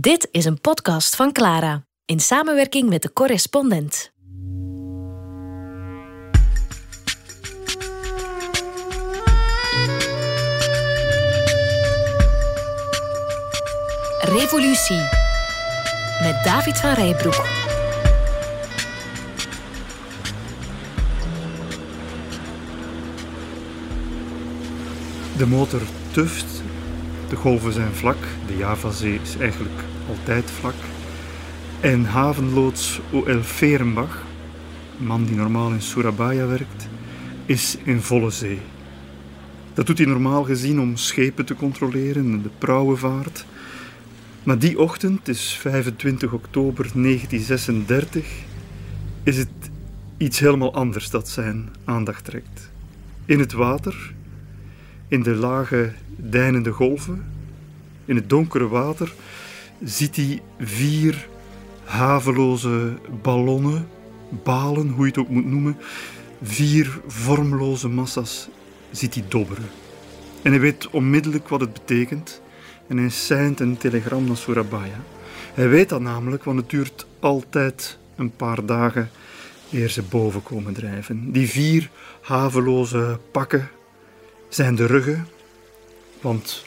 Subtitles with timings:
[0.00, 4.12] Dit is een podcast van Clara in samenwerking met de correspondent.
[14.20, 15.00] Revolutie
[16.22, 17.46] met David van Rijbroek.
[25.36, 25.82] De motor
[26.12, 26.62] tuft,
[27.28, 30.74] de golven zijn vlak, de Javazee is eigenlijk altijd vlak.
[31.80, 33.42] En havenloods O.L.
[33.42, 34.24] Verenbach,
[34.98, 36.88] een man die normaal in Surabaya werkt,
[37.46, 38.58] is in volle zee.
[39.74, 43.44] Dat doet hij normaal gezien om schepen te controleren en de prauwenvaart.
[44.42, 48.26] Maar die ochtend, het is 25 oktober 1936,
[49.22, 49.48] is het
[50.16, 52.70] iets helemaal anders dat zijn aandacht trekt.
[53.24, 54.14] In het water,
[55.08, 57.24] in de lage deinende golven,
[58.04, 59.12] in het donkere water,
[59.84, 61.28] ziet hij vier
[61.84, 63.88] haveloze ballonnen,
[64.42, 65.76] balen, hoe je het ook moet noemen,
[66.42, 68.48] vier vormloze massa's
[68.90, 69.68] ziet hij dobberen.
[70.42, 72.40] En hij weet onmiddellijk wat het betekent
[72.86, 75.00] en hij seint een telegram naar Surabaya.
[75.54, 79.10] Hij weet dat namelijk, want het duurt altijd een paar dagen
[79.72, 81.32] eer ze boven komen drijven.
[81.32, 83.68] Die vier haveloze pakken
[84.48, 85.28] zijn de ruggen,
[86.20, 86.65] want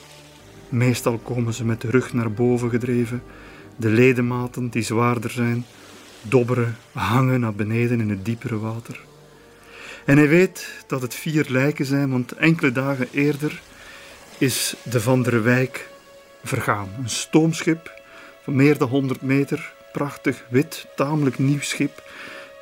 [0.69, 3.23] meestal komen ze met de rug naar boven gedreven.
[3.75, 5.65] De ledematen, die zwaarder zijn,
[6.21, 8.99] dobberen, hangen naar beneden in het diepere water.
[10.05, 13.61] En hij weet dat het vier lijken zijn, want enkele dagen eerder
[14.37, 15.89] is de Van der Wijk
[16.43, 16.89] vergaan.
[16.97, 18.01] Een stoomschip
[18.43, 22.03] van meer dan 100 meter, prachtig wit, tamelijk nieuw schip,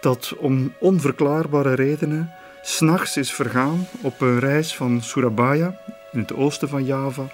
[0.02, 5.80] dat om onverklaarbare redenen s'nachts is vergaan op een reis van Surabaya,
[6.12, 7.32] in het oosten van Java,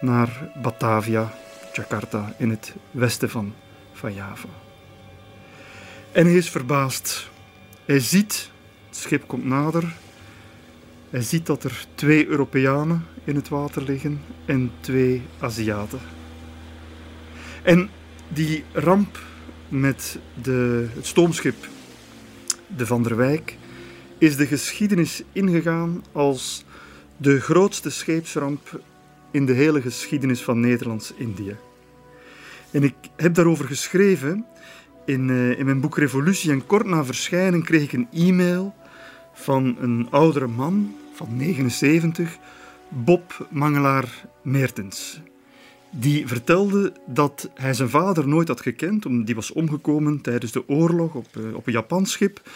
[0.00, 1.32] naar Batavia,
[1.72, 3.54] Jakarta, in het westen van,
[3.92, 4.48] van Java.
[6.12, 7.30] En hij is verbaasd.
[7.84, 8.50] Hij ziet,
[8.86, 9.94] het schip komt nader,
[11.10, 16.00] hij ziet dat er twee Europeanen in het water liggen en twee Aziaten.
[17.62, 17.90] En
[18.28, 19.18] die ramp
[19.68, 21.68] met de, het stoomschip
[22.76, 23.56] de Van der Wijk
[24.18, 26.64] is de geschiedenis ingegaan als
[27.16, 28.80] de grootste scheepsramp
[29.36, 31.56] in de hele geschiedenis van Nederlands-Indië.
[32.70, 34.46] En ik heb daarover geschreven
[35.06, 36.50] in, uh, in mijn boek Revolutie.
[36.50, 38.74] En kort na verschijnen kreeg ik een e-mail
[39.32, 42.36] van een oudere man van 79,
[42.88, 45.20] Bob Mangelaar Meertens.
[45.90, 50.68] Die vertelde dat hij zijn vader nooit had gekend, omdat die was omgekomen tijdens de
[50.68, 52.50] oorlog op, uh, op een Japans schip.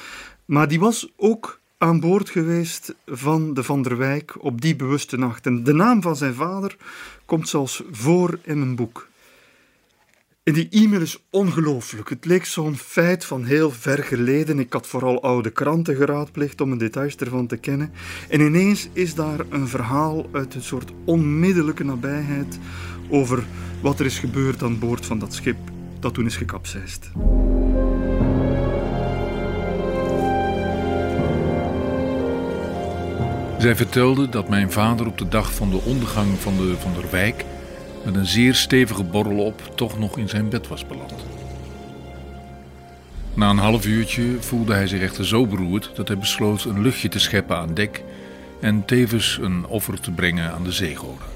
[0.45, 5.17] Maar die was ook aan boord geweest van de Van der Wijk op die bewuste
[5.17, 5.47] nacht.
[5.47, 6.77] En de naam van zijn vader
[7.25, 9.09] komt zelfs voor in een boek.
[10.43, 12.09] En die e-mail is ongelooflijk.
[12.09, 14.59] Het leek zo'n feit van heel ver geleden.
[14.59, 17.93] Ik had vooral oude kranten geraadpleegd om de details ervan te kennen.
[18.29, 22.59] En ineens is daar een verhaal uit een soort onmiddellijke nabijheid
[23.11, 23.45] over
[23.83, 25.59] wat er is gebeurd aan boord van dat schip
[26.01, 27.11] dat toen is gekapseist.
[33.61, 37.11] Zij vertelde dat mijn vader op de dag van de ondergang van de Van der
[37.11, 37.45] Wijk
[38.05, 41.15] met een zeer stevige borrel op toch nog in zijn bed was beland.
[43.35, 47.09] Na een half uurtje voelde hij zich echter zo beroerd dat hij besloot een luchtje
[47.09, 48.03] te scheppen aan dek
[48.61, 51.27] en tevens een offer te brengen aan de zeegoden.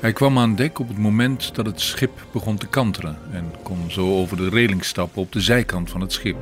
[0.00, 3.90] Hij kwam aan dek op het moment dat het schip begon te kanteren en kon
[3.90, 6.36] zo over de reling stappen op de zijkant van het schip.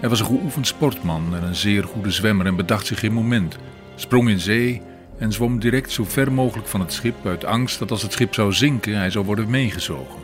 [0.00, 3.56] Hij was een geoefend sportman en een zeer goede zwemmer en bedacht zich geen moment,
[3.94, 4.82] sprong in zee
[5.18, 8.34] en zwom direct zo ver mogelijk van het schip uit angst dat als het schip
[8.34, 10.20] zou zinken hij zou worden meegezogen.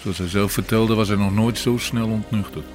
[0.00, 2.66] Zoals hij zelf vertelde was hij nog nooit zo snel ontnuchterd.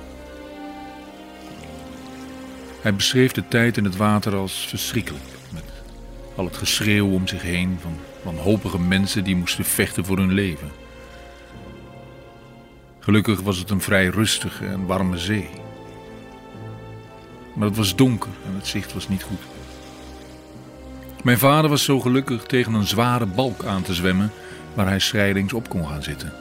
[2.82, 5.64] Hij beschreef de tijd in het water als verschrikkelijk, met
[6.36, 10.72] al het geschreeuw om zich heen van wanhopige mensen die moesten vechten voor hun leven.
[13.08, 15.50] Gelukkig was het een vrij rustige en warme zee.
[17.54, 19.40] Maar het was donker en het zicht was niet goed.
[21.24, 24.32] Mijn vader was zo gelukkig tegen een zware balk aan te zwemmen
[24.74, 26.34] waar hij schrijlings op kon gaan zitten.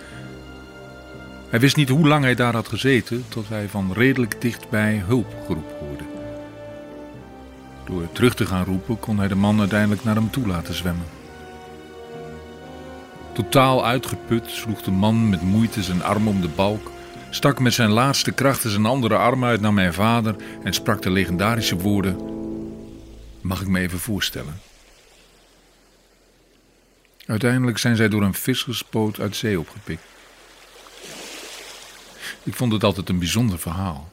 [1.49, 5.35] Hij wist niet hoe lang hij daar had gezeten tot hij van redelijk dichtbij hulp
[5.47, 6.05] geroepen hoorde.
[7.85, 11.16] Door terug te gaan roepen kon hij de man uiteindelijk naar hem toe laten zwemmen.
[13.37, 16.91] Totaal uitgeput sloeg de man met moeite zijn arm om de balk,
[17.31, 21.11] stak met zijn laatste krachten zijn andere arm uit naar mijn vader en sprak de
[21.11, 22.17] legendarische woorden:
[23.41, 24.61] Mag ik me even voorstellen?
[27.27, 30.03] Uiteindelijk zijn zij door een visserspoot uit zee opgepikt.
[32.43, 34.13] Ik vond het altijd een bijzonder verhaal.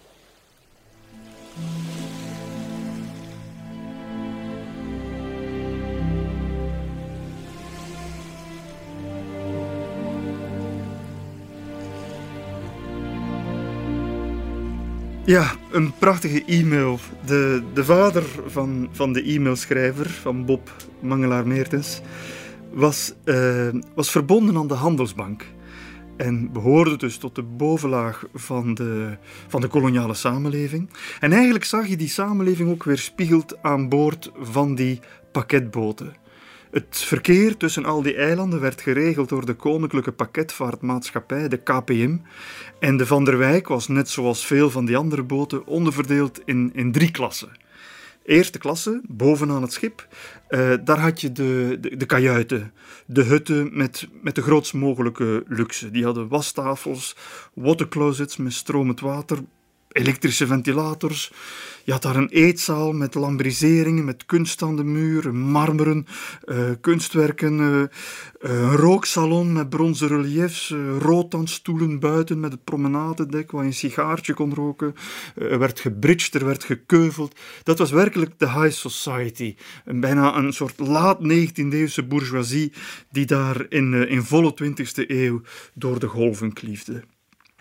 [15.25, 16.99] Ja, een prachtige e-mail.
[17.25, 22.01] De, de vader van, van de e-mailschrijver, van Bob Mangelaar-Meertens,
[22.73, 25.45] was, uh, was verbonden aan de Handelsbank.
[26.17, 29.17] En behoorde dus tot de bovenlaag van de,
[29.47, 30.89] van de koloniale samenleving.
[31.19, 34.99] En eigenlijk zag je die samenleving ook weer spiegeld aan boord van die
[35.31, 36.13] pakketboten.
[36.73, 42.17] Het verkeer tussen al die eilanden werd geregeld door de Koninklijke Pakketvaartmaatschappij, de KPM.
[42.79, 46.71] En de Van der Wijk was, net zoals veel van die andere boten, onderverdeeld in,
[46.73, 47.51] in drie klassen.
[48.25, 50.07] Eerste klasse, bovenaan het schip,
[50.49, 52.73] uh, daar had je de, de, de, kajuiten,
[53.05, 55.91] de hutten met, met de grootst mogelijke luxe.
[55.91, 57.15] Die hadden wastafels,
[57.53, 59.37] waterclosets met stromend water,
[59.94, 61.31] elektrische ventilators.
[61.86, 66.06] Je had daar een eetzaal met lambriseringen, met kunst aan de muur, marmeren,
[66.45, 67.84] uh, kunstwerken, uh,
[68.40, 74.34] een rooksalon met bronzen reliefs, uh, roodtandstoelen buiten met het promenadedek waar je een sigaartje
[74.34, 74.95] kon roken.
[75.36, 77.36] er werd gebridged, er werd gekeuveld.
[77.63, 79.56] Dat was werkelijk de high society.
[79.86, 82.74] bijna een soort laat 19e-eeuwse bourgeoisie
[83.12, 85.42] die daar in, in volle 20e eeuw
[85.74, 87.04] door de golven kliefde.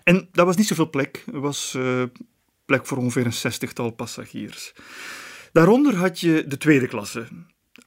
[0.04, 1.24] En dat was niet zoveel plek.
[1.32, 2.02] Er was uh,
[2.64, 4.72] plek voor ongeveer een zestigtal passagiers.
[5.52, 7.26] Daaronder had je de tweede klasse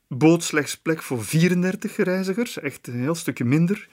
[0.07, 3.88] bood slechts plek voor 34 reizigers, echt een heel stukje minder.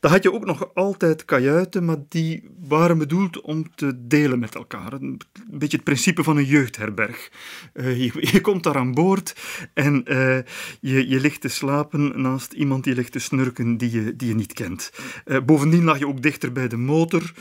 [0.00, 4.54] Dan had je ook nog altijd kajuiten, maar die waren bedoeld om te delen met
[4.54, 4.92] elkaar.
[4.92, 5.20] Een
[5.50, 7.30] beetje het principe van een jeugdherberg.
[7.74, 9.34] Uh, je, komt daar aan boord
[9.74, 10.38] en uh,
[10.80, 14.34] je, je ligt te slapen naast iemand die ligt te snurken die je, die je
[14.34, 14.90] niet kent.
[15.24, 17.32] Uh, bovendien lag je ook dichter bij de motor,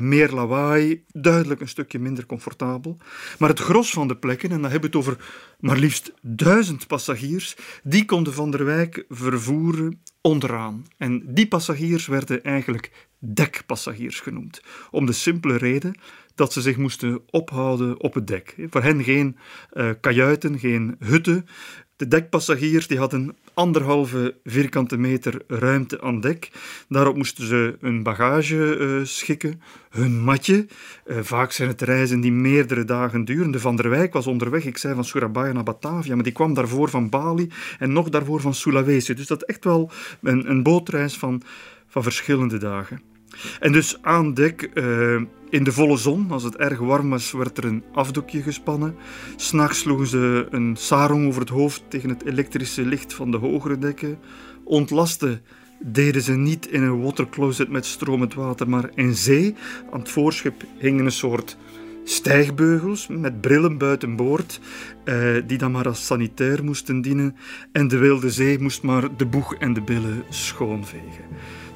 [0.00, 2.96] meer lawaai, duidelijk een stukje minder comfortabel.
[3.38, 5.24] Maar het gros van de plekken, en dan hebben we het over
[5.64, 10.86] maar liefst duizend passagiers, die konden Van der Wijk vervoeren onderaan.
[10.96, 14.60] En die passagiers werden eigenlijk dekpassagiers genoemd.
[14.90, 15.94] Om de simpele reden
[16.34, 18.54] dat ze zich moesten ophouden op het dek.
[18.70, 19.36] Voor hen geen
[19.72, 21.46] uh, kajuiten, geen hutten.
[21.96, 26.50] De dekpassagiers die hadden anderhalve vierkante meter ruimte aan dek.
[26.88, 29.60] Daarop moesten ze hun bagage uh, schikken,
[29.90, 30.66] hun matje.
[31.06, 33.50] Uh, vaak zijn het reizen die meerdere dagen duren.
[33.50, 36.54] De Van der Wijk was onderweg, ik zei van Surabaya naar Batavia, maar die kwam
[36.54, 39.14] daarvoor van Bali en nog daarvoor van Sulawesi.
[39.14, 39.90] Dus dat echt wel
[40.22, 41.42] een, een bootreis van,
[41.86, 43.13] van verschillende dagen.
[43.60, 47.58] En dus aan dek, uh, in de volle zon, als het erg warm was, werd
[47.58, 48.96] er een afdoekje gespannen.
[49.36, 53.78] S'nachts sloegen ze een sarong over het hoofd tegen het elektrische licht van de hogere
[53.78, 54.18] dekken.
[54.64, 55.42] Ontlasten
[55.80, 59.54] deden ze niet in een watercloset met stromend water, maar in zee.
[59.90, 61.56] Aan het voorschip hingen een soort
[62.04, 64.60] stijgbeugels met brillen buiten boord,
[65.04, 67.36] eh, die dan maar als sanitair moesten dienen.
[67.72, 71.24] En de wilde zee moest maar de boeg en de billen schoonvegen.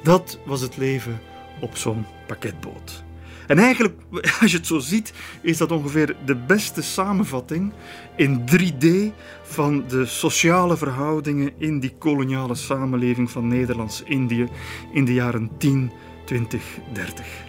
[0.02, 1.20] Dat was het leven
[1.60, 3.05] op zo'n pakketboot.
[3.46, 4.00] En eigenlijk,
[4.40, 7.72] als je het zo ziet, is dat ongeveer de beste samenvatting
[8.16, 8.87] in 3D
[9.43, 14.49] van de sociale verhoudingen in die koloniale samenleving van Nederlands-Indië
[14.92, 15.90] in de jaren 10,
[16.25, 17.47] 20, 30.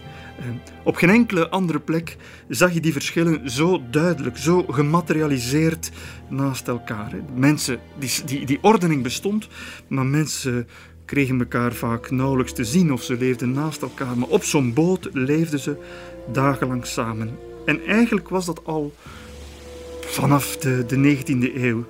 [0.83, 2.17] Op geen enkele andere plek
[2.47, 5.91] zag je die verschillen zo duidelijk, zo gematerialiseerd
[6.29, 7.11] naast elkaar.
[7.35, 9.47] Mensen, die, die, die ordening bestond,
[9.87, 10.67] maar mensen
[11.09, 14.17] kregen elkaar vaak nauwelijks te zien of ze leefden naast elkaar.
[14.17, 15.75] Maar op zo'n boot leefden ze
[16.31, 17.37] dagenlang samen.
[17.65, 18.93] En eigenlijk was dat al
[20.01, 21.85] vanaf de, de 19e eeuw.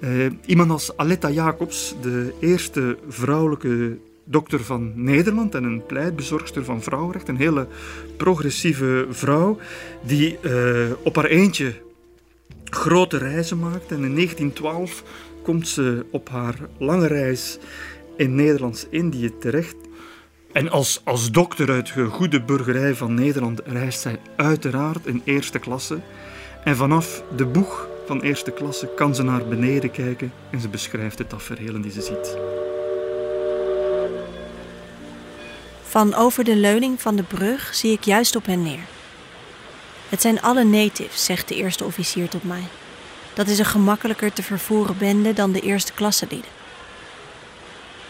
[0.00, 6.82] Uh, iemand als Aletta Jacobs, de eerste vrouwelijke dokter van Nederland en een pleitbezorgster van
[6.82, 7.66] vrouwenrecht, een hele
[8.16, 9.58] progressieve vrouw,
[10.06, 11.72] die uh, op haar eentje
[12.64, 13.94] grote reizen maakte.
[13.94, 15.02] En in 1912
[15.42, 17.58] komt ze op haar lange reis
[18.16, 19.76] in Nederlands-Indië terecht.
[20.52, 25.58] En als, als dokter uit de goede burgerij van Nederland reist zij uiteraard in eerste
[25.58, 26.00] klasse.
[26.64, 31.18] En vanaf de boeg van eerste klasse kan ze naar beneden kijken en ze beschrijft
[31.18, 32.36] de tafereelen die ze ziet.
[35.82, 38.86] Van over de leuning van de brug zie ik juist op hen neer.
[40.08, 42.64] Het zijn alle natives, zegt de eerste officier tot mij.
[43.34, 46.50] Dat is een gemakkelijker te vervoeren bende dan de eerste klasse lieden.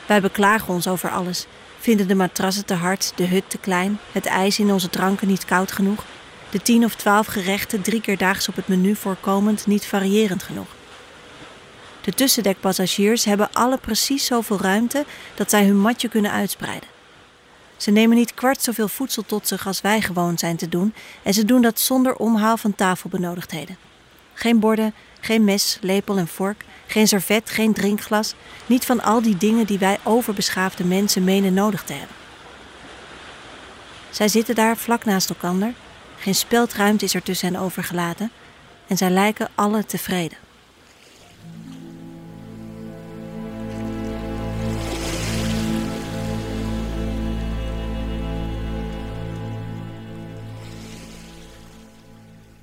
[0.07, 1.47] Wij beklagen ons over alles,
[1.79, 5.45] vinden de matrassen te hard, de hut te klein, het ijs in onze dranken niet
[5.45, 6.05] koud genoeg,
[6.51, 10.69] de tien of twaalf gerechten drie keer daags op het menu voorkomend niet variërend genoeg.
[12.01, 16.89] De tussendekpassagiers hebben alle precies zoveel ruimte dat zij hun matje kunnen uitspreiden.
[17.77, 21.35] Ze nemen niet kwart zoveel voedsel tot zich als wij gewoon zijn te doen en
[21.35, 23.77] ze doen dat zonder omhaal van tafelbenodigdheden.
[24.35, 28.35] Geen borden, geen mes, lepel en vork, geen servet, geen drinkglas,
[28.67, 32.17] niet van al die dingen die wij overbeschaafde mensen menen nodig te hebben.
[34.11, 35.73] Zij zitten daar vlak naast elkaar,
[36.19, 38.31] geen speldruimte is er tussen hen overgelaten
[38.87, 40.44] en zij lijken alle tevreden.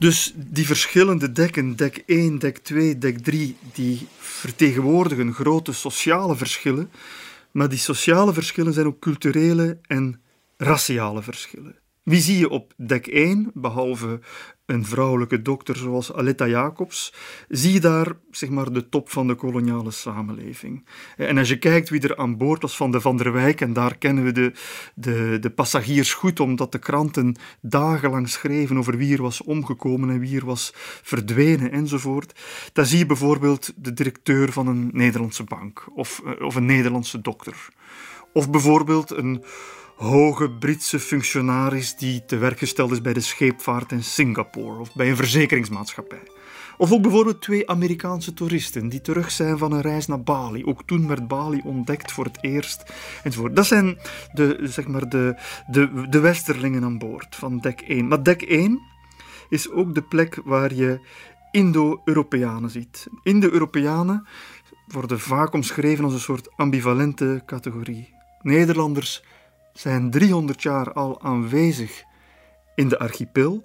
[0.02, 6.92] Dus die verschillende dekken, dek 1, dek 2, dek 3, die vertegenwoordigen grote sociale verschillen.
[7.52, 10.22] Maar die sociale verschillen zijn ook culturele en
[10.58, 11.76] raciale verschillen.
[12.04, 14.20] Wie zie je op dek 1, behalve
[14.74, 17.14] een vrouwelijke dokter zoals Aletta Jacobs,
[17.50, 20.86] zie je daar zeg maar, de top van de koloniale samenleving.
[21.18, 23.74] En als je kijkt wie er aan boord was van de Van der Wijk, en
[23.74, 24.52] daar kennen we de,
[24.96, 30.20] de, de passagiers goed, omdat de kranten dagenlang schreven over wie er was omgekomen en
[30.20, 32.40] wie er was verdwenen enzovoort,
[32.74, 37.22] dan zie je bijvoorbeeld de directeur van een Nederlandse bank of, eh, of een Nederlandse
[37.22, 37.68] dokter.
[38.34, 39.44] Of bijvoorbeeld een
[40.02, 45.10] hoge Britse functionaris die te werk gesteld is bij de scheepvaart in Singapore of bij
[45.10, 46.22] een verzekeringsmaatschappij.
[46.78, 50.66] Of ook bijvoorbeeld twee Amerikaanse toeristen die terug zijn van een reis naar Bali.
[50.66, 52.84] Ook toen werd Bali ontdekt voor het eerst.
[53.24, 53.56] Enzovoort.
[53.56, 53.98] Dat zijn
[54.34, 55.36] de, zeg maar de,
[55.68, 58.08] de, de westerlingen aan boord van dek 1.
[58.08, 58.82] Maar dek 1
[59.50, 61.00] is ook de plek waar je
[61.52, 63.08] Indo-Europeanen ziet.
[63.24, 64.28] Indo-Europeanen
[64.88, 68.14] worden vaak omschreven als een soort ambivalente categorie.
[68.42, 69.24] Nederlanders
[69.74, 72.04] zijn 300 jaar al aanwezig
[72.76, 73.64] in de archipel.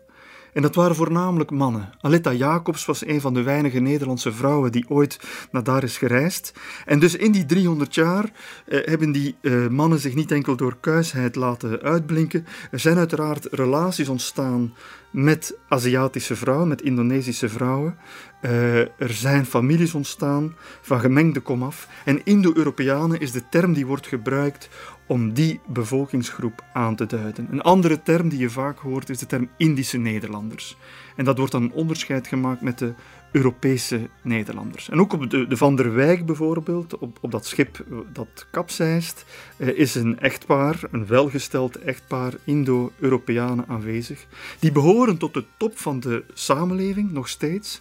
[0.56, 1.92] En dat waren voornamelijk mannen.
[2.00, 5.18] Aletta Jacobs was een van de weinige Nederlandse vrouwen die ooit
[5.50, 6.52] naar daar is gereisd.
[6.84, 8.30] En dus in die 300 jaar
[8.66, 12.46] eh, hebben die eh, mannen zich niet enkel door kuisheid laten uitblinken.
[12.70, 14.74] Er zijn uiteraard relaties ontstaan
[15.10, 17.96] met Aziatische vrouwen, met Indonesische vrouwen.
[18.42, 21.88] Uh, er zijn families ontstaan van gemengde komaf.
[22.04, 24.68] En Indo-Europeanen is de term die wordt gebruikt
[25.06, 27.48] om die bevolkingsgroep aan te duiden.
[27.50, 30.76] Een andere term die je vaak hoort is de term Indische Nederlanders.
[31.16, 32.94] En dat wordt dan een onderscheid gemaakt met de
[33.32, 34.88] Europese Nederlanders.
[34.88, 39.24] En ook op de, de Van der Wijk bijvoorbeeld, op, op dat schip dat kapseist,
[39.56, 44.26] eh, is een echtpaar, een welgesteld echtpaar Indo-Europeanen aanwezig.
[44.58, 47.80] Die behoren tot de top van de samenleving nog steeds,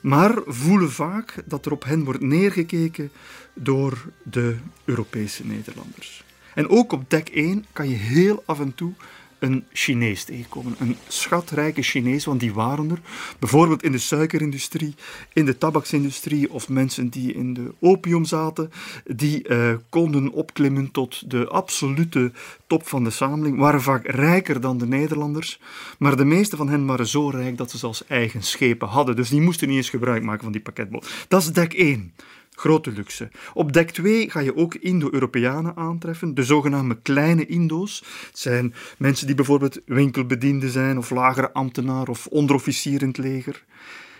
[0.00, 3.10] maar voelen vaak dat er op hen wordt neergekeken
[3.54, 6.24] door de Europese Nederlanders.
[6.54, 8.92] En ook op dek 1 kan je heel af en toe
[9.40, 10.74] een Chinees tegenkomen.
[10.78, 13.00] Een schatrijke Chinees, want die waren er.
[13.38, 14.94] Bijvoorbeeld in de suikerindustrie,
[15.32, 18.70] in de tabaksindustrie of mensen die in de opium zaten,
[19.04, 22.32] die uh, konden opklimmen tot de absolute
[22.66, 25.60] top van de samenleving, waren vaak rijker dan de Nederlanders,
[25.98, 29.16] maar de meeste van hen waren zo rijk dat ze zelfs eigen schepen hadden.
[29.16, 31.26] Dus die moesten niet eens gebruik maken van die pakketboot.
[31.28, 32.12] Dat is dek 1.
[32.60, 33.28] Grote luxe.
[33.54, 38.04] Op dek 2 ga je ook Indo-Europeanen aantreffen, de zogenaamde kleine Indo's.
[38.26, 43.64] Het zijn mensen die bijvoorbeeld winkelbedienden zijn, of lagere ambtenaar, of onderofficier in het leger.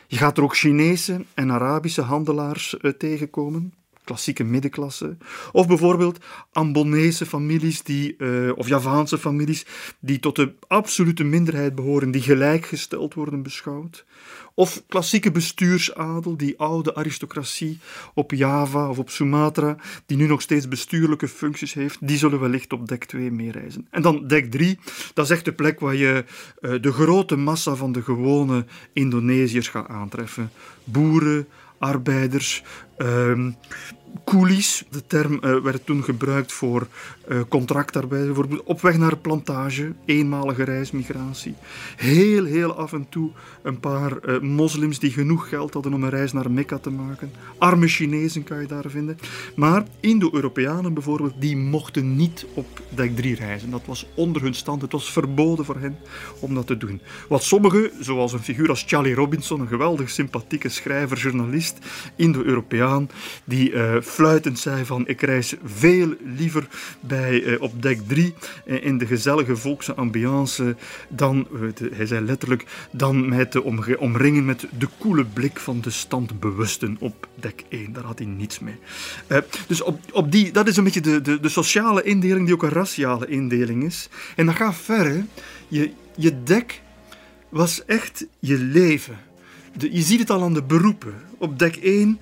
[0.07, 3.73] Je gaat er ook Chinese en Arabische handelaars uh, tegenkomen
[4.05, 5.17] klassieke middenklasse.
[5.53, 6.19] Of bijvoorbeeld
[6.53, 9.67] Ambonese families die, uh, of Javaanse families
[10.01, 14.05] die tot de absolute minderheid behoren, die gelijkgesteld worden beschouwd.
[14.61, 17.79] Of klassieke bestuursadel, die oude aristocratie
[18.15, 19.77] op Java of op Sumatra,
[20.07, 23.87] die nu nog steeds bestuurlijke functies heeft, die zullen wellicht op dek 2 meereizen.
[23.91, 24.79] En dan dek 3,
[25.15, 26.25] dat is echt de plek waar je
[26.61, 30.51] uh, de grote massa van de gewone Indonesiërs gaat aantreffen.
[30.85, 31.49] Boeren,
[31.79, 32.63] arbeiders,
[32.99, 33.57] um,
[34.25, 34.85] coolies.
[34.91, 36.87] De term uh, werd toen gebruikt voor
[37.29, 41.55] uh, contractarbeid, bijvoorbeeld op weg naar plantage, eenmalige reismigratie.
[41.97, 43.31] Heel, heel af en toe
[43.63, 47.31] een paar uh, moslims die genoeg geld hadden om een reis naar Mekka te maken.
[47.59, 49.19] Arme Chinezen kan je daar vinden.
[49.57, 53.71] Maar Indo-Europeanen bijvoorbeeld, die mochten niet op dek 3 reizen.
[53.71, 54.83] Dat was onder hun stand.
[54.83, 55.99] Het was verboden voor hen
[56.41, 57.01] om dat te doen.
[57.29, 61.79] Wat sommigen, zoals een figuur als Charlie Robinson, een geweldig sympathieke schrijver, journalist,
[62.17, 63.09] Indo-Europeaan,
[63.45, 63.73] die
[64.03, 66.69] fluitend zei van ik reis veel liever
[67.01, 68.35] bij, uh, op dek 3
[68.67, 70.77] uh, in de gezellige volkse ambiance
[71.09, 73.63] dan, uh, hij zei letterlijk, dan mij te
[73.99, 77.93] omringen met de koele blik van de standbewusten op dek 1.
[77.93, 78.79] Daar had hij niets mee.
[79.67, 82.63] dus op, op die, dat is een beetje de, de, de sociale indeling die ook
[82.63, 84.09] een raciale indeling is.
[84.37, 85.25] En dat gaat ver.
[85.69, 86.83] Je, je dek
[87.49, 89.19] was echt je leven.
[89.77, 91.15] De, je ziet het al aan de beroepen.
[91.39, 92.21] Op dek 1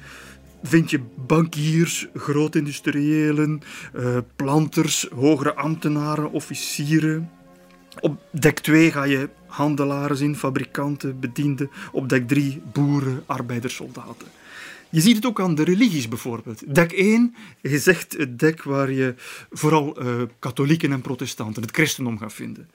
[0.63, 3.61] vind je bankiers, grootindustriëlen,
[3.97, 7.31] uh, planters, hogere ambtenaren, officieren.
[8.01, 11.71] Op dek 2 ga je handelaren zien, fabrikanten, bedienden.
[11.93, 14.27] Op dek 3 boeren, arbeiders, soldaten.
[14.91, 16.75] Je ziet het ook aan de religies bijvoorbeeld.
[16.75, 19.15] Dek 1 is echt het dek waar je
[19.51, 22.71] vooral uh, katholieken en protestanten, het christendom gaat vinden.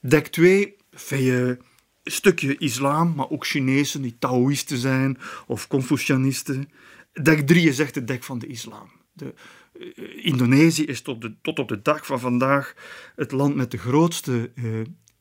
[0.00, 1.58] Dek 2 vind je
[2.02, 6.70] een stukje islam, maar ook Chinezen die Taoïsten zijn of Confucianisten.
[7.22, 8.90] Dek 3 is echt het dek van de islam.
[9.12, 9.34] De,
[9.78, 12.74] uh, Indonesië is tot, de, tot, op de dag van vandaag
[13.16, 14.80] het land met de grootste uh,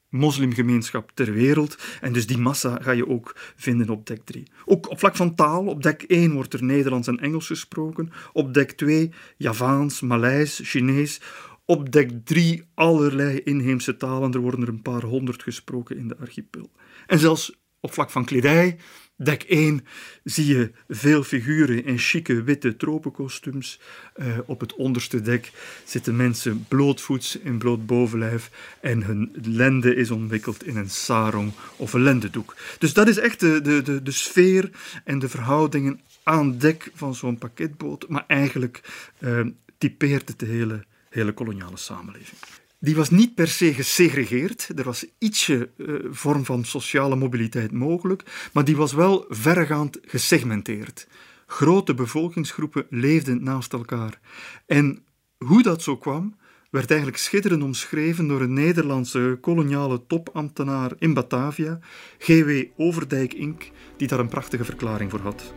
[0.09, 1.77] moslimgemeenschap ter wereld.
[2.01, 4.43] En dus die massa ga je ook vinden op dek 3.
[4.65, 8.11] Ook op vlak van taal, op dek 1 wordt er Nederlands en Engels gesproken.
[8.33, 11.21] Op dek 2 Javaans, Maleis, Chinees.
[11.65, 14.33] Op dek 3 allerlei inheemse talen.
[14.33, 16.71] Er worden er een paar honderd gesproken in de archipel.
[17.07, 18.77] En zelfs op vlak van kledij
[19.19, 19.85] Dek 1
[20.23, 23.79] zie je veel figuren in chique witte tropenkostuums.
[24.15, 25.51] Uh, op het onderste dek
[25.85, 31.93] zitten mensen blootvoets in bloot bovenlijf en hun lende is omwikkeld in een sarong of
[31.93, 32.55] een lendendoek.
[32.79, 34.69] Dus dat is echt de, de, de, de sfeer
[35.03, 38.07] en de verhoudingen aan dek van zo'n pakketboot.
[38.07, 38.81] Maar eigenlijk
[39.19, 39.45] uh,
[39.77, 42.39] typeert het de hele, hele koloniale samenleving
[42.79, 44.69] die was niet per se gesegregeerd.
[44.75, 51.07] Er was ietsje uh, vorm van sociale mobiliteit mogelijk, maar die was wel verregaand gesegmenteerd.
[51.47, 54.19] Grote bevolkingsgroepen leefden naast elkaar.
[54.65, 55.03] En
[55.37, 56.35] hoe dat zo kwam,
[56.69, 61.79] werd eigenlijk schitterend omschreven door een Nederlandse koloniale topambtenaar in Batavia,
[62.19, 62.63] G.W.
[62.77, 65.53] Overdijk Inc., die daar een prachtige verklaring voor had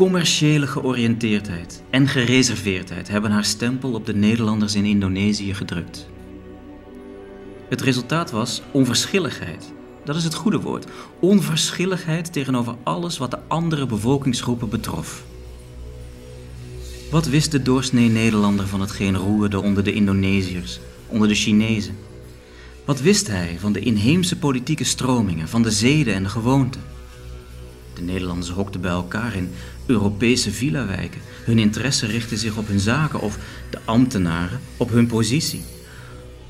[0.00, 6.08] commerciële georiënteerdheid en gereserveerdheid hebben haar stempel op de Nederlanders in Indonesië gedrukt.
[7.68, 9.72] Het resultaat was onverschilligheid.
[10.04, 10.86] Dat is het goede woord.
[11.20, 15.24] Onverschilligheid tegenover alles wat de andere bevolkingsgroepen betrof.
[17.10, 21.96] Wat wist de doorsnee Nederlander van hetgeen roerde onder de Indonesiërs, onder de Chinezen?
[22.84, 26.82] Wat wist hij van de inheemse politieke stromingen, van de zeden en de gewoonten?
[27.94, 29.50] De Nederlanders hokten bij elkaar in
[29.90, 31.20] Europese villa-wijken.
[31.44, 33.38] Hun interesse richtte zich op hun zaken of
[33.70, 35.62] de ambtenaren op hun positie.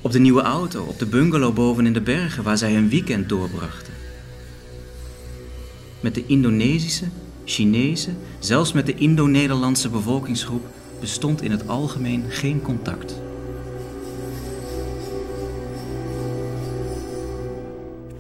[0.00, 3.28] Op de nieuwe auto, op de bungalow boven in de bergen waar zij hun weekend
[3.28, 3.92] doorbrachten.
[6.00, 7.04] Met de Indonesische,
[7.44, 10.64] Chinese, zelfs met de Indo-Nederlandse bevolkingsgroep
[11.00, 13.29] bestond in het algemeen geen contact.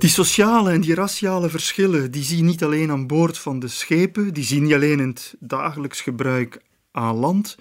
[0.00, 3.68] Die sociale en die raciale verschillen, die zie je niet alleen aan boord van de
[3.68, 7.56] schepen, die zie je niet alleen in het dagelijks gebruik aan land.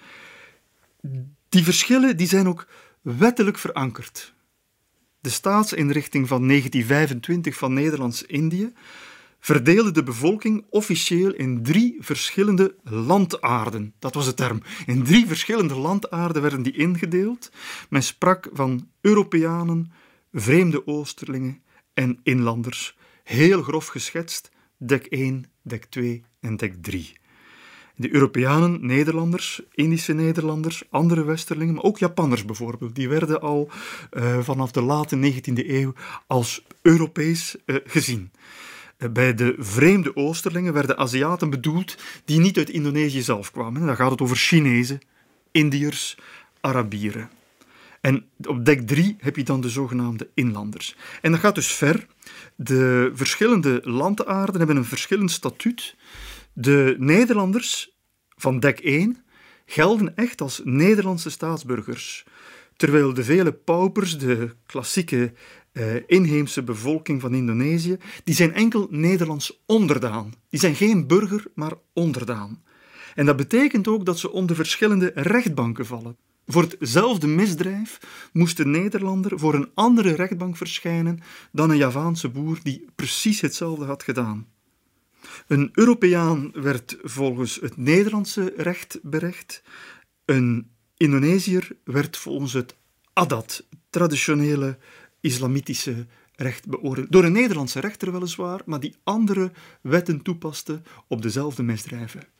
[1.49, 2.67] Die verschillen die zijn ook
[3.01, 4.33] wettelijk verankerd.
[5.21, 8.73] De staatsinrichting van 1925 van Nederlands-Indië
[9.39, 13.93] verdeelde de bevolking officieel in drie verschillende landaarden.
[13.99, 14.61] Dat was de term.
[14.85, 17.51] In drie verschillende landaarden werden die ingedeeld.
[17.89, 19.91] Men sprak van Europeanen,
[20.31, 21.61] vreemde Oosterlingen
[21.99, 27.13] en inlanders, heel grof geschetst, dek 1, dek 2 en dek 3.
[27.95, 33.69] De Europeanen, Nederlanders, Indische Nederlanders, andere Westerlingen, maar ook Japanners bijvoorbeeld, die werden al
[34.11, 35.93] uh, vanaf de late 19e eeuw
[36.27, 38.31] als Europees uh, gezien.
[38.97, 43.85] Uh, bij de vreemde Oosterlingen werden Aziaten bedoeld die niet uit Indonesië zelf kwamen.
[43.85, 45.01] Dan gaat het over Chinezen,
[45.51, 46.17] Indiërs,
[46.61, 47.38] Arabieren.
[48.01, 50.95] En op dek 3 heb je dan de zogenaamde inlanders.
[51.21, 52.07] En dat gaat dus ver.
[52.55, 55.95] De verschillende landaarden hebben een verschillend statuut.
[56.53, 57.97] De Nederlanders
[58.35, 59.17] van dek 1
[59.65, 62.25] gelden echt als Nederlandse staatsburgers.
[62.75, 65.33] Terwijl de vele paupers, de klassieke
[65.73, 70.33] uh, inheemse bevolking van Indonesië, die zijn enkel Nederlands onderdaan.
[70.49, 72.63] Die zijn geen burger, maar onderdaan.
[73.15, 76.17] En dat betekent ook dat ze onder verschillende rechtbanken vallen.
[76.51, 77.99] Voor hetzelfde misdrijf
[78.33, 81.19] moest de Nederlander voor een andere rechtbank verschijnen
[81.51, 84.47] dan een Javaanse boer die precies hetzelfde had gedaan.
[85.47, 89.63] Een Europeaan werd volgens het Nederlandse recht berecht,
[90.25, 92.75] een Indonesiër werd volgens het
[93.13, 94.77] Adat, traditionele
[95.21, 97.11] islamitische recht beoordeeld.
[97.11, 102.38] Door een Nederlandse rechter weliswaar, maar die andere wetten toepaste op dezelfde misdrijven.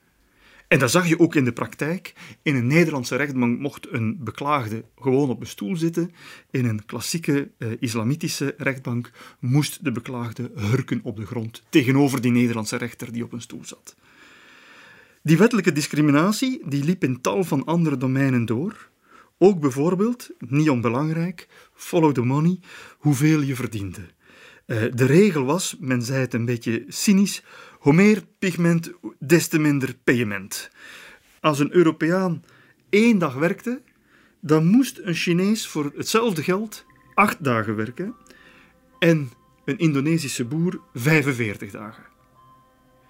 [0.70, 2.14] En dat zag je ook in de praktijk.
[2.42, 6.12] In een Nederlandse rechtbank mocht een beklaagde gewoon op een stoel zitten.
[6.52, 12.32] In een klassieke eh, islamitische rechtbank moest de beklaagde hurken op de grond tegenover die
[12.32, 13.96] Nederlandse rechter die op een stoel zat.
[15.24, 18.90] Die wettelijke discriminatie die liep in tal van andere domeinen door.
[19.38, 22.60] Ook bijvoorbeeld, niet onbelangrijk, follow the money,
[22.98, 24.02] hoeveel je verdiende.
[24.66, 27.44] Uh, de regel was, men zei het een beetje cynisch,
[27.80, 30.70] Hoe meer pigment, des te minder payment.
[31.40, 32.44] Als een Europeaan
[32.90, 33.82] één dag werkte,
[34.40, 38.16] dan moest een Chinees voor hetzelfde geld acht dagen werken
[39.00, 39.32] en
[39.66, 42.04] een Indonesische boer 45 dagen.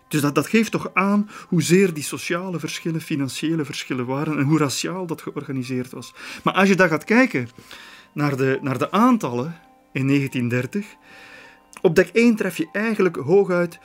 [0.07, 4.57] Dus dat, dat geeft toch aan hoezeer die sociale verschillen, financiële verschillen waren en hoe
[4.57, 6.13] raciaal dat georganiseerd was.
[6.43, 7.49] Maar als je dan gaat kijken
[8.13, 9.59] naar de, naar de aantallen
[9.93, 10.85] in 1930,
[11.81, 13.79] op dek 1 tref je eigenlijk hooguit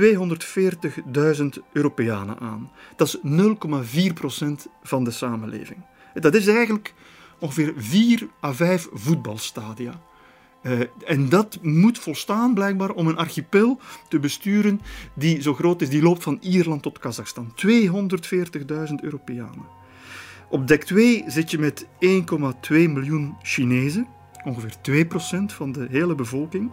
[0.00, 2.70] 240.000 Europeanen aan.
[2.96, 5.84] Dat is 0,4% van de samenleving.
[6.14, 6.94] Dat is eigenlijk
[7.38, 10.00] ongeveer 4 à 5 voetbalstadia.
[10.62, 14.80] Uh, en dat moet volstaan blijkbaar om een archipel te besturen
[15.14, 17.54] die zo groot is, die loopt van Ierland tot Kazachstan.
[17.66, 19.66] 240.000 Europeanen.
[20.48, 21.90] Op dek 2 zit je met 1,2
[22.68, 24.06] miljoen Chinezen,
[24.44, 25.06] ongeveer
[25.50, 26.70] 2% van de hele bevolking.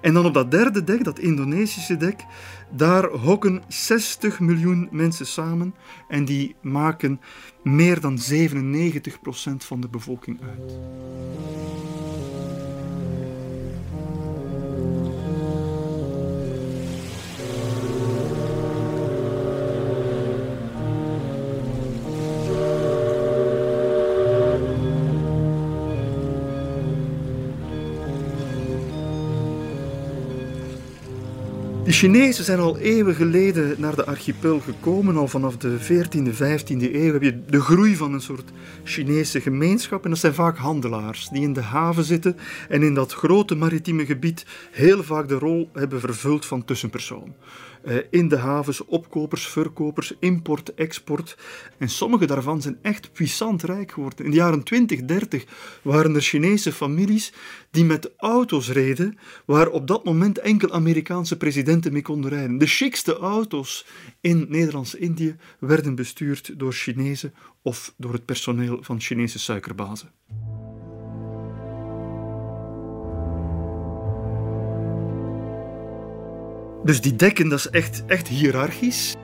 [0.00, 2.24] En dan op dat derde dek, dat Indonesische dek,
[2.70, 5.74] daar hokken 60 miljoen mensen samen
[6.08, 7.20] en die maken
[7.62, 10.78] meer dan 97% van de bevolking uit.
[31.84, 35.16] De Chinezen zijn al eeuwen geleden naar de archipel gekomen.
[35.16, 38.52] Al vanaf de 14e, 15e eeuw heb je de groei van een soort
[38.84, 40.04] Chinese gemeenschap.
[40.04, 42.36] En dat zijn vaak handelaars die in de haven zitten
[42.68, 47.34] en in dat grote maritieme gebied heel vaak de rol hebben vervuld van tussenpersoon.
[47.84, 51.36] Eh, in de havens, opkopers, verkopers, import, export.
[51.78, 54.24] En sommige daarvan zijn echt puissant rijk geworden.
[54.24, 55.44] In de jaren 20, 30
[55.82, 57.32] waren er Chinese families
[57.70, 62.58] die met auto's reden waar op dat moment enkel Amerikaanse presidenten mee konden rijden.
[62.58, 63.86] De chicste auto's
[64.20, 70.10] in Nederlands-Indië werden bestuurd door Chinezen of door het personeel van Chinese suikerbazen.
[76.84, 79.14] Dus die dekken, dat is echt, echt hiërarchisch.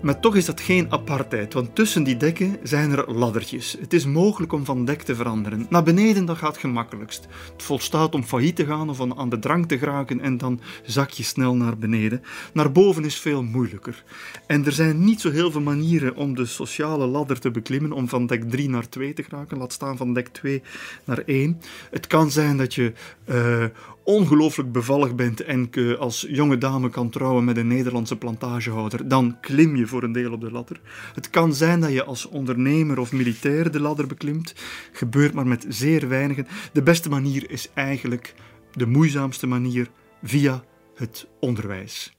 [0.00, 3.76] Maar toch is dat geen apartheid, want tussen die dekken zijn er laddertjes.
[3.80, 5.66] Het is mogelijk om van dek te veranderen.
[5.68, 7.26] Naar beneden dat gaat gemakkelijkst.
[7.52, 11.10] Het volstaat om failliet te gaan of aan de drank te geraken en dan zak
[11.10, 12.22] je snel naar beneden.
[12.52, 14.04] Naar boven is veel moeilijker.
[14.46, 18.08] En er zijn niet zo heel veel manieren om de sociale ladder te beklimmen, om
[18.08, 20.62] van dek 3 naar 2 te geraken, laat staan van dek 2
[21.04, 21.60] naar 1.
[21.90, 22.92] Het kan zijn dat je
[23.30, 23.64] uh,
[24.04, 29.76] ongelooflijk bevallig bent en als jonge dame kan trouwen met een Nederlandse plantagehouder, dan klim
[29.76, 30.80] je voor een deel op de ladder.
[31.14, 34.54] Het kan zijn dat je als ondernemer of militair de ladder beklimt,
[34.92, 36.46] gebeurt maar met zeer weinigen.
[36.72, 38.34] De beste manier is eigenlijk
[38.72, 39.88] de moeizaamste manier
[40.22, 42.12] via het onderwijs.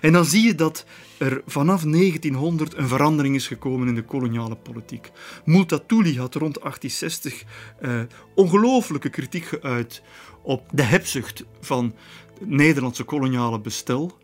[0.00, 0.84] En dan zie je dat
[1.18, 5.10] er vanaf 1900 een verandering is gekomen in de koloniale politiek.
[5.44, 7.44] Multatuli had rond 1860
[7.80, 8.00] uh,
[8.34, 10.02] ongelooflijke kritiek geuit
[10.42, 11.94] op de hebzucht van
[12.38, 14.18] het Nederlandse koloniale bestel.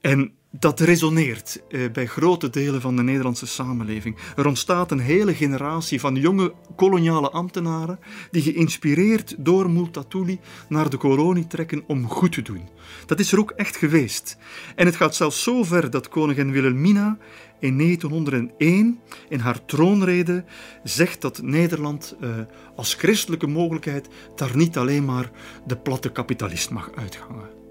[0.00, 4.16] En dat resoneert eh, bij grote delen van de Nederlandse samenleving.
[4.36, 7.98] Er ontstaat een hele generatie van jonge koloniale ambtenaren
[8.30, 10.38] die geïnspireerd door Multatuli
[10.68, 12.68] naar de kolonie trekken om goed te doen.
[13.06, 14.36] Dat is er ook echt geweest.
[14.74, 17.18] En het gaat zelfs zo ver dat koningin Wilhelmina
[17.58, 20.44] in 1901 in haar troonrede
[20.84, 22.30] zegt dat Nederland eh,
[22.76, 25.30] als christelijke mogelijkheid daar niet alleen maar
[25.66, 27.63] de platte kapitalist mag uitgangen.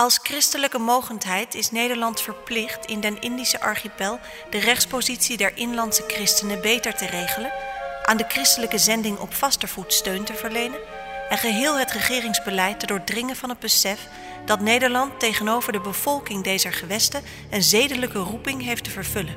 [0.00, 4.18] Als christelijke mogendheid is Nederland verplicht in den Indische archipel
[4.50, 7.52] de rechtspositie der inlandse christenen beter te regelen,
[8.04, 10.78] aan de christelijke zending op vaste voet steun te verlenen
[11.28, 14.08] en geheel het regeringsbeleid te doordringen van het besef
[14.46, 19.36] dat Nederland tegenover de bevolking deze gewesten een zedelijke roeping heeft te vervullen.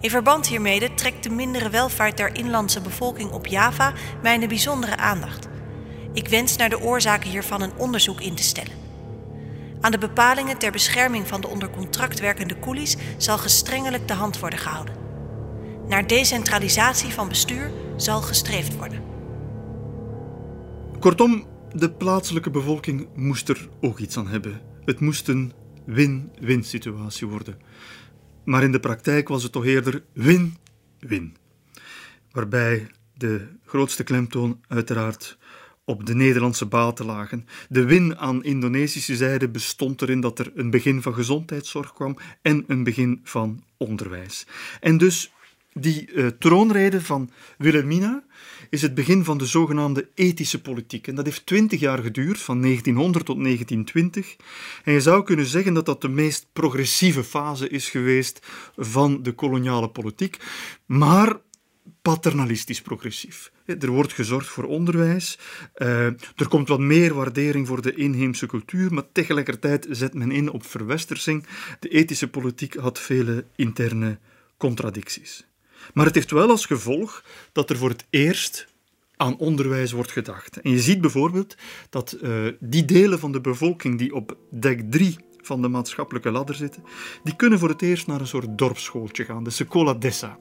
[0.00, 5.48] In verband hiermee trekt de mindere welvaart der inlandse bevolking op Java mijn bijzondere aandacht.
[6.12, 8.85] Ik wens naar de oorzaken hiervan een onderzoek in te stellen.
[9.86, 14.38] Aan de bepalingen ter bescherming van de onder contract werkende koelies zal gestrengelijk de hand
[14.38, 14.94] worden gehouden.
[15.88, 19.02] Naar decentralisatie van bestuur zal gestreefd worden.
[21.00, 24.60] Kortom, de plaatselijke bevolking moest er ook iets aan hebben.
[24.84, 25.52] Het moest een
[25.84, 27.58] win-win situatie worden.
[28.44, 31.36] Maar in de praktijk was het toch eerder win-win.
[32.30, 35.38] Waarbij de grootste klemtoon uiteraard
[35.86, 37.46] op de Nederlandse baten lagen.
[37.68, 42.64] De win aan Indonesische zijde bestond erin dat er een begin van gezondheidszorg kwam en
[42.66, 44.46] een begin van onderwijs.
[44.80, 45.30] En dus
[45.78, 48.24] Die uh, troonrede van Wilhelmina
[48.70, 51.06] is het begin van de zogenaamde ethische politiek.
[51.06, 54.36] En dat heeft twintig jaar geduurd, van 1900 tot 1920.
[54.84, 58.46] En je zou kunnen zeggen dat dat de meest progressieve fase is geweest
[58.76, 60.38] van de koloniale politiek.
[60.86, 61.36] Maar
[62.06, 63.52] paternalistisch progressief.
[63.64, 65.38] Er wordt gezorgd voor onderwijs,
[65.76, 70.50] uh, er komt wat meer waardering voor de inheemse cultuur, maar tegelijkertijd zet men in
[70.50, 71.46] op verwestersing.
[71.80, 74.18] De ethische politiek had vele interne
[74.56, 75.46] contradicties.
[75.94, 78.66] Maar het heeft wel als gevolg dat er voor het eerst
[79.16, 80.60] aan onderwijs wordt gedacht.
[80.60, 81.56] En je ziet bijvoorbeeld
[81.90, 85.16] dat uh, die delen van de bevolking die op dek 3
[85.46, 86.84] van de maatschappelijke ladder zitten,
[87.22, 90.38] die kunnen voor het eerst naar een soort dorpsschooltje gaan, de Secola Dessa.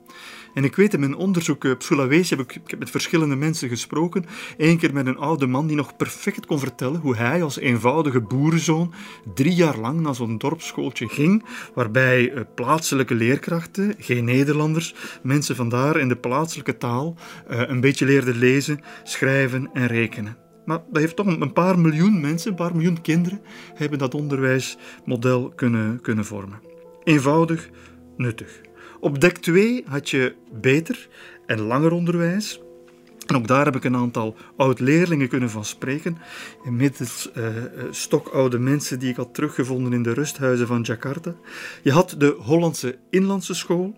[0.53, 3.69] En ik weet in mijn onderzoek op Sulawesi, heb ik, ik heb met verschillende mensen
[3.69, 4.25] gesproken,
[4.57, 8.21] Eén keer met een oude man die nog perfect kon vertellen hoe hij als eenvoudige
[8.21, 8.93] boerenzoon
[9.33, 15.99] drie jaar lang naar zo'n dorpsschooltje ging, waarbij eh, plaatselijke leerkrachten, geen Nederlanders, mensen vandaar
[15.99, 17.15] in de plaatselijke taal,
[17.47, 20.44] eh, een beetje leerden lezen, schrijven en rekenen.
[20.65, 23.41] Maar dat heeft toch een paar miljoen mensen, een paar miljoen kinderen,
[23.73, 26.59] hebben dat onderwijsmodel kunnen, kunnen vormen.
[27.03, 27.69] Eenvoudig,
[28.17, 28.61] nuttig.
[28.99, 31.07] Op dek 2 had je beter
[31.45, 32.61] en langer onderwijs.
[33.25, 36.17] En ook daar heb ik een aantal oud-leerlingen kunnen van spreken.
[36.63, 37.47] Inmiddels uh,
[37.89, 41.35] stokoude mensen die ik had teruggevonden in de rusthuizen van Jakarta.
[41.83, 43.95] Je had de Hollandse Inlandse School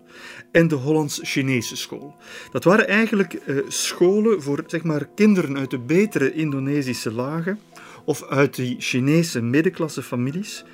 [0.52, 2.16] en de Hollands-Chinese School.
[2.50, 7.58] Dat waren eigenlijk uh, scholen voor zeg maar, kinderen uit de betere Indonesische lagen
[8.04, 10.64] of uit die Chinese middenklasse families.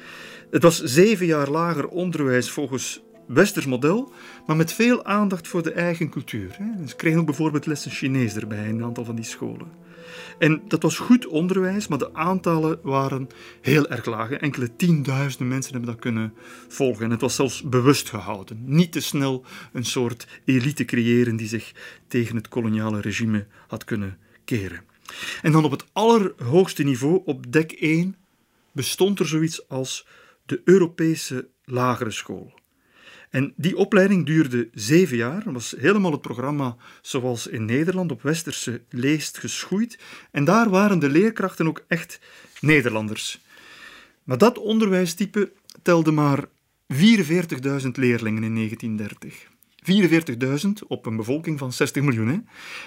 [0.51, 4.13] Het was zeven jaar lager onderwijs volgens westers model,
[4.47, 6.57] maar met veel aandacht voor de eigen cultuur.
[6.87, 9.83] Ze kregen ook bijvoorbeeld lessen Chinees erbij in een aantal van die scholen.
[10.39, 13.29] En dat was goed onderwijs, maar de aantallen waren
[13.61, 14.31] heel erg laag.
[14.31, 16.35] Enkele tienduizenden mensen hebben dat kunnen
[16.69, 17.05] volgen.
[17.05, 18.63] En het was zelfs bewust gehouden.
[18.65, 21.73] Niet te snel een soort elite creëren die zich
[22.09, 24.81] tegen het koloniale regime had kunnen keren.
[25.43, 28.17] En dan op het allerhoogste niveau, op dek 1,
[28.73, 30.07] bestond er zoiets als
[30.47, 32.53] de Europese lagere school.
[33.35, 35.43] En die opleiding duurde zeven jaar.
[35.53, 39.99] Was helemaal het programma zoals in Nederland op westerse leest geschoeid.
[40.31, 42.21] En daar waren de leerkrachten ook echt
[42.61, 43.41] Nederlanders.
[44.25, 46.45] Maar dat onderwijstype telde maar
[46.95, 46.97] 44.000
[47.93, 49.47] leerlingen in 1930.
[50.65, 52.29] 44.000 op een bevolking van 60 miljoen.
[52.29, 52.35] Hè?
[52.35, 52.45] En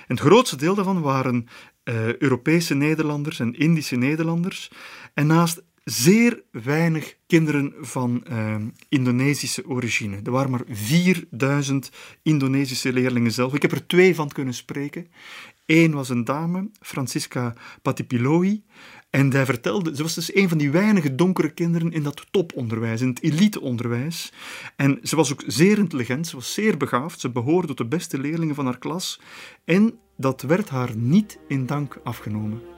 [0.07, 1.47] het grootste deel daarvan waren
[1.83, 4.71] uh, Europese Nederlanders en Indische Nederlanders.
[5.13, 8.55] En naast zeer weinig kinderen van uh,
[8.89, 10.19] Indonesische origine.
[10.23, 13.53] Er waren maar 4000 Indonesische leerlingen zelf.
[13.53, 15.07] Ik heb er twee van kunnen spreken.
[15.65, 18.63] Eén was een dame, Francisca Patipiloi.
[19.09, 23.01] En zij vertelde, ze was dus een van die weinige donkere kinderen in dat toponderwijs,
[23.01, 24.33] in het eliteonderwijs.
[24.75, 28.19] En ze was ook zeer intelligent, ze was zeer begaafd, ze behoorde tot de beste
[28.19, 29.19] leerlingen van haar klas.
[29.65, 32.76] En dat werd haar niet in dank afgenomen.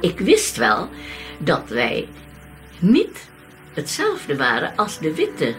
[0.00, 0.88] Ik wist wel
[1.38, 2.08] dat wij
[2.78, 3.28] niet
[3.74, 5.54] hetzelfde waren als de witte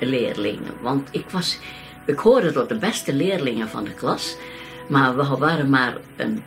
[0.00, 0.74] leerlingen.
[0.80, 1.58] Want ik, was,
[2.06, 4.36] ik hoorde tot de beste leerlingen van de klas.
[4.88, 6.42] Maar we waren maar een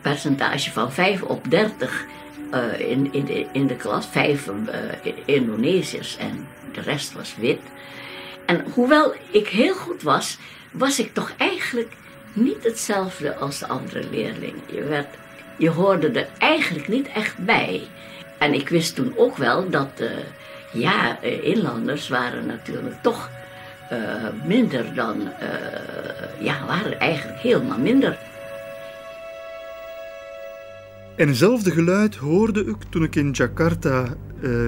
[0.00, 2.04] percentage van 5 op 30
[2.52, 4.06] uh, eh, in, in, de, in de klas.
[4.06, 7.60] Vijf uh, Indonesiërs en de rest was wit.
[8.46, 10.38] En hoewel ik heel goed was,
[10.70, 11.92] was ik toch eigenlijk
[12.32, 14.62] niet hetzelfde als de andere leerlingen.
[14.66, 15.08] Je werd
[15.56, 17.82] je hoorde er eigenlijk niet echt bij.
[18.38, 20.08] En ik wist toen ook wel dat, uh,
[20.72, 23.30] ja, uh, inlanders waren natuurlijk toch
[23.92, 23.98] uh,
[24.46, 25.28] minder dan,
[26.40, 28.18] ja, waren eigenlijk helemaal minder.
[31.16, 34.16] En hetzelfde geluid hoorde ik toen ik in Jakarta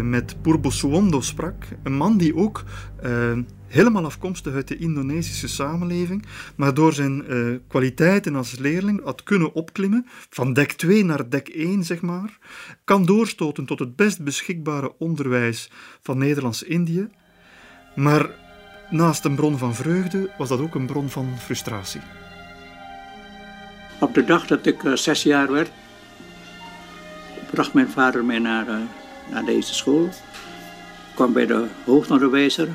[0.03, 1.64] met Purbo Suwondo sprak.
[1.83, 2.64] Een man die ook
[3.66, 6.24] helemaal afkomstig uit de Indonesische samenleving,
[6.57, 11.48] maar door zijn uh, kwaliteiten als leerling had kunnen opklimmen, van dek 2 naar dek
[11.48, 12.38] 1 zeg maar,
[12.85, 15.70] kan doorstoten tot het best beschikbare onderwijs
[16.02, 17.09] van Nederlands-Indië,
[17.94, 18.31] maar
[18.90, 22.00] naast een bron van vreugde was dat ook een bron van frustratie.
[24.00, 25.70] Op de dag dat ik uh, zes jaar werd,
[27.50, 28.76] bracht mijn vader mij naar, uh,
[29.31, 30.05] naar deze school.
[30.05, 32.68] Ik kwam bij de hoofdonderwijzer,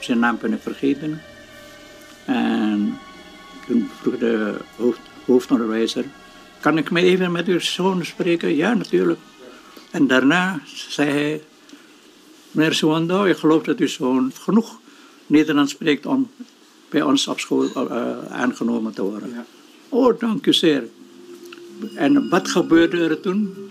[0.00, 1.22] zijn naam ik vergeten.
[2.24, 2.98] En
[3.66, 6.04] toen vroeg de hoofd, hoofdonderwijzer,
[6.60, 8.56] kan ik me even met uw zoon spreken?
[8.56, 9.20] Ja, natuurlijk.
[9.90, 11.42] En daarna zei hij,
[12.50, 14.80] meneer Suwando, ik geloof dat uw zoon genoeg
[15.26, 16.30] Nederlands spreekt om
[16.88, 19.30] bij ons op school uh, aangenomen te worden.
[19.30, 19.44] Ja.
[19.88, 20.88] Oh, dank u zeer.
[21.94, 23.65] En wat gebeurde er toen?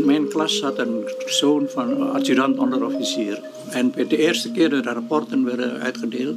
[0.00, 3.40] Mijn klas had een zoon van adjudant onderofficier.
[3.70, 6.36] En de eerste keer dat de rapporten werden uitgedeeld,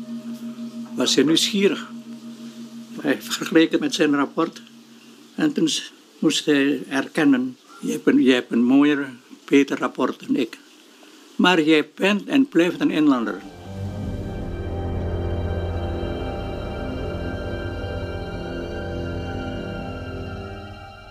[0.95, 1.89] was hij nieuwsgierig.
[3.01, 4.61] Hij vergeleken met zijn rapport.
[5.35, 5.69] En toen
[6.19, 9.09] moest hij erkennen, je hebt een, hebt een mooier,
[9.45, 10.57] beter rapport dan ik.
[11.35, 13.41] Maar jij bent en blijft een inlander.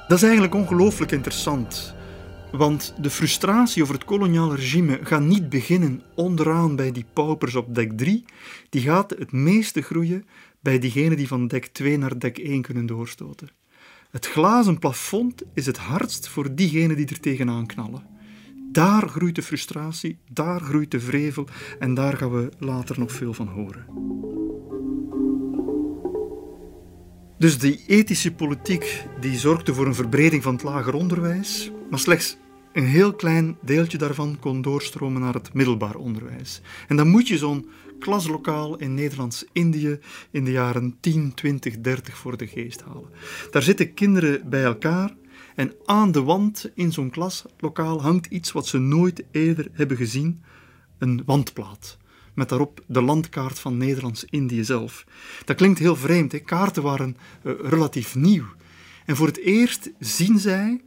[0.08, 1.94] Dat is eigenlijk ongelooflijk interessant.
[2.52, 7.74] Want de frustratie over het koloniale regime gaat niet beginnen onderaan bij die paupers op
[7.74, 8.24] dek 3.
[8.68, 10.24] Die gaat het meeste groeien
[10.60, 13.48] bij diegenen die van dek 2 naar dek 1 kunnen doorstoten.
[14.10, 18.06] Het glazen plafond is het hardst voor diegenen die er tegenaan knallen.
[18.72, 21.46] Daar groeit de frustratie, daar groeit de vrevel
[21.78, 23.86] en daar gaan we later nog veel van horen.
[27.38, 32.36] Dus die ethische politiek die zorgde voor een verbreding van het lager onderwijs, maar slechts
[32.72, 36.60] een heel klein deeltje daarvan kon doorstromen naar het middelbaar onderwijs.
[36.88, 39.98] En dan moet je zo'n klaslokaal in Nederlands-Indië
[40.30, 43.10] in de jaren 10, 20, 30 voor de geest halen.
[43.50, 45.14] Daar zitten kinderen bij elkaar
[45.54, 50.42] en aan de wand in zo'n klaslokaal hangt iets wat ze nooit eerder hebben gezien:
[50.98, 51.98] een wandplaat
[52.34, 55.04] met daarop de landkaart van Nederlands-Indië zelf.
[55.44, 56.38] Dat klinkt heel vreemd, hè?
[56.38, 58.44] kaarten waren uh, relatief nieuw.
[59.06, 60.80] En voor het eerst zien zij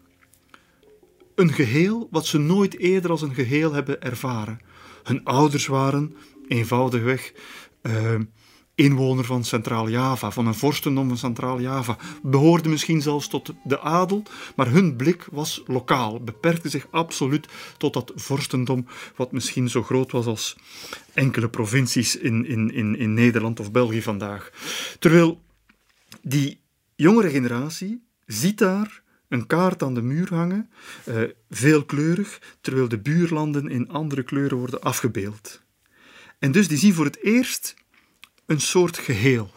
[1.35, 4.59] een geheel wat ze nooit eerder als een geheel hebben ervaren.
[5.03, 6.15] Hun ouders waren
[6.47, 7.33] eenvoudigweg
[7.81, 8.19] uh,
[8.75, 14.23] inwoner van Centraal-Java, van een vorstendom van Centraal-Java, behoorden misschien zelfs tot de adel,
[14.55, 20.11] maar hun blik was lokaal, beperkte zich absoluut tot dat vorstendom, wat misschien zo groot
[20.11, 20.57] was als
[21.13, 24.51] enkele provincies in, in, in, in Nederland of België vandaag.
[24.99, 25.41] Terwijl
[26.21, 26.61] die
[26.95, 30.69] jongere generatie ziet daar een kaart aan de muur hangen,
[31.07, 35.61] uh, veelkleurig, terwijl de buurlanden in andere kleuren worden afgebeeld.
[36.39, 37.75] En dus die zien voor het eerst
[38.45, 39.51] een soort geheel.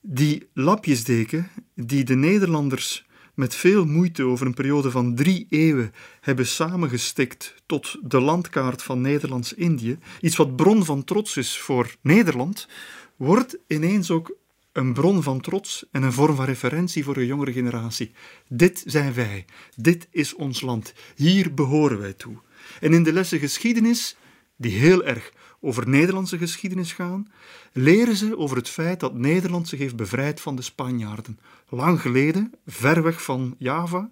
[0.00, 6.46] Die lapjesdeken die de Nederlanders met veel moeite over een periode van drie eeuwen hebben
[6.46, 12.68] samengestikt tot de landkaart van Nederlands-Indië, iets wat bron van trots is voor Nederland,
[13.16, 14.36] wordt ineens ook
[14.74, 18.12] een bron van trots en een vorm van referentie voor de jongere generatie.
[18.48, 19.44] Dit zijn wij,
[19.76, 22.36] dit is ons land, hier behoren wij toe.
[22.80, 24.16] En in de lessen geschiedenis,
[24.56, 27.32] die heel erg over Nederlandse geschiedenis gaan,
[27.72, 31.38] leren ze over het feit dat Nederland zich heeft bevrijd van de Spanjaarden.
[31.68, 34.10] Lang geleden, ver weg van Java,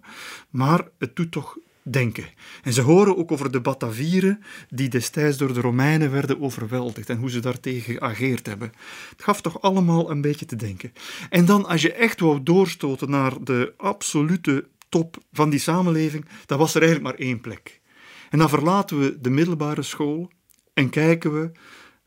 [0.49, 2.25] maar het doet toch denken.
[2.63, 7.17] En ze horen ook over de Batavieren die destijds door de Romeinen werden overweldigd en
[7.17, 8.71] hoe ze daartegen geageerd hebben.
[9.09, 10.93] Het gaf toch allemaal een beetje te denken.
[11.29, 16.57] En dan, als je echt wou doorstoten naar de absolute top van die samenleving, dan
[16.57, 17.81] was er eigenlijk maar één plek.
[18.29, 20.31] En dan verlaten we de middelbare school
[20.73, 21.51] en kijken we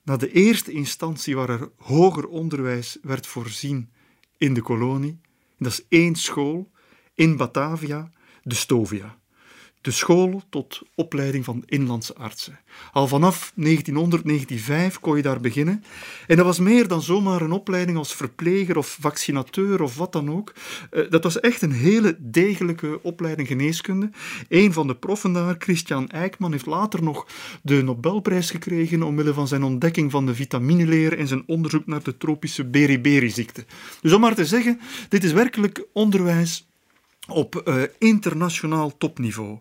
[0.02, 3.90] naar de eerste instantie waar er hoger onderwijs werd voorzien
[4.36, 5.20] in de kolonie.
[5.58, 6.70] dat is één school
[7.14, 8.10] in Batavia,
[8.42, 9.18] de Stovia
[9.86, 12.58] de school tot opleiding van inlandse artsen.
[12.92, 15.84] Al vanaf 1900, 1905 kon je daar beginnen.
[16.26, 20.30] En dat was meer dan zomaar een opleiding als verpleger of vaccinateur of wat dan
[20.30, 20.54] ook.
[20.90, 24.10] Eh, dat was echt een hele degelijke opleiding geneeskunde.
[24.48, 27.26] Een van de proffen daar, Christian Eijkman, heeft later nog
[27.62, 32.16] de Nobelprijs gekregen omwille van zijn ontdekking van de vitamineleer en zijn onderzoek naar de
[32.16, 33.64] tropische beriberi-ziekte.
[34.00, 36.66] Dus om maar te zeggen, dit is werkelijk onderwijs
[37.26, 39.58] op uh, internationaal topniveau.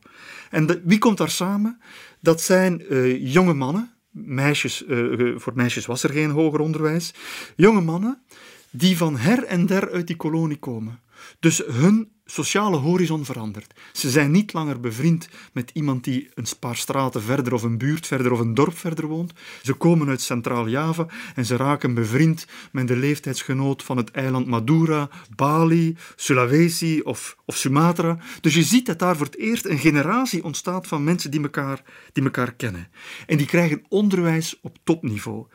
[0.49, 1.79] En wie komt daar samen?
[2.19, 7.13] Dat zijn uh, jonge mannen, meisjes, uh, voor meisjes was er geen hoger onderwijs,
[7.55, 8.21] jonge mannen
[8.69, 10.99] die van her en der uit die kolonie komen.
[11.39, 13.73] Dus hun sociale horizon verandert.
[13.93, 18.07] Ze zijn niet langer bevriend met iemand die een paar straten verder of een buurt
[18.07, 19.33] verder of een dorp verder woont.
[19.63, 25.09] Ze komen uit Centraal-Java en ze raken bevriend met de leeftijdsgenoot van het eiland Madura,
[25.35, 28.17] Bali, Sulawesi of, of Sumatra.
[28.41, 31.81] Dus je ziet dat daar voor het eerst een generatie ontstaat van mensen die elkaar,
[32.13, 32.87] die elkaar kennen.
[33.25, 35.45] En die krijgen onderwijs op topniveau.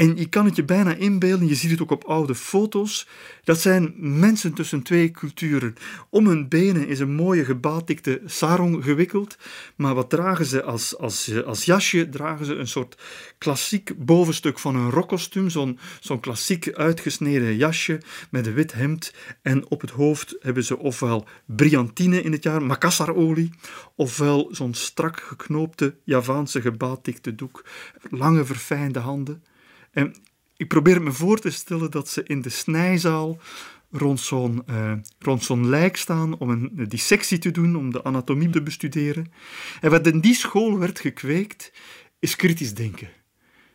[0.00, 3.08] En je kan het je bijna inbeelden, je ziet het ook op oude foto's.
[3.44, 5.74] Dat zijn mensen tussen twee culturen.
[6.10, 9.36] Om hun benen is een mooie gebatikte sarong gewikkeld.
[9.76, 12.08] Maar wat dragen ze als, als, als jasje?
[12.08, 13.02] Dragen ze een soort
[13.38, 15.50] klassiek bovenstuk van een rokkostuum.
[15.50, 18.00] Zo'n zo'n klassiek uitgesneden jasje
[18.30, 19.14] met een wit hemd.
[19.42, 23.50] En op het hoofd hebben ze ofwel brillantine in het jaar, Makassar-olie,
[23.94, 27.64] ofwel zo'n strak geknoopte Javaanse gebatikte doek.
[28.10, 29.42] Lange verfijnde handen.
[30.56, 33.40] Ik probeer me voor te stellen dat ze in de snijzaal
[33.90, 38.50] rond zo'n uh, rond zo'n lijk staan om een dissectie te doen, om de anatomie
[38.50, 39.32] te bestuderen.
[39.80, 41.72] En wat in die school werd gekweekt,
[42.18, 43.08] is kritisch denken.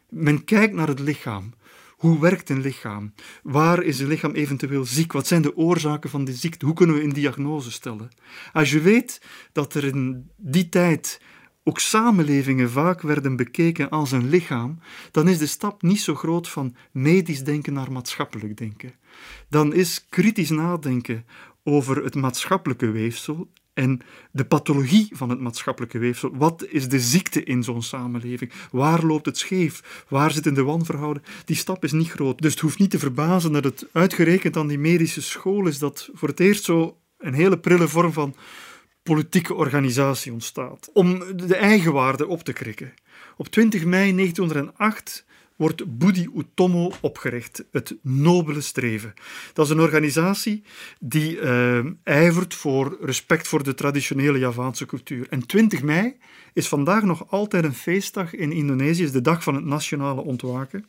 [0.10, 1.54] Men kijkt naar het lichaam.
[1.96, 3.14] Hoe werkt een lichaam?
[3.44, 5.12] Waar is een lichaam eventueel ziek?
[5.12, 6.66] Wat zijn de oorzaken van die ziekte?
[6.66, 8.10] Hoe kunnen we een diagnose stellen?
[8.54, 11.22] Als je weet dat er in die tijd
[11.68, 14.80] ook samenlevingen vaak werden bekeken als een lichaam,
[15.12, 18.94] dan is de stap niet zo groot van medisch denken naar maatschappelijk denken.
[19.50, 21.26] Dan is kritisch nadenken
[21.64, 24.02] over het maatschappelijke weefsel en
[24.32, 26.36] de pathologie van het maatschappelijke weefsel.
[26.36, 28.52] Wat is de ziekte in zo'n samenleving?
[28.72, 30.04] Waar loopt het scheef?
[30.10, 31.24] Waar zitten de wanverhouden?
[31.46, 32.42] Die stap is niet groot.
[32.42, 36.10] Dus het hoeft niet te verbazen dat het uitgerekend aan die medische school is dat
[36.14, 38.36] voor het eerst zo een hele prille vorm van
[39.06, 40.90] politieke organisatie ontstaat.
[40.94, 42.94] Om de eigenwaarde op te krikken.
[43.38, 45.26] Op 20 mei 1908
[45.56, 49.14] wordt Budi Utomo opgericht, het Nobele Streven.
[49.54, 50.64] Dat is een organisatie
[51.00, 55.28] die uh, ijvert voor respect voor de traditionele Javaanse cultuur.
[55.30, 56.18] En 20 mei
[56.54, 60.86] is vandaag nog altijd een feestdag in Indonesië, is de dag van het nationale ontwaken.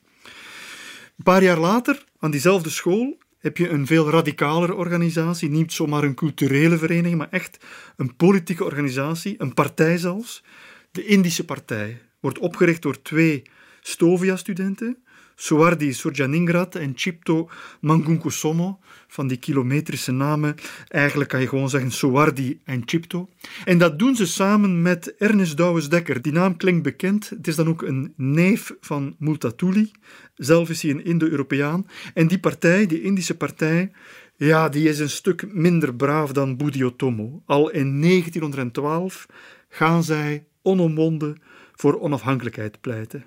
[1.16, 6.04] Een paar jaar later, aan diezelfde school, heb je een veel radicalere organisatie, niet zomaar
[6.04, 7.64] een culturele vereniging, maar echt
[7.96, 10.44] een politieke organisatie, een partij zelfs.
[10.90, 13.42] De Indische Partij wordt opgericht door twee
[13.80, 14.98] Stovia-studenten,
[15.34, 18.78] Suardi Surjaningrat en Chipto Mangunkusomo,
[19.08, 20.54] van die kilometrische namen.
[20.88, 23.28] Eigenlijk kan je gewoon zeggen Suardi en Chipto.
[23.64, 26.22] En dat doen ze samen met Ernest Douwes-Dekker.
[26.22, 27.28] Die naam klinkt bekend.
[27.28, 29.90] Het is dan ook een neef van Multatuli.
[30.34, 31.86] Zelf is hij een Indo-Europeaan.
[32.14, 33.90] En die partij, die Indische partij,
[34.36, 37.42] ja, die is een stuk minder braaf dan Budiotomo.
[37.46, 39.26] Al in 1912
[39.68, 41.40] gaan zij onomwonden
[41.74, 43.24] voor onafhankelijkheid pleiten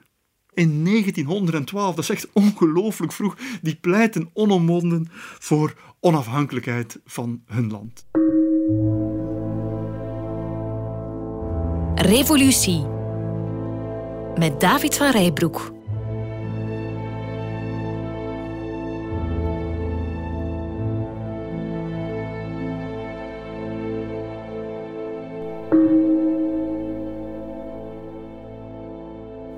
[0.54, 1.96] in 1912.
[1.96, 3.38] Dat is echt ongelooflijk vroeg.
[3.62, 5.08] Die pleiten onomwonden
[5.40, 8.06] voor onafhankelijkheid van hun land.
[11.96, 12.86] Revolutie
[14.36, 15.79] met David van Rijbroek.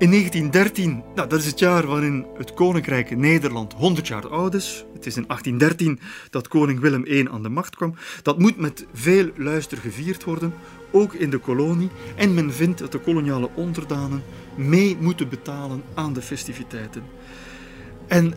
[0.02, 4.84] In 1913, nou, dat is het jaar waarin het Koninkrijk Nederland 100 jaar oud is.
[4.94, 6.00] Het is in 1813
[6.30, 7.94] dat koning Willem I aan de macht kwam.
[8.22, 10.54] Dat moet met veel luister gevierd worden,
[10.90, 11.90] ook in de kolonie.
[12.16, 14.22] En men vindt dat de koloniale onderdanen
[14.54, 17.02] mee moeten betalen aan de festiviteiten.
[18.06, 18.34] En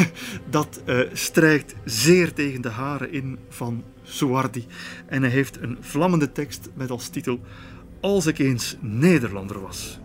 [0.50, 4.66] dat uh, strijkt zeer tegen de haren in van Suardi.
[5.06, 7.40] En hij heeft een vlammende tekst met als titel
[8.00, 10.00] Als ik eens Nederlander was.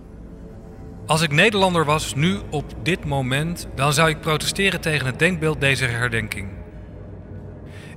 [1.08, 5.62] Als ik Nederlander was, nu op dit moment, dan zou ik protesteren tegen het denkbeeld
[5.62, 6.50] deze herdenking.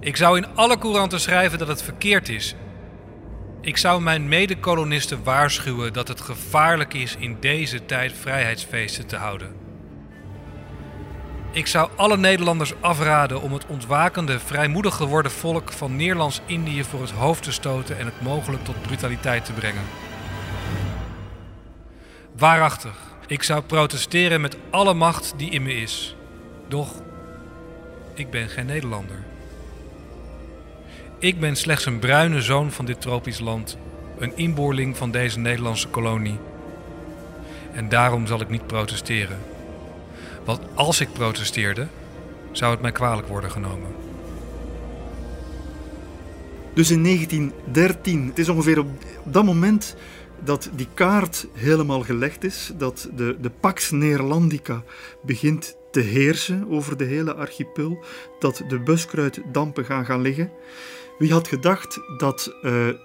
[0.01, 2.55] Ik zou in alle couranten schrijven dat het verkeerd is.
[3.61, 9.53] Ik zou mijn mede-kolonisten waarschuwen dat het gevaarlijk is in deze tijd vrijheidsfeesten te houden.
[11.53, 17.11] Ik zou alle Nederlanders afraden om het ontwakende, vrijmoedig geworden volk van Nederlands-Indië voor het
[17.11, 20.10] hoofd te stoten en het mogelijk tot brutaliteit te brengen.
[22.41, 22.95] Waarachtig,
[23.27, 26.17] ik zou protesteren met alle macht die in me is.
[26.69, 26.95] Doch,
[28.15, 29.25] ik ben geen Nederlander.
[31.19, 33.79] Ik ben slechts een bruine zoon van dit tropisch land,
[34.19, 36.39] een inboorling van deze Nederlandse kolonie.
[37.73, 39.39] En daarom zal ik niet protesteren.
[40.45, 41.87] Want als ik protesteerde,
[42.53, 43.95] zou het mij kwalijk worden genomen.
[46.75, 48.89] Dus in 1913, het is ongeveer op
[49.25, 49.97] dat moment
[50.45, 54.83] dat die kaart helemaal gelegd is, dat de, de Pax Neerlandica
[55.23, 58.05] begint te heersen over de hele archipel,
[58.39, 60.51] dat de buskruiddampen gaan gaan liggen.
[61.19, 62.63] Wie had gedacht dat uh,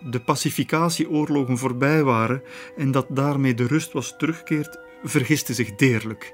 [0.09, 2.41] de pacificatieoorlogen voorbij waren
[2.77, 6.33] en dat daarmee de rust was teruggekeerd, vergiste zich deerlijk.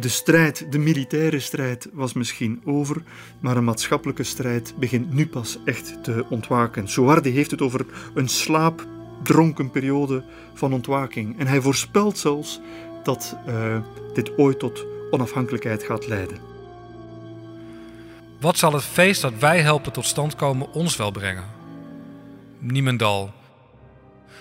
[0.00, 3.02] De strijd, de militaire strijd, was misschien over,
[3.40, 6.88] maar een maatschappelijke strijd begint nu pas echt te ontwaken.
[6.88, 8.86] Suardi heeft het over een slaap
[9.22, 10.22] dronken periode
[10.54, 11.38] van ontwaking.
[11.38, 12.60] En hij voorspelt zelfs
[13.02, 13.76] dat uh,
[14.14, 16.38] dit ooit tot onafhankelijkheid gaat leiden.
[18.40, 21.44] Wat zal het feest dat wij helpen tot stand komen ons wel brengen?
[22.58, 23.32] Niemendal.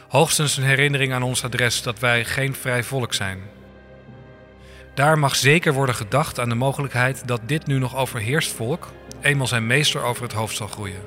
[0.08, 3.40] Hoogstens een herinnering aan ons adres dat wij geen vrij volk zijn.
[4.94, 8.88] Daar mag zeker worden gedacht aan de mogelijkheid dat dit nu nog overheerst volk
[9.22, 11.02] eenmaal zijn meester over het hoofd zal groeien.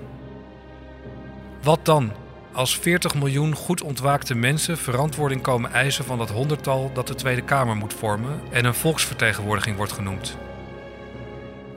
[1.62, 2.12] Wat dan
[2.52, 7.42] als 40 miljoen goed ontwaakte mensen verantwoording komen eisen van dat honderdtal dat de Tweede
[7.42, 10.36] Kamer moet vormen en een volksvertegenwoordiging wordt genoemd.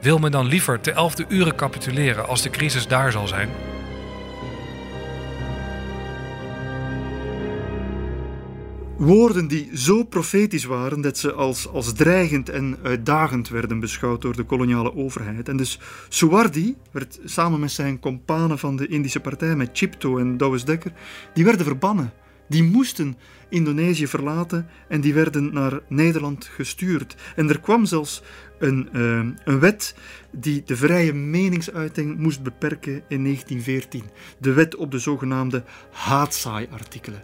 [0.01, 3.49] Wil men dan liever te elfde uren capituleren als de crisis daar zal zijn?
[8.97, 14.35] Woorden die zo profetisch waren dat ze als, als dreigend en uitdagend werden beschouwd door
[14.35, 15.49] de koloniale overheid.
[15.49, 15.79] En dus
[16.09, 20.91] Suwardi werd samen met zijn companen van de Indische partij, met Chipto en Douwes Dekker,
[21.33, 22.13] die werden verbannen.
[22.47, 23.17] Die moesten
[23.49, 27.15] Indonesië verlaten en die werden naar Nederland gestuurd.
[27.35, 28.21] En er kwam zelfs
[28.59, 29.95] een, uh, een wet
[30.31, 34.03] die de vrije meningsuiting moest beperken in 1914.
[34.37, 37.19] De wet op de zogenaamde haatzaai-artikelen.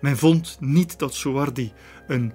[0.00, 1.72] Men vond niet dat Soardi
[2.06, 2.32] een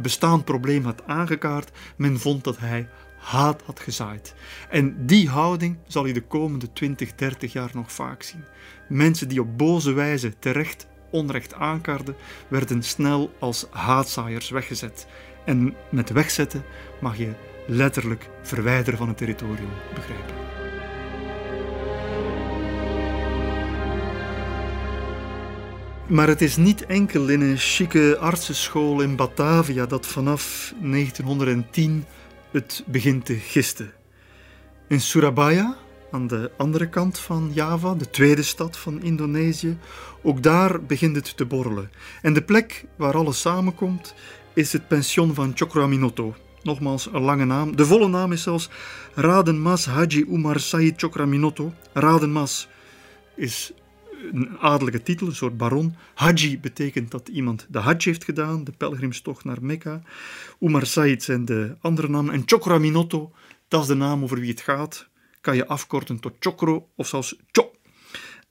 [0.00, 2.88] bestaand probleem had aangekaart, men vond dat hij
[3.18, 4.34] haat had gezaaid.
[4.70, 8.44] En die houding zal je de komende 20, 30 jaar nog vaak zien.
[8.88, 12.16] Mensen die op boze wijze terecht onrecht aankaarden,
[12.48, 15.06] werden snel als haatzaaiers weggezet.
[15.44, 16.64] En met wegzetten
[17.00, 17.32] mag je
[17.66, 20.51] letterlijk verwijderen van het territorium begrijpen.
[26.12, 32.04] Maar het is niet enkel in een chique artsenschool in Batavia dat vanaf 1910
[32.50, 33.92] het begint te gisten.
[34.88, 35.76] In Surabaya,
[36.10, 39.78] aan de andere kant van Java, de tweede stad van Indonesië,
[40.22, 41.90] ook daar begint het te borrelen.
[42.22, 44.14] En de plek waar alles samenkomt
[44.52, 46.34] is het pension van Chokraminoto.
[46.62, 47.76] Nogmaals een lange naam.
[47.76, 48.70] De volle naam is zelfs
[49.14, 51.72] Raden Mas Haji Umar Said Chokraminoto.
[51.92, 52.68] Raden Mas
[53.36, 53.72] is
[54.32, 55.94] een adellijke titel, een soort baron.
[56.14, 60.02] Haji betekent dat iemand de Hajj heeft gedaan, de pelgrimstocht naar Mekka.
[60.60, 62.34] Umar Said zijn de andere namen.
[62.34, 63.32] En Chokraminoto,
[63.68, 65.08] dat is de naam over wie het gaat.
[65.40, 67.70] Kan je afkorten tot Chokro of zelfs Cho.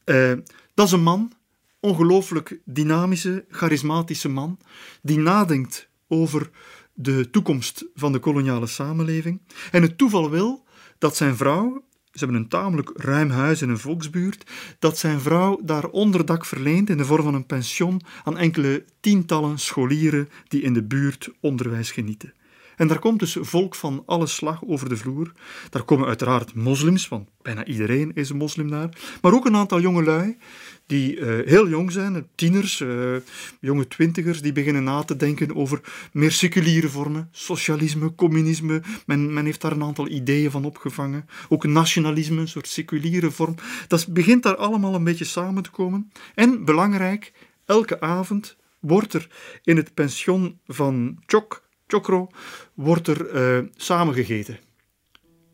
[0.06, 0.34] Uh,
[0.74, 1.32] dat is een man,
[1.80, 4.60] ongelooflijk dynamische, charismatische man,
[5.02, 6.50] die nadenkt over
[6.94, 9.42] de toekomst van de koloniale samenleving.
[9.72, 10.64] En het toeval wil
[10.98, 15.60] dat zijn vrouw, ze hebben een tamelijk ruim huis in een volksbuurt, dat zijn vrouw
[15.64, 20.74] daar onderdak verleent in de vorm van een pension aan enkele tientallen scholieren die in
[20.74, 22.34] de buurt onderwijs genieten.
[22.76, 25.32] En daar komt dus volk van alle slag over de vloer.
[25.70, 28.90] Daar komen uiteraard moslims, want bijna iedereen is een moslim daar.
[29.22, 30.38] Maar ook een aantal jongelui
[30.86, 33.16] die uh, heel jong zijn, tieners, uh,
[33.60, 38.82] jonge twintigers, die beginnen na te denken over meer seculiere vormen, socialisme, communisme.
[39.06, 41.26] Men, men heeft daar een aantal ideeën van opgevangen.
[41.50, 43.56] Ook nationalisme, een soort seculiere vorm.
[43.88, 46.12] Dat begint daar allemaal een beetje samen te komen.
[46.36, 47.34] En belangrijk,
[47.66, 49.28] elke avond wordt er
[49.64, 52.28] in het pension van Chok Chokro,
[52.74, 54.60] wordt er uh, samengegeten.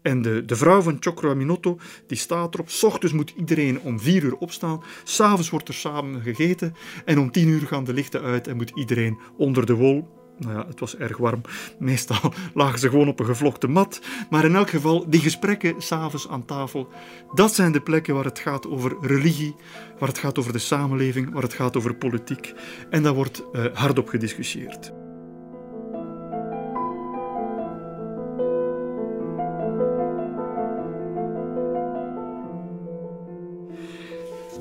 [0.02, 1.78] En de, de vrouw van Chokro Aminotto,
[2.08, 2.70] die staat erop.
[2.70, 4.84] S ochtends moet iedereen om vier uur opstaan.
[5.04, 6.76] S'avonds wordt er samen gegeten.
[7.06, 10.16] En om tien uur gaan de lichten uit en moet iedereen onder de wol.
[10.38, 11.42] Nou ja, het was erg warm.
[11.80, 14.02] Meestal lagen ze gewoon op een gevlochten mat.
[14.30, 16.88] Maar in elk geval, die gesprekken s'avonds aan tafel,
[17.34, 19.56] dat zijn de plekken waar het gaat over religie,
[20.00, 22.54] waar het gaat over de samenleving, waar het gaat over politiek.
[22.90, 24.92] En daar wordt uh, hardop gediscussieerd.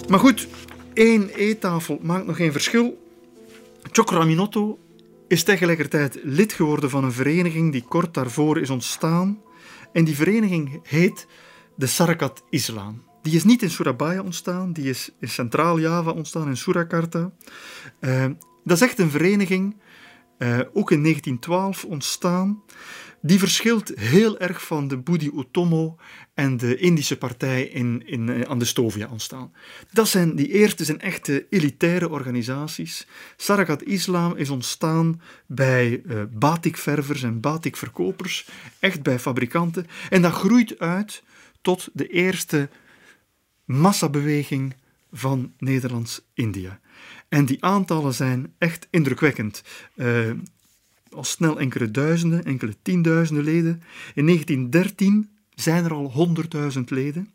[0.08, 0.48] Maar goed,
[0.92, 3.08] één eettafel maakt nog geen verschil.
[3.92, 4.78] Chokraminotto
[5.28, 9.40] is tegelijkertijd lid geworden van een vereniging die kort daarvoor is ontstaan.
[9.92, 11.26] En die vereniging heet
[11.74, 13.02] de Sarakat Islam.
[13.22, 17.32] Die is niet in Surabaya ontstaan, die is in Centraal-Java ontstaan, in Surakarta.
[18.00, 18.24] Uh,
[18.64, 19.76] dat is echt een vereniging,
[20.38, 22.62] uh, ook in 1912 ontstaan.
[23.20, 25.96] Die verschilt heel erg van de Budi Utomo
[26.34, 29.52] en de Indische partij in, in, eh, aan de Stovia ontstaan.
[29.92, 33.06] Dat zijn, die eerste zijn echte elitaire organisaties.
[33.36, 39.86] Sarakat Islam is ontstaan bij uh, batikververs en batikverkopers, echt bij fabrikanten.
[40.08, 41.22] En dat groeit uit
[41.62, 42.68] tot de eerste
[43.64, 44.74] massabeweging
[45.12, 46.78] van Nederlands-Indië.
[47.28, 49.62] En die aantallen zijn echt indrukwekkend.
[49.94, 50.30] Uh,
[51.10, 53.82] al snel enkele duizenden, enkele tienduizenden leden.
[54.14, 56.28] In 1913 zijn er al
[56.74, 57.32] 100.000 leden.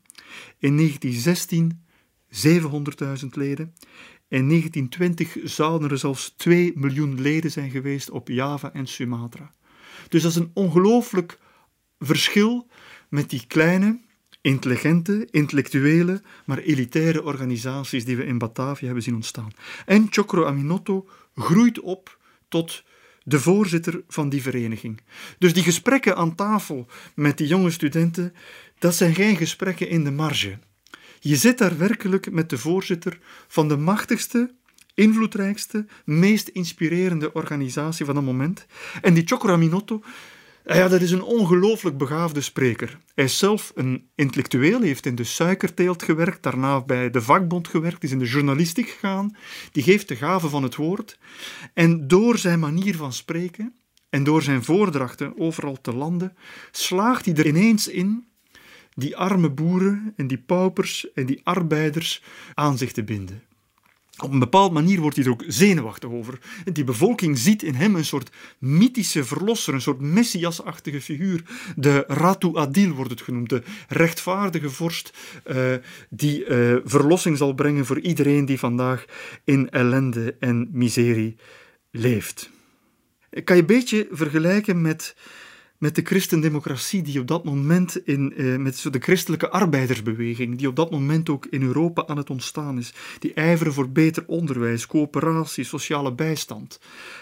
[0.57, 1.83] In 1916
[2.31, 3.73] 700.000 leden.
[4.27, 9.51] In 1920 zouden er zelfs 2 miljoen leden zijn geweest op Java en Sumatra.
[10.09, 11.39] Dus dat is een ongelooflijk
[11.99, 12.67] verschil
[13.09, 13.99] met die kleine,
[14.41, 19.51] intelligente, intellectuele, maar elitaire organisaties die we in Batavia hebben zien ontstaan.
[19.85, 22.17] En Chokro Aminotto groeit op
[22.47, 22.83] tot
[23.23, 25.01] de voorzitter van die vereniging.
[25.37, 28.33] Dus die gesprekken aan tafel met die jonge studenten,
[28.79, 30.59] dat zijn geen gesprekken in de marge.
[31.19, 34.53] Je zit daar werkelijk met de voorzitter van de machtigste,
[34.93, 38.65] invloedrijkste, meest inspirerende organisatie van dat moment.
[39.01, 40.09] En die Chokra Minotto, Ah
[40.65, 42.99] ja, dat is een ongelooflijk begaafde spreker.
[43.15, 48.03] Hij is zelf een intellectueel, heeft in de suikerteelt gewerkt, daarna bij de vakbond gewerkt,
[48.03, 49.35] is in de journalistiek gegaan.
[49.71, 51.19] Die geeft de gave van het woord.
[51.73, 53.73] En door zijn manier van spreken
[54.09, 56.35] en door zijn voordrachten overal te landen,
[56.71, 58.25] slaagt hij er ineens in
[58.93, 63.43] die arme boeren en die paupers en die arbeiders aan zich te binden.
[64.17, 66.39] Op een bepaalde manier wordt hij er ook zenuwachtig over.
[66.73, 71.43] Die bevolking ziet in hem een soort mythische verlosser, een soort messiasachtige figuur.
[71.75, 75.13] De Ratu Adil wordt het genoemd, de rechtvaardige vorst
[75.47, 75.73] uh,
[76.09, 79.05] die uh, verlossing zal brengen voor iedereen die vandaag
[79.43, 81.35] in ellende en miserie
[81.91, 82.49] leeft.
[83.29, 85.15] Ik kan je een beetje vergelijken met
[85.81, 90.75] met de christendemocratie die op dat moment in, eh, met de christelijke arbeidersbeweging, die op
[90.75, 95.63] dat moment ook in Europa aan het ontstaan is, die ijveren voor beter onderwijs, coöperatie,
[95.63, 96.79] sociale bijstand.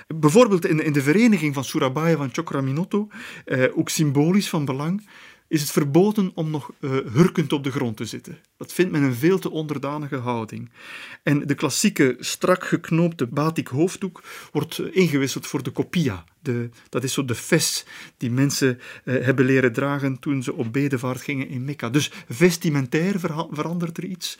[0.08, 3.08] Bijvoorbeeld in, in de vereniging van Surabaya van Chokraminotto,
[3.46, 5.08] eh, ook symbolisch van belang,
[5.50, 8.38] is het verboden om nog uh, hurkend op de grond te zitten.
[8.58, 10.72] Dat vindt men een veel te onderdanige houding.
[11.24, 16.24] En de klassieke strak geknoopte batik hoofddoek wordt uh, ingewisseld voor de kopia.
[16.42, 17.86] De, dat is zo de fes
[18.18, 21.90] die mensen uh, hebben leren dragen toen ze op bedevaart gingen in Mekka.
[21.90, 23.20] Dus vestimentair
[23.52, 24.40] verandert er iets.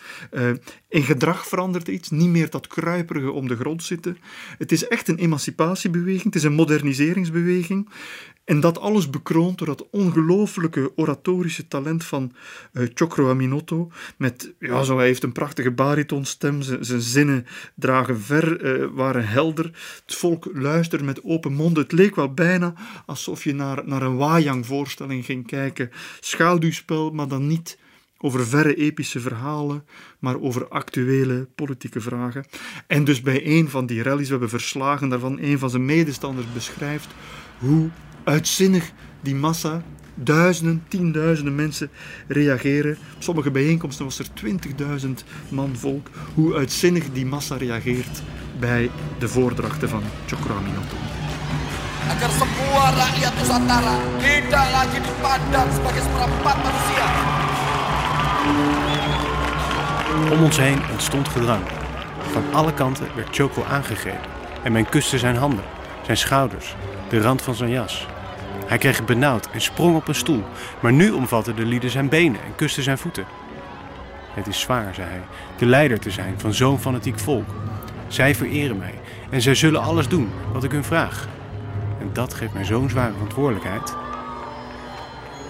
[0.90, 2.10] in gedrag verandert er iets.
[2.10, 4.18] Niet meer dat kruiperige om de grond zitten.
[4.58, 6.24] Het is echt een emancipatiebeweging.
[6.24, 7.90] Het is een moderniseringsbeweging.
[8.50, 12.32] En dat alles bekroond door dat ongelooflijke oratorische talent van
[12.74, 13.92] uh, Chokro Aminotto.
[14.18, 17.46] Met, ja, zo, hij heeft een prachtige baritonstem, zijn zinnen
[17.76, 19.66] dragen ver, uh, waren helder.
[20.06, 21.78] Het volk luisterde met open mond.
[21.78, 22.74] Het leek wel bijna
[23.06, 25.90] alsof je naar, naar een Wajang-voorstelling ging kijken.
[26.20, 27.78] Schaduwspel, maar dan niet
[28.18, 29.86] over verre epische verhalen,
[30.20, 32.46] maar over actuele politieke vragen.
[32.88, 36.54] En dus bij een van die rallies, we hebben verslagen daarvan, een van zijn medestanders
[36.54, 37.08] beschrijft
[37.58, 37.90] hoe
[38.30, 39.82] uitzinnig die massa,
[40.16, 41.90] duizenden, tienduizenden mensen
[42.28, 42.98] reageren.
[43.16, 44.28] Op sommige bijeenkomsten was er
[45.02, 45.10] 20.000
[45.50, 46.10] man volk.
[46.34, 48.22] Hoe uitzinnig die massa reageert
[48.60, 50.96] bij de voordrachten van Cokroaminoto.
[52.10, 57.08] Agar semua rakyat Nusantara tidak lagi dipandang sebagai seperempat manusia.
[60.32, 61.64] Om ons heen ontstond gedrang.
[62.32, 64.30] Van alle kanten werd Choco aangegrepen
[64.64, 65.64] en men kuste zijn handen,
[66.06, 66.76] zijn schouders,
[67.10, 68.08] de rand van zijn jas.
[68.70, 70.44] Hij kreeg benauwd en sprong op een stoel,
[70.80, 73.26] maar nu omvatten de lieden zijn benen en kusten zijn voeten.
[74.34, 75.22] Het is zwaar, zei hij,
[75.58, 77.48] de leider te zijn van zo'n fanatiek volk.
[78.08, 78.94] Zij vereren mij
[79.30, 81.28] en zij zullen alles doen wat ik hun vraag.
[82.00, 83.96] En dat geeft mij zo'n zware verantwoordelijkheid.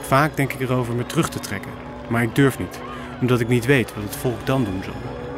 [0.02, 1.72] Vaak denk ik erover me terug te trekken,
[2.08, 2.80] maar ik durf niet,
[3.22, 5.29] omdat ik niet weet wat het volk dan doen zal.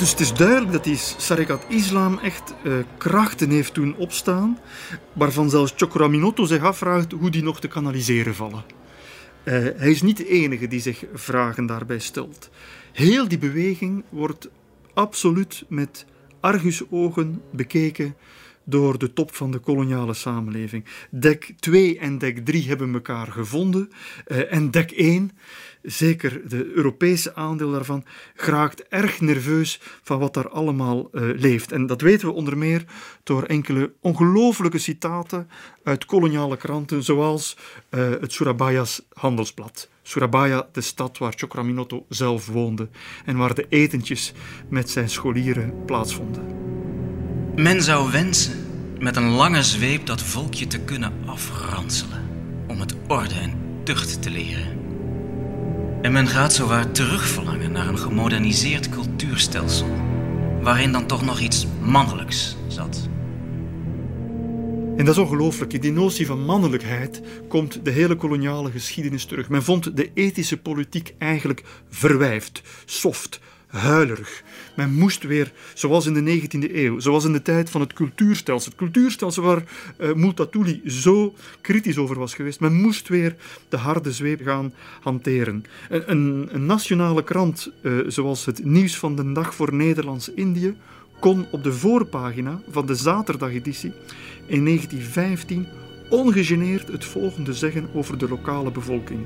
[0.00, 4.58] Dus het is duidelijk dat die Sarekat Islam echt uh, krachten heeft doen opstaan,
[5.12, 8.64] waarvan zelfs Chokoraminotto zich afvraagt hoe die nog te kanaliseren vallen.
[9.44, 12.50] Uh, hij is niet de enige die zich vragen daarbij stelt.
[12.92, 14.48] Heel die beweging wordt
[14.94, 16.06] absoluut met
[16.40, 18.16] argusogen bekeken
[18.64, 20.84] door de top van de koloniale samenleving.
[21.10, 23.90] Dek 2 en dek 3 hebben elkaar gevonden
[24.26, 25.30] uh, en dek 1
[25.82, 28.04] zeker de Europese aandeel daarvan,
[28.34, 31.72] geraakt erg nerveus van wat daar allemaal uh, leeft.
[31.72, 32.84] En dat weten we onder meer
[33.22, 35.48] door enkele ongelooflijke citaten
[35.82, 37.56] uit koloniale kranten, zoals
[37.90, 39.88] uh, het Surabaya's handelsblad.
[40.02, 42.88] Surabaya, de stad waar Chokraminotto zelf woonde
[43.24, 44.32] en waar de etentjes
[44.68, 46.44] met zijn scholieren plaatsvonden.
[47.56, 48.66] Men zou wensen
[48.98, 52.28] met een lange zweep dat volkje te kunnen afranselen
[52.66, 53.52] om het orde en
[53.84, 54.79] tucht te leren.
[56.02, 59.88] En men gaat zowaar terugverlangen naar een gemoderniseerd cultuurstelsel,
[60.60, 63.08] waarin dan toch nog iets mannelijks zat.
[64.96, 65.72] En dat is ongelooflijk.
[65.72, 69.48] In die notie van mannelijkheid komt de hele koloniale geschiedenis terug.
[69.48, 73.40] Men vond de ethische politiek eigenlijk verwijfd, soft,
[73.70, 74.42] huilerig.
[74.76, 78.70] Men moest weer, zoals in de 19e eeuw, zoals in de tijd van het cultuurstelsel,
[78.70, 79.62] het cultuurstelsel waar
[80.00, 83.36] uh, Multatuli zo kritisch over was geweest, men moest weer
[83.68, 85.64] de harde zweep gaan hanteren.
[85.88, 90.76] Een, een, een nationale krant, uh, zoals het Nieuws van de Dag voor Nederlands-Indië,
[91.20, 93.92] kon op de voorpagina van de zaterdageditie
[94.46, 95.66] in 1915
[96.10, 99.20] ongegeneerd het volgende zeggen over de lokale bevolking.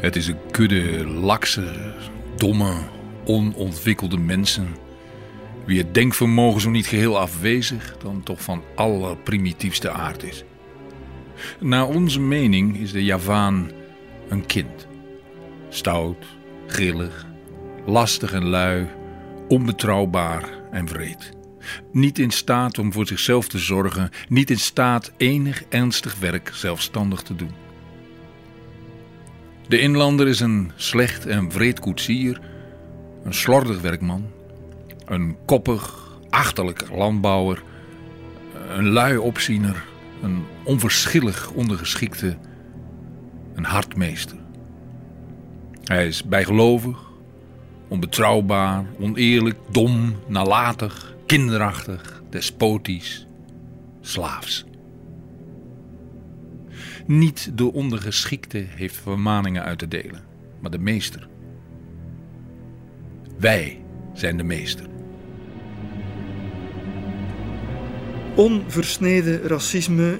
[0.00, 1.94] Het is een kudde lakse,
[2.38, 2.74] domme,
[3.24, 4.68] onontwikkelde mensen.
[5.66, 10.44] Wie het denkvermogen zo niet geheel afwezig, dan toch van allerprimitiefste aard is.
[11.60, 13.70] Naar onze mening is de Javaan
[14.28, 14.86] een kind.
[15.68, 16.26] Stout,
[16.66, 17.26] grillig,
[17.86, 18.86] lastig en lui,
[19.48, 21.30] onbetrouwbaar en wreed.
[21.92, 27.22] Niet in staat om voor zichzelf te zorgen, niet in staat enig ernstig werk zelfstandig
[27.22, 27.67] te doen.
[29.68, 32.40] De inlander is een slecht en vreed koetsier,
[33.24, 34.26] een slordig werkman,
[35.06, 37.62] een koppig, achterlijk landbouwer,
[38.68, 39.84] een lui opziener,
[40.22, 42.36] een onverschillig ondergeschikte,
[43.54, 44.36] een hartmeester.
[45.84, 46.98] Hij is bijgelovig,
[47.88, 53.26] onbetrouwbaar, oneerlijk, dom, nalatig, kinderachtig, despotisch,
[54.00, 54.67] slaafs.
[57.08, 60.24] Niet de ondergeschikte heeft vermaningen uit te delen,
[60.60, 61.28] maar de meester.
[63.38, 63.80] Wij
[64.14, 64.86] zijn de meester.
[68.34, 70.18] Onversneden racisme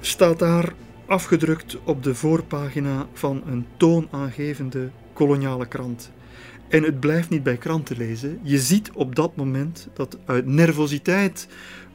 [0.00, 0.72] staat daar
[1.06, 6.12] afgedrukt op de voorpagina van een toonaangevende koloniale krant.
[6.68, 8.38] En het blijft niet bij kranten lezen.
[8.42, 11.48] Je ziet op dat moment dat uit nervositeit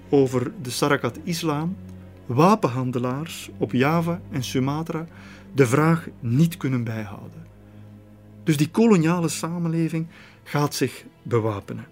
[0.09, 1.75] over de Sarakat Islam
[2.27, 5.07] wapenhandelaars op Java en Sumatra
[5.53, 7.45] de vraag niet kunnen bijhouden.
[8.43, 10.07] Dus die koloniale samenleving
[10.43, 11.87] gaat zich bewapenen.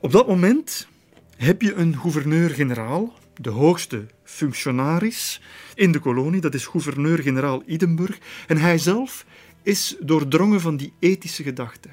[0.00, 0.88] Op dat moment
[1.36, 5.40] heb je een gouverneur-generaal, de hoogste functionaris
[5.74, 9.26] in de kolonie, dat is gouverneur-generaal Idenburg, en hij zelf
[9.62, 11.88] is doordrongen van die ethische gedachte.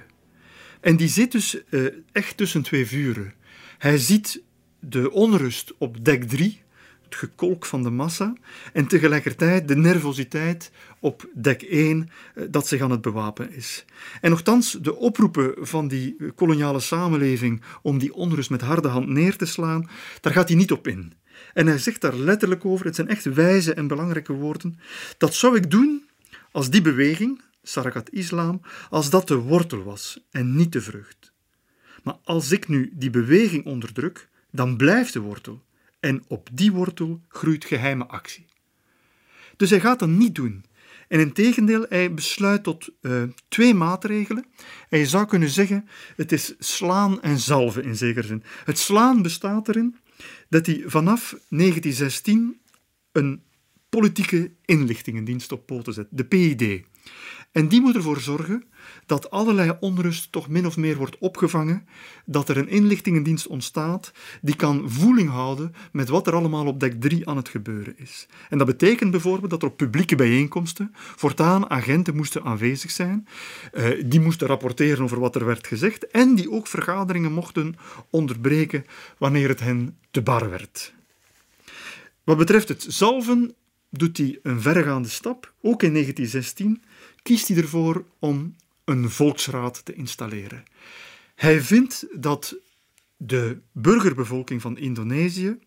[0.81, 3.33] En die zit dus uh, echt tussen twee vuren.
[3.77, 4.41] Hij ziet
[4.79, 6.62] de onrust op dek 3,
[7.15, 8.33] gekolk van de massa,
[8.73, 13.85] en tegelijkertijd de nervositeit op dek 1 uh, dat zich aan het bewapen is.
[14.21, 19.35] En nogthans, de oproepen van die koloniale samenleving om die onrust met harde hand neer
[19.35, 19.89] te slaan,
[20.21, 21.13] daar gaat hij niet op in.
[21.53, 24.79] En hij zegt daar letterlijk over, het zijn echt wijze en belangrijke woorden,
[25.17, 26.03] dat zou ik doen
[26.51, 31.31] als die beweging, Sarakat Islam, als dat de wortel was en niet de vrucht.
[32.03, 35.63] Maar als ik nu die beweging onderdruk, dan blijft de wortel.
[36.03, 38.45] En op die wortel groeit geheime actie.
[39.57, 40.65] Dus hij gaat dat niet doen.
[41.07, 44.45] En in tegendeel, hij besluit tot uh, twee maatregelen.
[44.89, 48.43] En je zou kunnen zeggen, het is slaan en zalven in zekere zin.
[48.65, 49.95] Het slaan bestaat erin
[50.49, 52.59] dat hij vanaf 1916
[53.11, 53.43] een
[53.89, 56.83] politieke inlichtingendienst op poten zet, de PID.
[57.53, 58.63] En die moet ervoor zorgen
[59.05, 61.87] dat allerlei onrust toch min of meer wordt opgevangen,
[62.25, 67.01] dat er een inlichtingendienst ontstaat die kan voeling houden met wat er allemaal op dek
[67.01, 68.27] 3 aan het gebeuren is.
[68.49, 73.27] En dat betekent bijvoorbeeld dat er op publieke bijeenkomsten voortaan agenten moesten aanwezig zijn,
[73.71, 77.75] eh, die moesten rapporteren over wat er werd gezegd en die ook vergaderingen mochten
[78.09, 78.85] onderbreken
[79.17, 80.93] wanneer het hen te bar werd.
[82.23, 83.55] Wat betreft het zalven
[83.89, 86.83] doet hij een verregaande stap, ook in 1916
[87.23, 90.63] kiest hij ervoor om een volksraad te installeren.
[91.35, 92.55] Hij vindt dat
[93.17, 95.59] de burgerbevolking van Indonesië,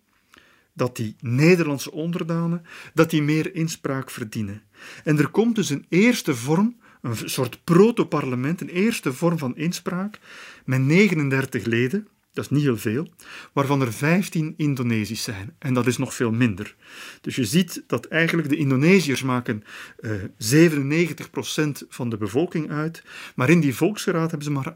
[0.72, 4.62] dat die Nederlandse onderdanen, dat die meer inspraak verdienen.
[5.04, 10.18] En er komt dus een eerste vorm, een soort proto-parlement, een eerste vorm van inspraak
[10.64, 13.09] met 39 leden, dat is niet heel veel,
[13.53, 15.55] waarvan er 15 Indonesisch zijn.
[15.59, 16.74] En dat is nog veel minder.
[17.20, 19.62] Dus je ziet dat eigenlijk de Indonesiërs maken
[20.01, 23.03] uh, 97% van de bevolking uit,
[23.34, 24.74] maar in die volksraad hebben ze maar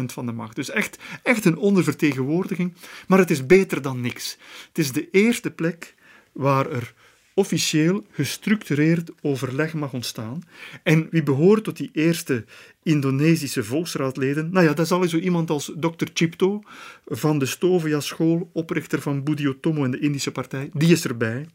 [0.00, 0.56] 38% van de macht.
[0.56, 2.74] Dus echt, echt een ondervertegenwoordiging,
[3.08, 4.38] maar het is beter dan niks.
[4.68, 5.94] Het is de eerste plek
[6.32, 6.94] waar er
[7.34, 10.42] officieel gestructureerd overleg mag ontstaan.
[10.82, 12.44] En wie behoort tot die eerste
[12.82, 14.52] Indonesische volksraadleden?
[14.52, 16.06] Nou ja, dat is al zo iemand als Dr.
[16.14, 16.62] Chipto
[17.06, 20.70] van de Stovia School, oprichter van Budiotomo en de Indische Partij.
[20.72, 21.46] Die is erbij.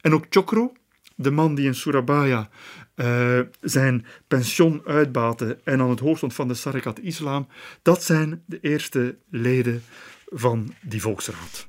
[0.00, 0.72] En ook Chokro,
[1.14, 2.48] de man die in Surabaya
[2.96, 7.48] uh, zijn pensioen uitbaatte en aan het hoofd stond van de Sarikat Islam,
[7.82, 9.82] dat zijn de eerste leden
[10.26, 11.68] van die volksraad.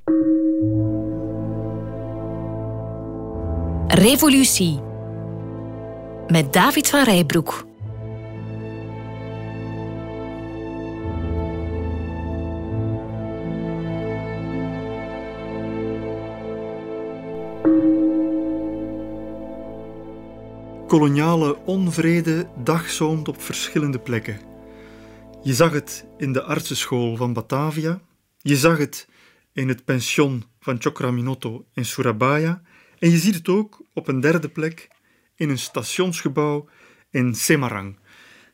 [3.94, 4.80] Revolutie
[6.28, 7.66] met David van Rijbroek.
[20.86, 24.40] Koloniale onvrede dagzoomt op verschillende plekken.
[25.42, 28.00] Je zag het in de artsenschool van Batavia,
[28.38, 29.08] je zag het
[29.52, 32.62] in het pension van Chokraminoto in Surabaya
[32.98, 34.88] en je ziet het ook op een derde plek
[35.36, 36.68] in een stationsgebouw
[37.10, 37.98] in Semarang.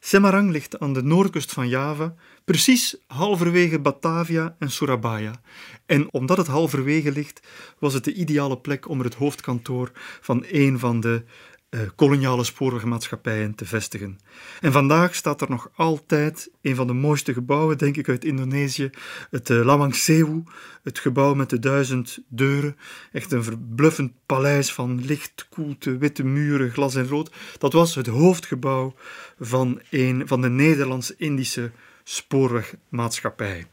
[0.03, 2.15] Semarang ligt aan de noordkust van Java,
[2.45, 5.41] precies halverwege Batavia en Surabaya.
[5.87, 7.47] En omdat het halverwege ligt,
[7.79, 11.25] was het de ideale plek om er het hoofdkantoor van een van de
[11.71, 14.19] uh, koloniale spoorwegmaatschappijen te vestigen.
[14.61, 18.91] En vandaag staat er nog altijd een van de mooiste gebouwen, denk ik, uit Indonesië,
[19.31, 20.43] het uh, Lawang Sewu,
[20.83, 22.77] het gebouw met de duizend deuren.
[23.13, 27.33] Echt een verbluffend paleis van licht, koelte, witte muren, glas en rood.
[27.59, 28.95] Dat was het hoofdgebouw
[29.41, 31.71] van een van de Nederlands-Indische
[32.05, 33.67] spoorwegmaatschappij.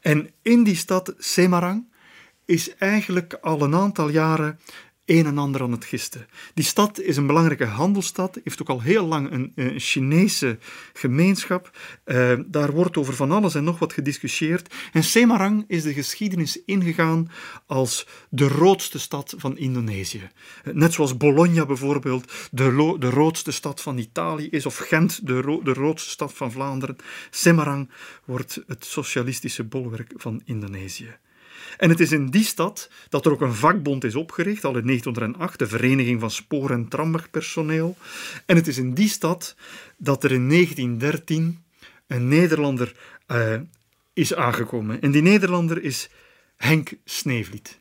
[0.00, 1.86] En in die stad Semarang
[2.44, 4.58] is eigenlijk al een aantal jaren
[5.08, 6.26] een en ander aan het gisten.
[6.54, 10.58] Die stad is een belangrijke handelsstad, heeft ook al heel lang een, Chinese
[10.92, 11.70] gemeenschap.
[12.04, 14.74] Uh, daar wordt over van alles en nog wat gediscussieerd.
[14.92, 17.30] En Semarang is de geschiedenis ingegaan
[17.66, 20.30] als de roodste stad van Indonesië.
[20.72, 25.72] Net zoals Bologna bijvoorbeeld de, de roodste stad van Italië is, of Gent de, de
[25.72, 26.96] roodste stad van Vlaanderen.
[27.30, 27.90] Semarang
[28.24, 31.16] wordt het socialistische bolwerk van Indonesië.
[31.76, 34.86] En het is in die stad dat er ook een vakbond is opgericht, al in
[34.86, 37.96] 1908, de Vereniging van Spoor- en Tramwegpersoneel.
[38.46, 39.56] En het is in die stad
[39.96, 41.62] dat er in 1913
[42.06, 42.92] een Nederlander
[43.26, 43.54] uh,
[44.12, 45.00] is aangekomen.
[45.00, 46.08] En die Nederlander is
[46.56, 47.78] Henk Sneevliet.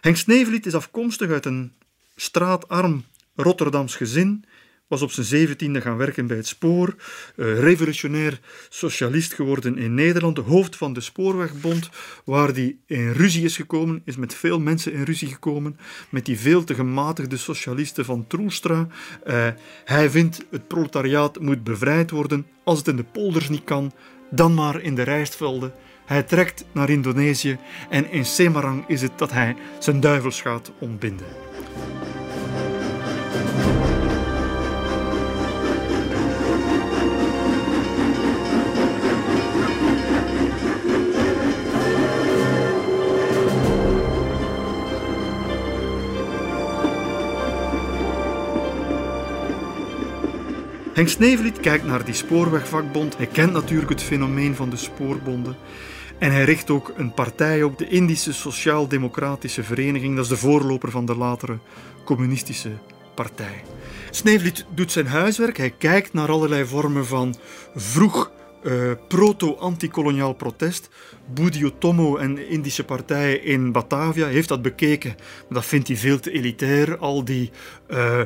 [0.00, 1.72] Henk Sneevliet is afkomstig uit een
[2.16, 4.44] straatarm Rotterdams gezin
[4.86, 6.94] was op zijn zeventiende gaan werken bij het spoor,
[7.36, 11.90] uh, revolutionair socialist geworden in Nederland, hoofd van de Spoorwegbond,
[12.24, 15.78] waar hij in ruzie is gekomen, is met veel mensen in ruzie gekomen,
[16.10, 18.86] met die veel te gematigde socialisten van Troelstra.
[19.26, 19.48] Uh,
[19.84, 23.92] hij vindt het proletariaat moet bevrijd worden, als het in de polders niet kan,
[24.30, 25.72] dan maar in de rijstvelden.
[26.04, 27.58] Hij trekt naar Indonesië
[27.90, 31.26] en in Semarang is het dat hij zijn duivels gaat ontbinden.
[50.92, 53.16] Henk Sneevliet kijkt naar die spoorwegvakbond.
[53.16, 55.56] Hij kent natuurlijk het fenomeen van de spoorbonden.
[56.18, 60.14] En hij richt ook een partij op, de Indische Sociaal-Democratische Vereniging.
[60.14, 61.58] Dat is de voorloper van de latere
[62.04, 62.70] communistische
[63.14, 63.62] partij.
[64.10, 65.56] Sneevliet doet zijn huiswerk.
[65.56, 67.34] Hij kijkt naar allerlei vormen van
[67.74, 68.30] vroeg
[68.62, 70.88] uh, proto-antikoloniaal protest.
[71.34, 75.14] Budiotomo en de Indische partij in Batavia heeft dat bekeken.
[75.16, 76.98] Maar dat vindt hij veel te elitair.
[76.98, 77.50] Al die
[77.88, 78.20] uh,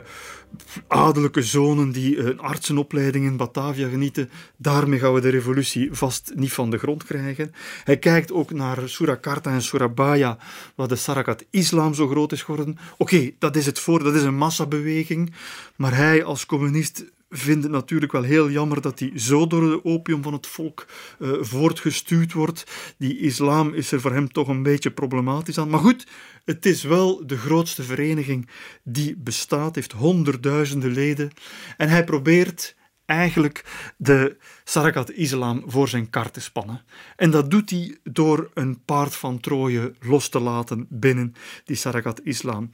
[0.88, 6.52] adellijke zonen die een artsenopleiding in Batavia genieten, daarmee gaan we de revolutie vast niet
[6.52, 7.54] van de grond krijgen.
[7.84, 10.38] Hij kijkt ook naar Surakarta en Surabaya,
[10.74, 12.78] waar de Sarakat-islam zo groot is geworden.
[12.98, 15.32] Oké, dat is het voor, dat is een massabeweging,
[15.76, 19.84] maar hij als communist vindt het natuurlijk wel heel jammer dat hij zo door de
[19.84, 20.86] opium van het volk
[21.18, 22.94] uh, voortgestuurd wordt.
[22.98, 25.70] Die islam is er voor hem toch een beetje problematisch aan.
[25.70, 26.06] Maar goed,
[26.44, 28.48] het is wel de grootste vereniging
[28.82, 31.30] die bestaat, heeft honderdduizenden leden.
[31.76, 33.64] En hij probeert eigenlijk
[33.96, 36.84] de Sarakat-islam voor zijn kar te spannen.
[37.16, 42.70] En dat doet hij door een paard van Troje los te laten binnen die Sarakat-islam.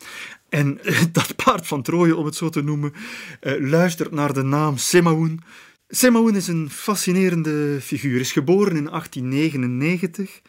[0.53, 0.78] En
[1.12, 2.92] dat paard van Troje, om het zo te noemen,
[3.40, 5.40] eh, luistert naar de naam Semaun.
[5.88, 8.20] Semaun is een fascinerende figuur.
[8.20, 10.40] Is geboren in 1899,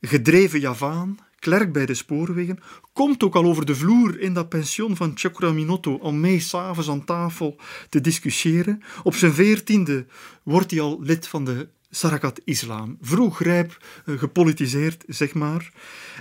[0.00, 2.58] gedreven Javaan, klerk bij de spoorwegen,
[2.92, 5.14] komt ook al over de vloer in dat pension van
[5.54, 8.82] Minotto om mee s'avonds aan tafel te discussiëren.
[9.02, 10.06] Op zijn veertiende
[10.42, 12.98] wordt hij al lid van de Sarakat-islam.
[13.00, 15.72] Vroeg rijp uh, gepolitiseerd, zeg maar.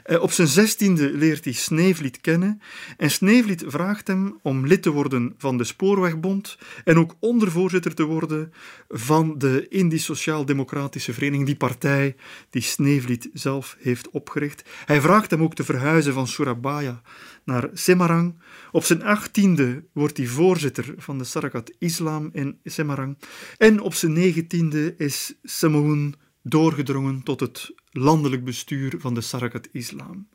[0.05, 2.61] Uh, op zijn zestiende leert hij Sneevliet kennen.
[2.97, 8.03] En Sneevliet vraagt hem om lid te worden van de Spoorwegbond en ook ondervoorzitter te
[8.03, 8.53] worden
[8.89, 12.15] van de Indisch Sociaal-Democratische Vereniging, die partij
[12.49, 14.69] die Sneevliet zelf heeft opgericht.
[14.85, 17.01] Hij vraagt hem ook te verhuizen van Surabaya
[17.43, 18.35] naar Semarang.
[18.71, 23.17] Op zijn achttiende wordt hij voorzitter van de Sarakat Islam in Semarang.
[23.57, 30.27] En op zijn negentiende is Samoun doorgedrongen tot het landelijk bestuur van de Sarakat Islam.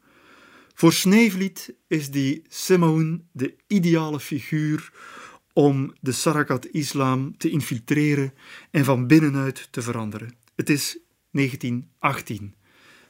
[0.74, 4.92] Voor Sneevliet is die Semaun de ideale figuur
[5.52, 8.34] om de Sarakat Islam te infiltreren
[8.70, 10.34] en van binnenuit te veranderen.
[10.55, 10.98] Het is
[11.30, 12.55] 1918.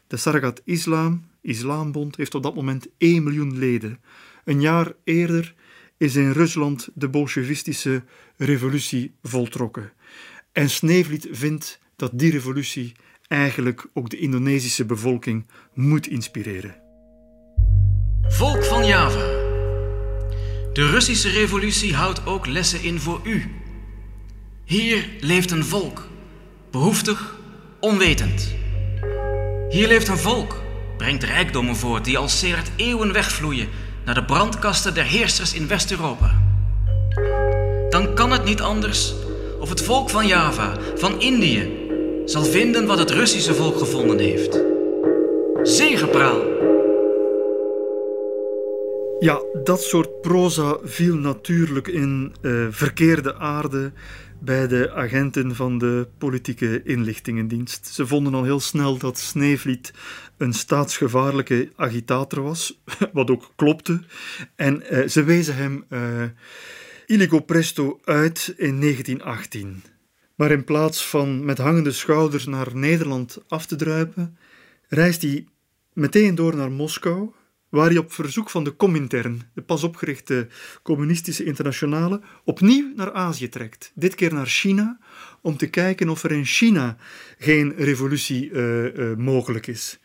[0.06, 4.00] De Sarakat Islam, Islambond, heeft op dat moment 1 miljoen leden.
[4.44, 5.54] Een jaar eerder
[5.96, 8.04] is in Rusland de bolsjewistische
[8.36, 9.92] revolutie voltrokken.
[10.52, 12.92] En Sneevliet vindt dat die revolutie
[13.28, 16.82] eigenlijk ook de Indonesische bevolking moet inspireren.
[18.22, 19.42] Volk van Java.
[20.72, 23.50] De Russische revolutie houdt ook lessen in voor u.
[24.64, 26.08] Hier leeft een volk,
[26.70, 27.38] behoeftig,
[27.80, 28.54] onwetend.
[29.68, 30.62] Hier leeft een volk,
[30.96, 33.68] brengt rijkdommen voort die al sedert eeuwen wegvloeien
[34.04, 36.42] naar de brandkasten der heersers in West-Europa.
[38.30, 39.14] het niet anders
[39.60, 41.83] of het volk van Java, van Indië,
[42.24, 44.62] zal vinden wat het Russische volk gevonden heeft.
[45.62, 46.52] Zegepraal!
[49.18, 53.92] Ja, dat soort proza viel natuurlijk in uh, verkeerde aarde
[54.40, 57.86] bij de agenten van de politieke inlichtingendienst.
[57.86, 59.92] Ze vonden al heel snel dat Sneevliet
[60.36, 62.80] een staatsgevaarlijke agitator was,
[63.12, 64.00] wat ook klopte.
[64.56, 66.00] En uh, ze wezen hem uh,
[67.06, 69.82] illico presto uit in 1918.
[70.34, 74.38] Maar in plaats van met hangende schouders naar Nederland af te druipen,
[74.88, 75.46] reist hij
[75.92, 77.30] meteen door naar Moskou,
[77.68, 80.48] waar hij op verzoek van de Comintern, de pas opgerichte
[80.82, 83.92] communistische internationale, opnieuw naar Azië trekt.
[83.94, 84.98] Dit keer naar China,
[85.40, 86.96] om te kijken of er in China
[87.38, 90.00] geen revolutie uh, uh, mogelijk is.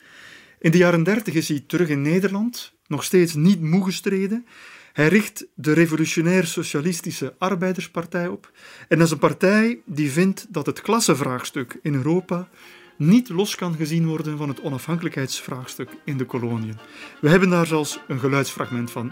[0.60, 4.46] In de jaren dertig is hij terug in Nederland, nog steeds niet moe gestreden.
[4.94, 8.52] Hij richt de Revolutionair Socialistische Arbeiderspartij op.
[8.88, 12.48] En dat is een partij die vindt dat het klassenvraagstuk in Europa
[12.96, 16.78] niet los kan gezien worden van het onafhankelijkheidsvraagstuk in de koloniën.
[17.22, 19.08] We hebben daar zelfs een geluidsfragment van.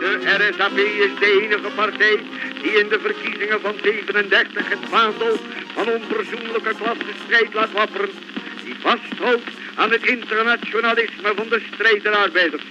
[0.00, 2.16] De RSAP is de enige partij
[2.62, 5.36] die in de verkiezingen van 37 het vaandel
[5.74, 8.10] van onverzoenlijke klassenstrijd laat wapperen.
[8.64, 12.64] Die vasthoudt aan het internationalisme van de strijderarbeiders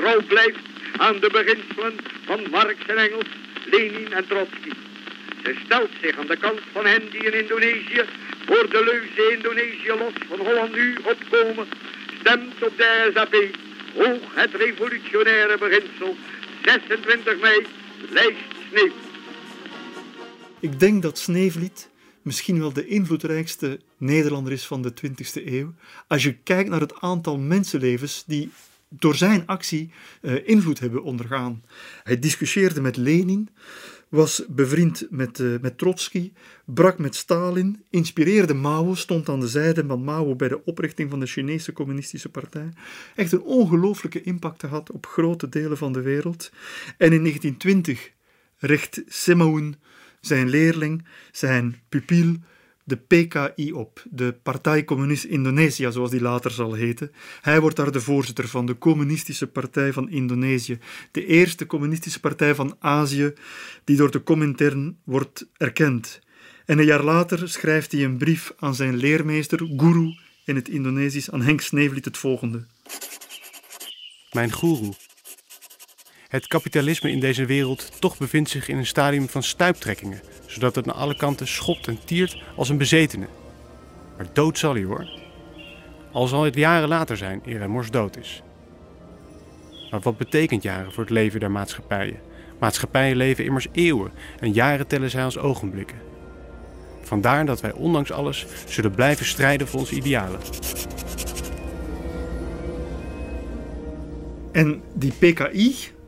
[0.00, 0.64] trouw blijft
[0.96, 1.94] aan de beginselen
[2.24, 3.30] van Marx en Engels,
[3.70, 4.72] Lenin en Trotsky.
[5.44, 8.02] Ze stelt zich aan de kant van hen die in Indonesië
[8.46, 11.66] voor de leuze Indonesië los van Holland nu opkomen,
[12.20, 13.34] stemt op de SAP,
[13.94, 16.16] hoog het revolutionaire beginsel,
[16.64, 17.66] 26 mei,
[18.10, 18.92] lijst Sneeuw.
[20.60, 21.90] Ik denk dat Sneevliet
[22.22, 25.74] misschien wel de invloedrijkste Nederlander is van de 20e eeuw.
[26.06, 28.50] Als je kijkt naar het aantal mensenlevens die
[28.90, 31.62] door zijn actie uh, invloed hebben ondergaan.
[32.02, 33.48] Hij discussieerde met Lenin,
[34.08, 36.32] was bevriend met, uh, met Trotsky,
[36.64, 41.20] brak met Stalin, inspireerde Mao, stond aan de zijde van Mao bij de oprichting van
[41.20, 42.68] de Chinese Communistische Partij.
[43.16, 46.50] Echt een ongelooflijke impact gehad op grote delen van de wereld.
[46.96, 48.12] En in 1920
[48.58, 49.76] richt Semaun
[50.20, 52.36] zijn leerling, zijn pupil,
[52.90, 57.12] de PKI op, de Partij Communist Indonesië, zoals die later zal heten.
[57.40, 60.78] Hij wordt daar de voorzitter van de Communistische Partij van Indonesië,
[61.10, 63.32] de eerste communistische partij van Azië
[63.84, 66.20] die door de Comintern wordt erkend.
[66.66, 70.14] En een jaar later schrijft hij een brief aan zijn leermeester, guru
[70.44, 72.66] in het Indonesisch, aan Henk Sneevliet het volgende.
[74.32, 74.90] Mijn guru.
[76.30, 80.86] Het kapitalisme in deze wereld toch bevindt zich in een stadium van stuiptrekkingen zodat het
[80.86, 83.26] naar alle kanten schopt en tiert als een bezetene.
[84.16, 85.08] Maar dood zal hij hoor.
[86.12, 88.42] Al zal het jaren later zijn eer hij mors dood is.
[89.90, 92.20] Maar wat betekent jaren voor het leven der maatschappijen?
[92.58, 95.98] Maatschappijen leven immers eeuwen en jaren tellen zij als ogenblikken.
[97.02, 100.40] Vandaar dat wij ondanks alles zullen blijven strijden voor onze idealen.
[104.52, 105.98] En die PKI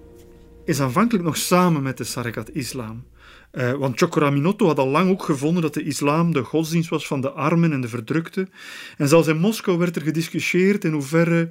[0.64, 3.04] is aanvankelijk nog samen met de Sarakat Islam.
[3.52, 7.20] Uh, want Chokoraminotto had al lang ook gevonden dat de islam de godsdienst was van
[7.20, 8.50] de armen en de verdrukten.
[8.96, 11.48] En zelfs in Moskou werd er gediscussieerd in hoeverre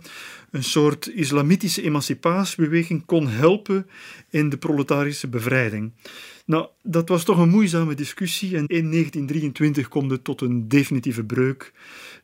[0.52, 3.88] een soort islamitische emancipatiebeweging kon helpen
[4.30, 5.92] in de proletarische bevrijding.
[6.46, 11.24] Nou, dat was toch een moeizame discussie en in 1923 komt het tot een definitieve
[11.24, 11.74] breuk.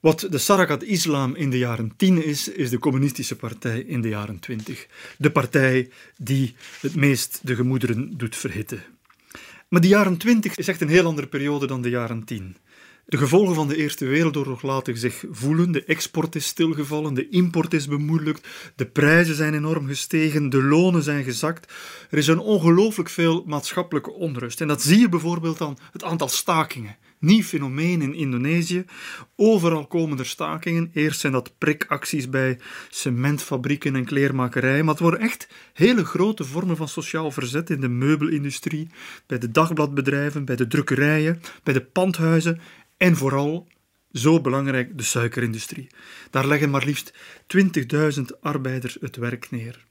[0.02, 4.08] Wat de Sarakat Islam in de jaren 10 is, is de communistische partij in de
[4.08, 4.88] jaren 20.
[5.18, 8.84] De partij die het meest de gemoederen doet verhitten.
[9.68, 12.58] Maar de jaren 20 is echt een heel andere periode dan de jaren 10.
[13.06, 15.72] De gevolgen van de Eerste Wereldoorlog laten zich voelen.
[15.72, 21.04] De export is stilgevallen, de import is bemoeilijkt, de prijzen zijn enorm gestegen, de lonen
[21.04, 21.74] zijn gezakt.
[22.10, 24.62] Er is een ongelooflijk veel maatschappelijke onrust.
[24.62, 26.96] En dat zie je bijvoorbeeld aan het aantal stakingen.
[27.20, 28.86] Nieuw fenomeen in Indonesië.
[29.36, 30.90] Overal komen er stakingen.
[30.94, 32.60] Eerst zijn dat prikacties bij
[32.90, 37.90] cementfabrieken en kleermakerijen, maar het worden echt hele grote vormen van sociaal verzet in de
[37.90, 38.90] meubelindustrie,
[39.26, 42.60] bij de dagbladbedrijven, bij de drukkerijen, bij de pandhuizen
[42.98, 43.68] en vooral,
[44.12, 45.88] zo belangrijk, de suikerindustrie.
[46.30, 47.14] Daar leggen maar liefst
[48.18, 49.86] 20.000 arbeiders het werk neer.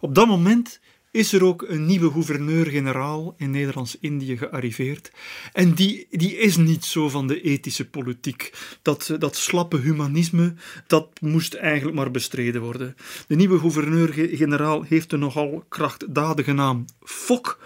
[0.00, 0.80] Op dat moment
[1.14, 5.10] is er ook een nieuwe gouverneur-generaal in Nederlands-Indië gearriveerd.
[5.52, 8.52] En die, die is niet zo van de ethische politiek.
[8.82, 10.54] Dat, dat slappe humanisme,
[10.86, 12.94] dat moest eigenlijk maar bestreden worden.
[13.26, 17.58] De nieuwe gouverneur-generaal heeft een nogal krachtdadige naam, Fok.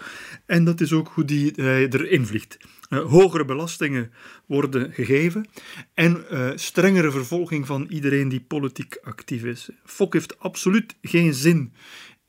[0.45, 2.57] En dat is ook hoe die, hij erin vliegt.
[2.89, 4.11] Uh, hogere belastingen
[4.45, 5.45] worden gegeven
[5.93, 9.69] en uh, strengere vervolging van iedereen die politiek actief is.
[9.85, 11.73] Fok heeft absoluut geen zin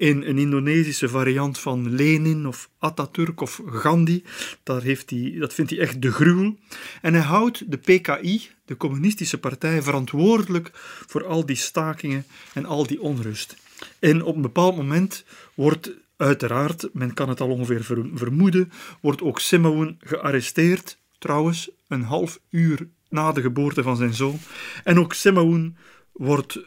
[0.01, 4.22] in een Indonesische variant van Lenin of Atatürk of Gandhi.
[4.62, 6.57] Daar heeft hij, dat vindt hij echt de gruwel.
[7.03, 10.70] En hij houdt de PKI, de communistische partij, verantwoordelijk
[11.07, 13.57] voor al die stakingen en al die onrust.
[13.98, 15.24] En op een bepaald moment
[15.55, 17.84] wordt uiteraard, men kan het al ongeveer
[18.14, 24.38] vermoeden, wordt ook Simaun gearresteerd, trouwens een half uur na de geboorte van zijn zoon.
[24.84, 25.76] En ook Simaun
[26.12, 26.59] wordt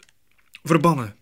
[0.64, 1.16] verbannen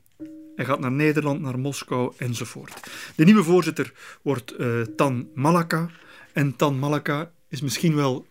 [0.56, 2.92] hij gaat naar Nederland, naar Moskou enzovoort.
[3.16, 5.90] De nieuwe voorzitter wordt uh, Tan Malaka.
[6.34, 8.26] En Tan Malaka is misschien wel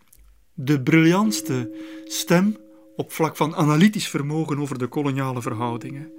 [0.54, 2.56] de briljantste stem
[2.96, 6.12] op vlak van analytisch vermogen over de koloniale verhoudingen.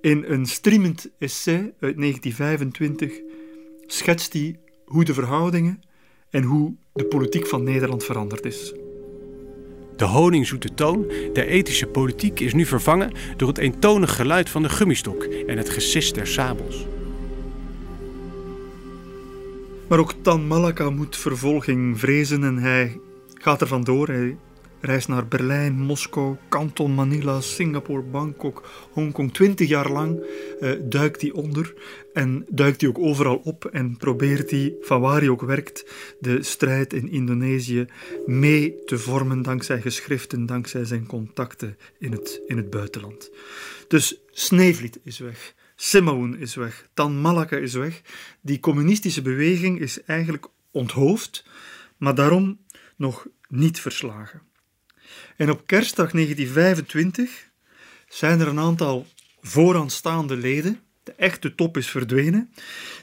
[0.00, 3.20] In een streamend essay uit 1925
[3.86, 5.82] schetst hij hoe de verhoudingen
[6.30, 8.81] en hoe de politiek van Nederland veranderd is.
[10.02, 14.68] De honingzoete toon der ethische politiek is nu vervangen door het eentonig geluid van de
[14.68, 16.86] gummistok en het gesis der sabels.
[19.88, 23.00] Maar ook Tan Malaka moet vervolging vrezen en hij
[23.34, 24.08] gaat er vandoor.
[24.08, 24.36] Hij
[24.82, 29.32] reist naar Berlijn, Moskou, Kanton, Manila, Singapore, Bangkok, Hongkong.
[29.32, 30.24] Twintig jaar lang
[30.60, 31.74] uh, duikt hij onder
[32.12, 35.84] en duikt hij ook overal op en probeert hij, van waar hij ook werkt,
[36.20, 37.86] de strijd in Indonesië
[38.26, 43.30] mee te vormen dankzij geschriften, dankzij zijn contacten in het, in het buitenland.
[43.88, 45.54] Dus Sneevliet is weg.
[45.76, 48.02] Simaun is weg, Tan Malaka is weg.
[48.40, 51.44] Die communistische beweging is eigenlijk onthoofd,
[51.96, 52.58] maar daarom
[52.96, 54.42] nog niet verslagen.
[55.36, 57.50] En op kerstdag 1925
[58.08, 59.06] zijn er een aantal
[59.40, 62.52] vooraanstaande leden, de echte top is verdwenen,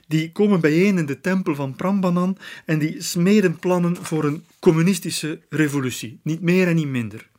[0.07, 5.41] die komen bijeen in de tempel van Prambanan en die smeden plannen voor een communistische
[5.49, 6.19] revolutie.
[6.23, 7.29] Niet meer en niet minder.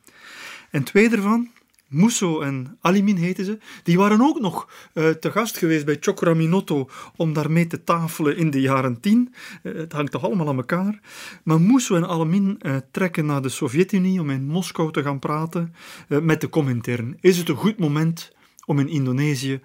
[0.70, 1.50] En twee daarvan,
[1.90, 6.88] Musso en Alimin heten ze, die waren ook nog uh, te gast geweest bij Chokraminoto
[7.16, 9.34] om daarmee te tafelen in de jaren tien.
[9.62, 11.00] Uh, het hangt toch allemaal aan elkaar.
[11.44, 15.74] Maar Musso en Alimin uh, trekken naar de Sovjet-Unie om in Moskou te gaan praten
[16.08, 17.16] met de Comintern.
[17.20, 18.32] Is het een goed moment
[18.64, 19.60] om in Indonesië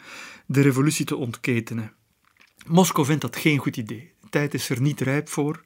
[0.45, 1.93] de revolutie te ontketenen?
[2.67, 4.13] Moskou vindt dat geen goed idee.
[4.21, 5.63] De tijd is er niet rijp voor,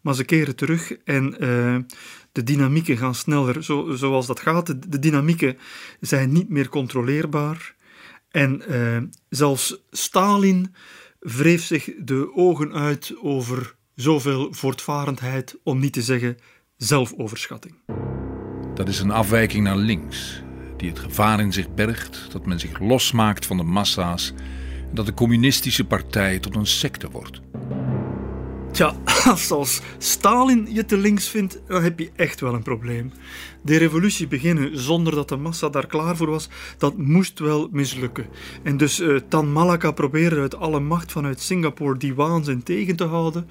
[0.00, 1.36] maar ze keren terug en
[2.32, 4.66] de dynamieken gaan sneller, zo, zoals dat gaat.
[4.66, 5.58] De, dynamieken
[6.00, 7.74] zijn niet meer controleerbaar.
[8.30, 10.74] En uh, zelfs Stalin
[11.18, 16.36] wreef zich de ogen uit over zoveel voortvarendheid, om niet te zeggen
[16.76, 17.74] zelfoverschatting.
[18.74, 20.42] Dat is een afwijking naar links,
[20.76, 24.32] die het gevaar in zich bergt dat men zich losmaakt van de massa's
[24.88, 27.40] en dat de communistische partij tot een secte wordt.
[28.72, 28.94] Tja,
[29.48, 33.12] als Stalin je te links vindt, dan heb je echt wel een probleem.
[33.62, 36.48] De revolutie beginnen zonder dat de massa daar klaar voor was,
[36.78, 38.26] dat moest wel mislukken.
[38.62, 43.04] En dus uh, Tan Malaka probeerde uit alle macht vanuit Singapore die waanzin tegen te
[43.04, 43.48] houden.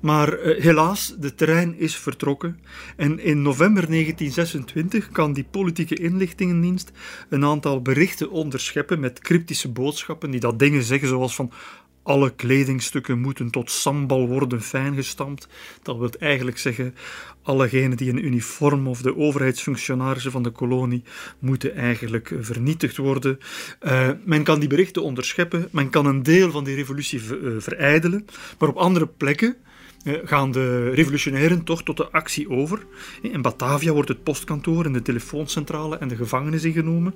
[0.00, 2.58] Maar uh, helaas, de trein is vertrokken.
[2.96, 6.90] En in november 1926 kan die politieke inlichtingendienst
[7.28, 11.52] een aantal berichten onderscheppen met cryptische boodschappen die dat dingen zeggen zoals van
[12.02, 15.48] alle kledingstukken moeten tot sambal worden fijngestampt.
[15.82, 16.94] Dat wil eigenlijk zeggen,
[17.42, 21.02] allegenen die een uniform of de overheidsfunctionarissen van de kolonie
[21.38, 23.38] moeten eigenlijk vernietigd worden.
[23.82, 27.20] Uh, men kan die berichten onderscheppen, men kan een deel van die revolutie
[27.58, 28.26] verijdelen,
[28.58, 29.71] maar op andere plekken eh,
[30.04, 32.86] gaan de revolutionairen toch tot de actie over.
[33.22, 37.14] In Batavia wordt het postkantoor en de telefooncentrale en de gevangenis ingenomen.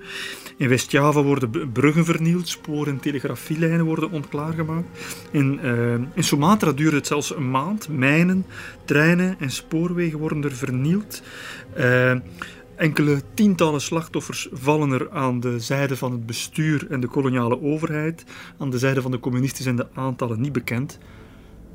[0.57, 4.87] In West-Java worden bruggen vernield, sporen en telegrafielijnen worden ontklaargemaakt.
[5.30, 7.89] In, uh, in Sumatra duurt het zelfs een maand.
[7.89, 8.47] Mijnen,
[8.84, 11.22] treinen en spoorwegen worden er vernield.
[12.76, 18.24] Enkele tientallen slachtoffers vallen er aan de zijde van het bestuur en de koloniale overheid.
[18.59, 20.98] Aan de zijde van de communisten zijn de aantallen niet bekend.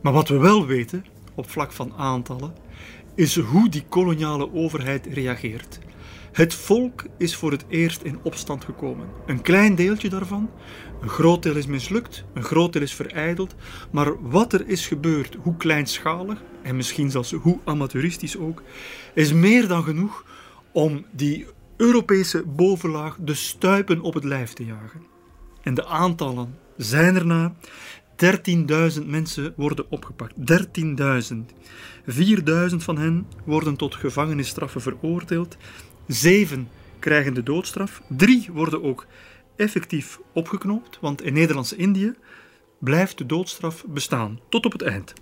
[0.01, 1.05] Maar wat we wel weten,
[1.35, 2.53] op vlak van aantallen,
[3.15, 5.79] is hoe die koloniale overheid reageert.
[6.31, 9.07] Het volk is voor het eerst in opstand gekomen.
[9.25, 10.49] Een klein deeltje daarvan,
[11.01, 13.55] een groot deel is mislukt, een groot deel is verijdeld,
[13.91, 18.63] maar wat er is gebeurd, hoe kleinschalig en misschien zelfs hoe amateuristisch ook,
[19.13, 20.25] is meer dan genoeg
[20.71, 21.47] om die
[21.77, 25.01] Europese bovenlaag de stuipen op het lijf te jagen.
[25.61, 27.55] En de aantallen zijn erna
[28.25, 30.33] 13.000 mensen worden opgepakt.
[30.37, 31.37] 13.000.
[32.69, 35.57] 4.000 van hen worden tot gevangenisstraffen veroordeeld.
[36.07, 36.69] 7
[36.99, 38.01] krijgen de doodstraf.
[38.07, 39.05] 3 worden ook
[39.55, 42.13] effectief opgeknoopt, want in Nederlands-Indië
[42.79, 45.13] blijft de doodstraf bestaan tot op het eind.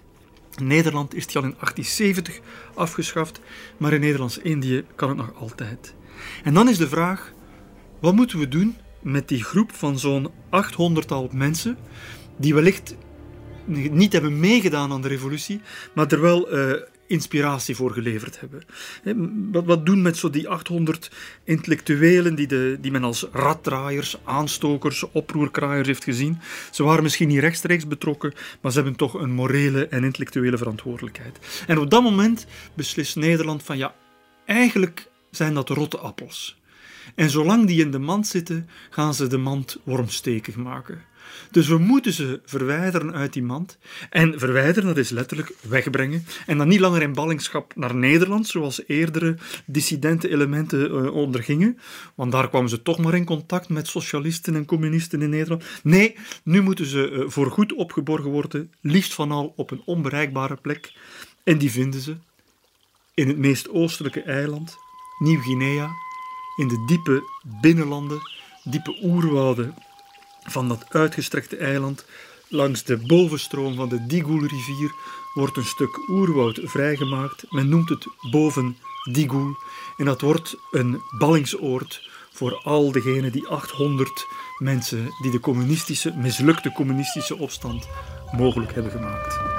[0.58, 2.40] In Nederland is die al in 1870
[2.74, 3.42] afgeschaft,
[3.78, 5.96] maar in Nederlands-Indië kan het nog altijd.
[6.44, 7.34] En dan is de vraag:
[8.00, 11.78] wat moeten we doen met die groep van zo'n 800-tal mensen
[12.40, 12.96] die wellicht
[13.92, 15.62] niet hebben meegedaan aan de revolutie,
[15.94, 16.74] maar er wel uh,
[17.08, 18.64] inspiratie voor geleverd hebben.
[19.52, 21.12] Wat, wat doen met zo die 800
[21.44, 26.40] intellectuelen die, de, die men als raddraaiers, aanstokers, oproerkraaiers heeft gezien?
[26.72, 31.64] Ze waren misschien niet rechtstreeks betrokken, maar ze hebben toch een morele en intellectuele verantwoordelijkheid.
[31.68, 33.96] En op dat moment beslist Nederland van ja,
[34.46, 36.58] eigenlijk zijn dat rotte appels.
[37.16, 41.02] En zolang die in de mand zitten, gaan ze de mand wormstekig maken.
[41.52, 43.78] Dus we moeten ze verwijderen uit die mand.
[44.10, 46.26] En verwijderen, dat is letterlijk wegbrengen.
[46.46, 49.36] En dan niet langer in ballingschap naar Nederland, zoals eerdere
[49.66, 51.80] dissidente elementen uh, ondergingen.
[52.16, 55.64] Want daar kwamen ze toch maar in contact met socialisten en communisten in Nederland.
[55.84, 60.94] Nee, nu moeten ze uh, voorgoed opgeborgen worden, liefst van al op een onbereikbare plek.
[61.44, 62.16] En die vinden ze
[63.14, 64.78] in het meest oostelijke eiland,
[65.20, 65.90] Nieuw-Guinea,
[66.56, 67.22] in de diepe
[67.62, 68.20] binnenlanden,
[68.64, 69.74] diepe oerwouden
[70.50, 72.06] van dat uitgestrekte eiland.
[72.48, 74.92] Langs de bovenstroom van de Digul-rivier
[75.34, 77.44] wordt een stuk oerwoud vrijgemaakt.
[77.50, 78.78] Men noemt het boven
[79.12, 79.58] Digul
[79.98, 84.26] en dat wordt een ballingsoord voor al degenen die 800
[84.58, 87.88] mensen die de communistische, mislukte communistische opstand
[88.32, 89.59] mogelijk hebben gemaakt.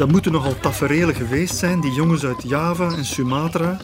[0.00, 3.76] Dat moeten nogal taferelen geweest zijn, die jongens uit Java en Sumatra,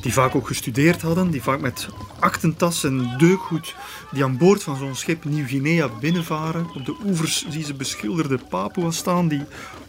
[0.00, 1.88] die vaak ook gestudeerd hadden, die vaak met
[2.18, 3.74] aktentas en deukgoed,
[4.10, 6.66] die aan boord van zo'n schip Nieuw-Guinea binnenvaren.
[6.74, 9.42] Op de oevers zie ze beschilderde Papua staan die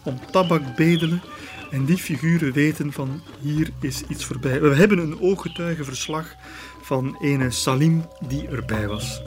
[0.04, 1.22] om tabak bedelen.
[1.72, 4.62] En die figuren weten van hier is iets voorbij.
[4.62, 6.36] We hebben een ooggetuigenverslag
[6.82, 9.22] van ene Salim die erbij was.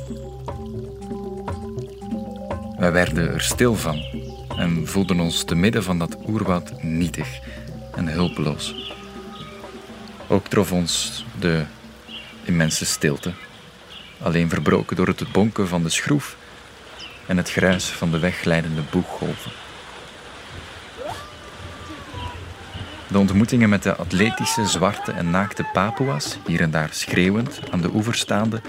[2.78, 4.27] Wij werden er stil van
[4.58, 7.38] en voelden ons te midden van dat oerwoud nietig
[7.94, 8.94] en hulpeloos.
[10.28, 11.64] Ook trof ons de
[12.44, 13.32] immense stilte,
[14.22, 16.36] alleen verbroken door het bonken van de schroef
[17.26, 19.52] en het gruis van de wegglijdende boeggolven.
[23.08, 27.90] De ontmoetingen met de atletische, zwarte en naakte Papua's, hier en daar schreeuwend aan de
[27.94, 28.60] oever staande,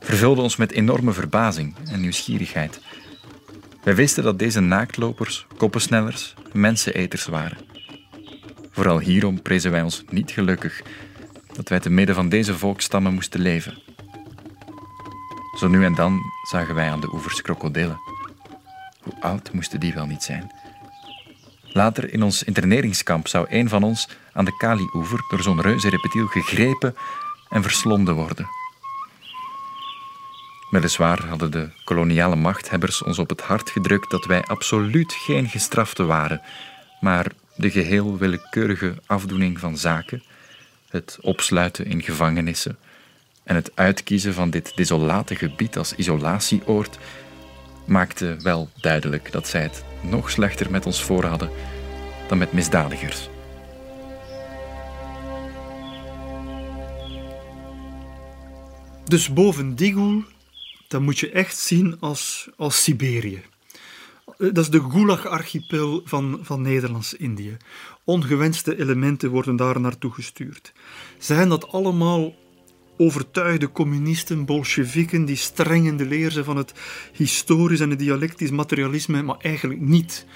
[0.00, 2.80] vervulden ons met enorme verbazing en nieuwsgierigheid.
[3.82, 7.58] Wij wisten dat deze naaktlopers, koppensnellers, menseneters waren.
[8.70, 10.82] Vooral hierom prezen wij ons niet gelukkig
[11.52, 13.82] dat wij te midden van deze volkstammen moesten leven.
[15.58, 18.00] Zo nu en dan zagen wij aan de oevers krokodillen.
[19.02, 20.52] Hoe oud moesten die wel niet zijn?
[21.72, 26.26] Later in ons interneringskamp zou een van ons aan de Kali-oever door zo'n reuze reptiel
[26.26, 26.94] gegrepen
[27.48, 28.57] en verslonden worden.
[30.70, 36.06] Weliswaar hadden de koloniale machthebbers ons op het hart gedrukt dat wij absoluut geen gestraften
[36.06, 36.40] waren,
[37.00, 37.26] maar
[37.56, 40.22] de geheel willekeurige afdoening van zaken,
[40.88, 42.78] het opsluiten in gevangenissen
[43.44, 46.98] en het uitkiezen van dit desolate gebied als isolatieoord
[47.86, 51.50] maakte wel duidelijk dat zij het nog slechter met ons voor hadden
[52.28, 53.28] dan met misdadigers.
[59.04, 60.24] Dus boven Digul
[60.88, 63.42] dat moet je echt zien als, als Siberië.
[64.38, 67.56] Dat is de Gulag-archipel van, van Nederlands-Indië.
[68.04, 70.72] Ongewenste elementen worden daar naartoe gestuurd.
[71.18, 72.34] Zijn dat allemaal
[72.96, 76.72] overtuigde communisten, bolsjewieken, die streng in de leer zijn van het
[77.12, 80.26] historisch en het dialectisch materialisme, maar eigenlijk niet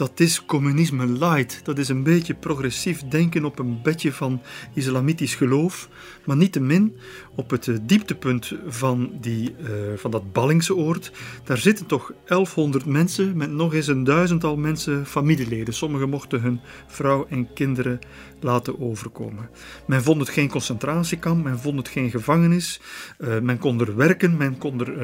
[0.00, 1.60] dat is communisme light.
[1.64, 4.42] Dat is een beetje progressief denken op een bedje van
[4.74, 5.88] islamitisch geloof.
[6.24, 6.96] Maar niettemin,
[7.34, 11.12] op het eh, dieptepunt van, die, uh, van dat Ballingseoord,
[11.44, 15.74] daar zitten toch 1100 mensen met nog eens een duizendtal mensen familieleden.
[15.74, 17.98] Sommigen mochten hun vrouw en kinderen
[18.40, 19.50] laten overkomen.
[19.86, 22.80] Men vond het geen concentratiekamp, men vond het geen gevangenis.
[23.18, 24.98] Uh, men kon er werken, men kon er,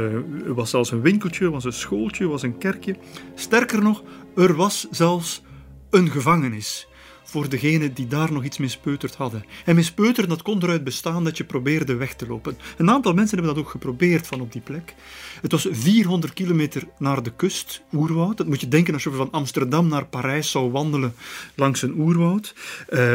[0.46, 2.96] er was zelfs een winkeltje, was een schooltje, was een kerkje.
[3.34, 4.02] Sterker nog,
[4.36, 5.42] er was zelfs
[5.90, 6.86] een gevangenis
[7.24, 9.44] voor degenen die daar nog iets mispeuterd hadden.
[9.64, 12.58] En mispeuteren, dat kon eruit bestaan dat je probeerde weg te lopen.
[12.76, 14.94] Een aantal mensen hebben dat ook geprobeerd van op die plek.
[15.40, 18.36] Het was 400 kilometer naar de kust, oerwoud.
[18.36, 21.14] Dat moet je denken als je van Amsterdam naar Parijs zou wandelen
[21.54, 22.54] langs een oerwoud.
[22.90, 23.14] Uh,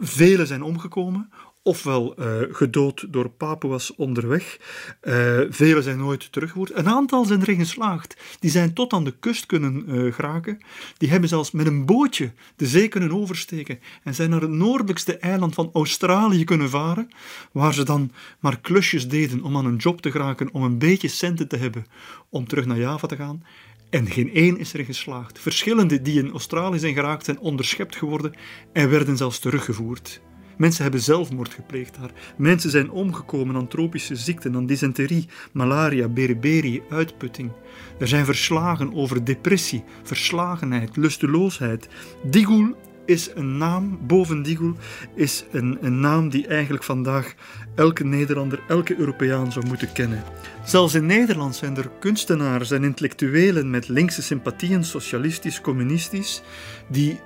[0.00, 1.30] velen zijn omgekomen
[1.66, 4.58] ofwel uh, gedood door Papuas onderweg.
[5.02, 6.74] Uh, velen zijn nooit teruggevoerd.
[6.74, 8.16] Een aantal zijn erin geslaagd.
[8.40, 10.58] Die zijn tot aan de kust kunnen uh, geraken.
[10.98, 15.18] Die hebben zelfs met een bootje de zee kunnen oversteken en zijn naar het noordelijkste
[15.18, 17.08] eiland van Australië kunnen varen,
[17.52, 18.10] waar ze dan
[18.40, 21.86] maar klusjes deden om aan een job te geraken, om een beetje centen te hebben
[22.28, 23.44] om terug naar Java te gaan.
[23.90, 25.38] En geen één is erin geslaagd.
[25.38, 28.34] Verschillende die in Australië zijn geraakt zijn onderschept geworden
[28.72, 30.20] en werden zelfs teruggevoerd.
[30.56, 32.10] Mensen hebben zelfmoord gepleegd daar.
[32.36, 37.50] Mensen zijn omgekomen aan tropische ziekten, aan dysenterie, malaria, beriberi, uitputting.
[37.98, 41.88] Er zijn verslagen over depressie, verslagenheid, lusteloosheid.
[42.22, 42.74] Digul
[43.06, 44.76] is een naam, boven Digul,
[45.14, 47.34] is een, een naam die eigenlijk vandaag
[47.74, 50.22] elke Nederlander, elke Europeaan zou moeten kennen.
[50.64, 56.42] Zelfs in Nederland zijn er kunstenaars en intellectuelen met linkse sympathieën, socialistisch, communistisch,
[56.88, 57.20] die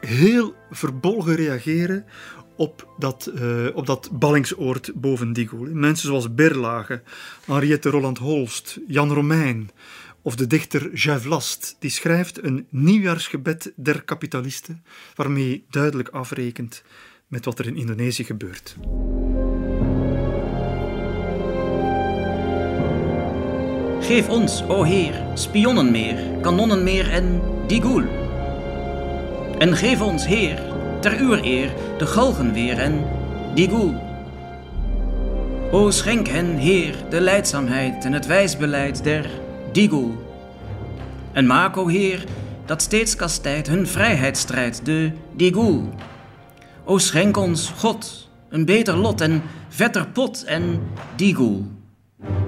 [0.00, 2.04] heel verbolgen reageren
[2.60, 5.66] op dat, uh, op dat ballingsoord boven Digul.
[5.72, 7.02] Mensen zoals Berlage,
[7.46, 9.70] Henriette Roland Holst, Jan Romein
[10.22, 14.84] of de dichter Jacques Last, die schrijft een nieuwjaarsgebed der kapitalisten,
[15.14, 16.82] waarmee duidelijk afrekent
[17.26, 18.76] met wat er in Indonesië gebeurt.
[24.00, 28.02] Geef ons, o Heer, spionnen meer, kanonnen meer en digul.
[29.58, 30.69] En geef ons, Heer,
[31.00, 33.04] ter uw eer, de galgen weer en
[33.54, 33.94] digul.
[35.70, 39.30] O schenk hen, Heer, de leidzaamheid en het wijsbeleid der
[39.72, 40.14] digul.
[41.32, 42.24] En maak, o Heer,
[42.64, 45.88] dat steeds kastijdt hun vrijheidsstrijd, de digul.
[46.84, 50.80] O schenk ons, God, een beter lot en vetter pot en
[51.16, 51.66] digul.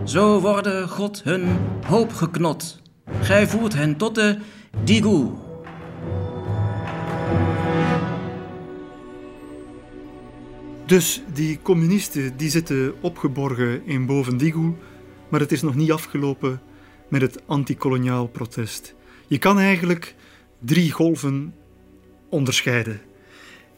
[0.04, 1.44] Zo worden God hun
[1.86, 2.80] hoop geknot.
[3.20, 4.38] Gij voert hen tot de
[4.84, 5.38] digul.
[10.92, 14.78] Dus die communisten die zitten opgeborgen in Bovendigul,
[15.28, 16.60] maar het is nog niet afgelopen
[17.08, 18.94] met het antikoloniaal protest.
[19.26, 20.14] Je kan eigenlijk
[20.58, 21.54] drie golven
[22.28, 23.00] onderscheiden.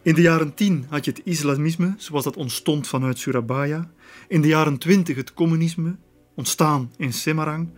[0.03, 3.91] In de jaren 10 had je het islamisme, zoals dat ontstond vanuit Surabaya.
[4.29, 5.97] In de jaren 20 het communisme,
[6.35, 7.69] ontstaan in Semarang.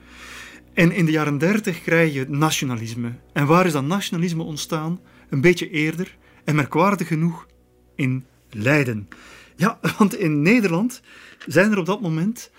[0.75, 3.13] En in de jaren 30 krijg je het nationalisme.
[3.33, 5.01] En waar is dat nationalisme ontstaan?
[5.29, 7.47] Een beetje eerder en merkwaardig genoeg
[7.95, 8.25] in
[8.63, 9.09] Leiden.
[9.57, 11.01] Ja, want in Nederland
[11.47, 12.51] zijn er op dat moment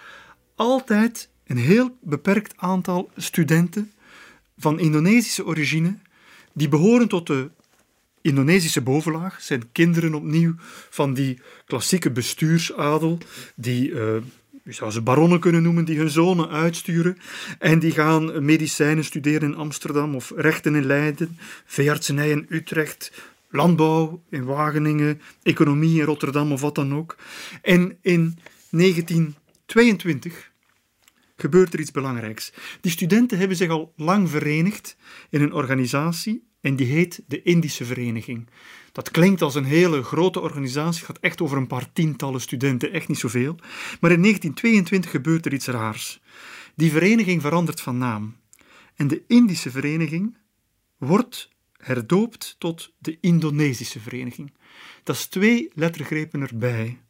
[0.55, 3.91] altijd een heel beperkt aantal studenten
[4.57, 5.97] van Indonesische origine
[6.53, 7.49] die behoren tot de
[8.21, 10.55] Indonesische bovenlaag, zijn kinderen opnieuw
[10.89, 13.17] van die klassieke bestuursadel
[13.55, 13.93] die
[14.67, 17.17] je zou ze baronnen kunnen noemen, die hun zonen uitsturen.
[17.59, 23.11] En die gaan medicijnen studeren in Amsterdam of rechten in Leiden, veeartsenij in Utrecht,
[23.49, 27.17] landbouw in Wageningen, economie in Rotterdam of wat dan ook.
[27.61, 30.51] En in 1922
[31.35, 32.53] gebeurt er iets belangrijks.
[32.81, 34.97] Die studenten hebben zich al lang verenigd
[35.29, 38.49] in een organisatie en die heet de Indische Vereniging.
[38.91, 43.07] Dat klinkt als een hele grote organisatie, gaat echt over een paar tientallen studenten, echt
[43.07, 43.55] niet zoveel.
[43.99, 46.21] Maar in 1922 gebeurt er iets raars.
[46.75, 48.35] Die vereniging verandert van naam.
[48.95, 50.37] En de Indische Vereniging
[50.97, 51.49] wordt
[51.87, 54.53] herdoopt tot de Indonesische Vereniging.
[55.03, 57.01] Dat is twee lettergrepen erbij.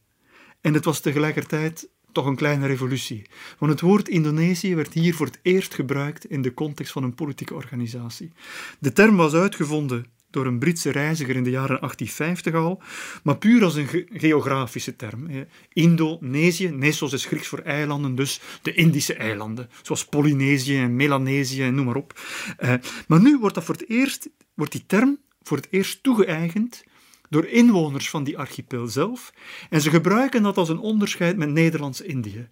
[0.62, 3.30] En het was tegelijkertijd toch een kleine revolutie.
[3.58, 7.16] Want het woord Indonesië werd hier voor het eerst gebruikt in de context van een
[7.16, 8.32] politieke organisatie.
[8.80, 12.82] De term was uitgevonden door een Britse reiziger in de jaren 1850 al,
[13.24, 15.28] maar puur als een geografische term.
[15.74, 21.76] Indonesië, Nesos is Grieks voor eilanden, dus de Indische eilanden, zoals Polynesië en Melanesië en
[21.76, 22.20] noem maar op.
[22.58, 22.74] Eh,
[23.08, 26.84] maar nu wordt, dat voor het eerst, wordt die term voor het eerst toegeëigend
[27.30, 29.34] door inwoners van die archipel zelf,
[29.70, 32.48] en ze gebruiken dat als een onderscheid met Nederlands-Indië.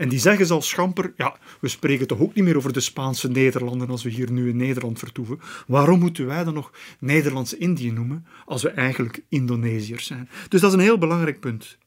[0.00, 3.28] En die zeggen zal schamper, ja, we spreken toch ook niet meer over de Spaanse
[3.28, 5.40] Nederlanden als we hier nu in Nederland vertoeven.
[5.66, 10.28] Waarom moeten wij dan nog Nederlands-Indië noemen als we eigenlijk Indonesiërs zijn?
[10.48, 11.78] Dus dat is een heel belangrijk punt.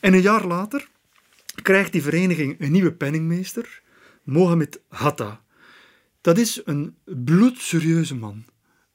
[0.00, 0.88] En een jaar later
[1.62, 3.82] krijgt die vereniging een nieuwe penningmeester,
[4.22, 5.40] Mohamed Hatta.
[6.20, 8.44] Dat is een bloedserieuze man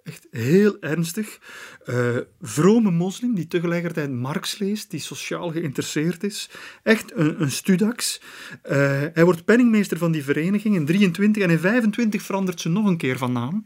[0.08, 1.40] echt heel ernstig.
[1.86, 6.50] Uh, vrome moslim die tegelijkertijd Marx leest, die sociaal geïnteresseerd is.
[6.84, 8.22] Echt een, een studax.
[8.66, 8.72] Uh,
[9.14, 12.98] hij wordt penningmeester van die vereniging in 23 en in 25 verandert ze nog een
[12.98, 13.66] keer van naam.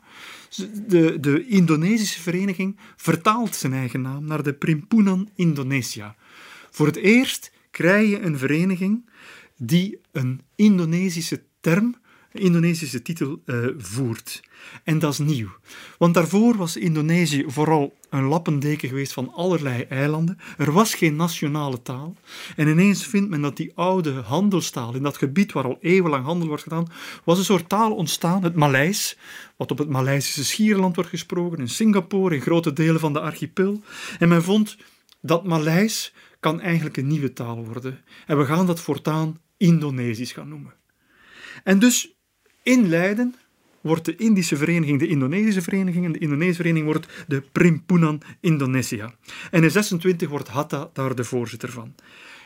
[0.87, 6.15] De, de Indonesische vereniging vertaalt zijn eigen naam naar de Primpunan Indonesia.
[6.71, 9.09] Voor het eerst krijg je een vereniging
[9.57, 11.95] die een Indonesische term
[12.33, 14.41] Indonesische titel uh, voert.
[14.83, 15.49] En dat is nieuw.
[15.97, 20.37] Want daarvoor was Indonesië vooral een lappendeken geweest van allerlei eilanden.
[20.57, 22.15] Er was geen nationale taal.
[22.55, 26.47] En ineens vindt men dat die oude handelstaal, in dat gebied waar al eeuwenlang handel
[26.47, 26.87] wordt gedaan,
[27.23, 29.17] was een soort taal ontstaan, het Maleis,
[29.57, 33.81] wat op het Maleisische schiereiland wordt gesproken, in Singapore, in grote delen van de archipel.
[34.19, 34.77] En men vond
[35.21, 37.99] dat Maleis kan eigenlijk een nieuwe taal worden.
[38.27, 40.73] En we gaan dat voortaan Indonesisch gaan noemen.
[41.63, 42.15] En dus
[42.63, 43.35] in Leiden
[43.81, 49.13] wordt de Indische vereniging de Indonesische vereniging en de Indonesische vereniging wordt de Primpunan Indonesia.
[49.51, 51.95] En in 26 wordt Hatta daar de voorzitter van.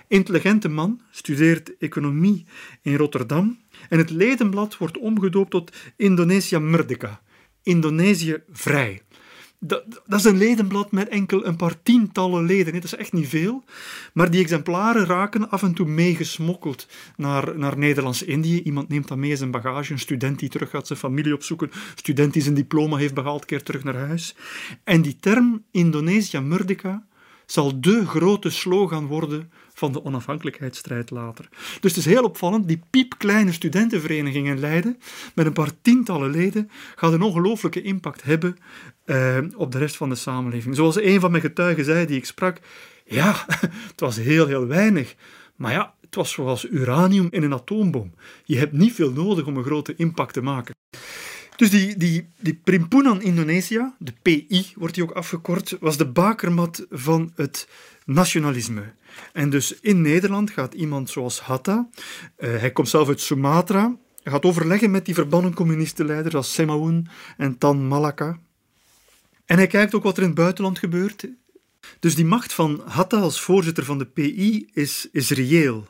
[0.07, 2.45] Intelligente man, studeert economie
[2.81, 3.59] in Rotterdam
[3.89, 7.21] en het ledenblad wordt omgedoopt tot Indonesia Merdeka,
[7.63, 9.01] Indonesië vrij.
[9.59, 12.73] Dat, dat, is een ledenblad met enkel een paar tientallen leden.
[12.73, 13.63] Dat is echt niet veel.
[14.13, 18.61] Maar die exemplaren raken af en toe meegesmokkeld naar, naar Nederlands-Indië.
[18.61, 19.91] Iemand neemt dat mee in zijn bagage.
[19.91, 21.69] Een student die terug gaat zijn familie opzoeken.
[21.71, 24.35] Een student die zijn diploma heeft behaald, keert terug naar huis.
[24.83, 27.05] En die term Indonesia Merdeka
[27.45, 31.49] zal de grote slogan worden van de onafhankelijkheidsstrijd later.
[31.79, 34.97] Dus het is heel opvallend, die piepkleine studentenvereniging in Leiden,
[35.35, 38.57] met een paar tientallen leden, gaat een ongelooflijke impact hebben
[39.05, 40.75] eh, op de rest van de samenleving.
[40.75, 42.59] Zoals een van mijn getuigen zei, die ik sprak,
[43.05, 43.45] ja,
[43.91, 45.15] het was heel, heel weinig.
[45.55, 48.13] Maar ja, het was zoals uranium in een atoombom.
[48.43, 50.75] Je hebt niet veel nodig om een grote impact te maken.
[51.55, 56.85] Dus die, die, die Primpunan Indonesia, de PI wordt die ook afgekort, was de bakermat
[56.89, 57.67] van het
[58.05, 58.93] nationalisme.
[59.33, 61.89] En dus in Nederland gaat iemand zoals Hatta,
[62.37, 67.07] uh, hij komt zelf uit Sumatra, gaat overleggen met die verbannen communistenleiders als Semaun
[67.37, 68.39] en Tan Malaka.
[69.45, 71.27] En hij kijkt ook wat er in het buitenland gebeurt.
[71.99, 75.87] Dus die macht van Hatta als voorzitter van de PI is, is reëel.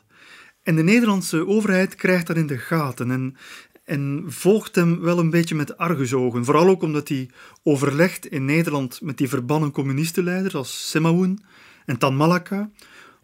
[0.62, 3.36] En de Nederlandse overheid krijgt dat in de gaten en,
[3.84, 6.44] en volgt hem wel een beetje met argusogen.
[6.44, 7.30] Vooral ook omdat hij
[7.62, 11.42] overlegt in Nederland met die verbannen communistenleiders als Semaun
[11.84, 12.70] en Tan Malaka.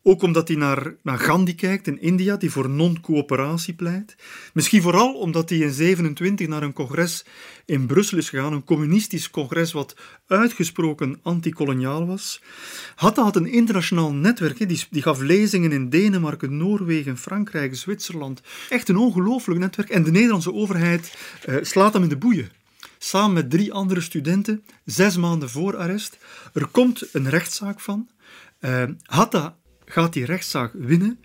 [0.05, 4.17] Ook omdat hij naar, naar Gandhi kijkt in India, die voor non-coöperatie pleit.
[4.53, 7.25] Misschien vooral omdat hij in 27 naar een congres
[7.65, 9.97] in Brussel is gegaan, een communistisch congres wat
[10.27, 12.43] uitgesproken antikoloniaal was.
[12.95, 18.43] Hatta had een internationaal netwerk, die, die gaf lezingen in Denemarken, Noorwegen, Frankrijk, Zwitserland.
[18.69, 19.89] Echt een ongelooflijk netwerk.
[19.89, 21.17] En de Nederlandse overheid
[21.49, 22.51] uh, slaat hem in de boeien
[22.99, 26.19] samen met drie andere studenten, zes maanden voor arrest.
[26.53, 28.09] Er komt een rechtszaak van.
[28.61, 29.57] Uh, Hatta
[29.93, 31.19] gaat die rechtszaak winnen,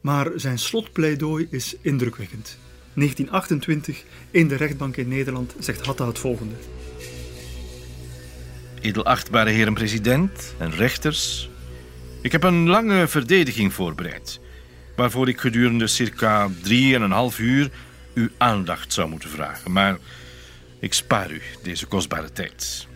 [0.00, 2.58] maar zijn slotpleidooi is indrukwekkend.
[2.94, 6.54] 1928 in de rechtbank in Nederland zegt Hatta het volgende.
[8.80, 11.50] Edelachtbare heren president en rechters,
[12.22, 14.40] ik heb een lange verdediging voorbereid,
[14.96, 17.70] waarvoor ik gedurende circa drie en een half uur
[18.14, 19.72] uw aandacht zou moeten vragen.
[19.72, 19.98] Maar
[20.80, 22.86] ik spaar u deze kostbare tijd.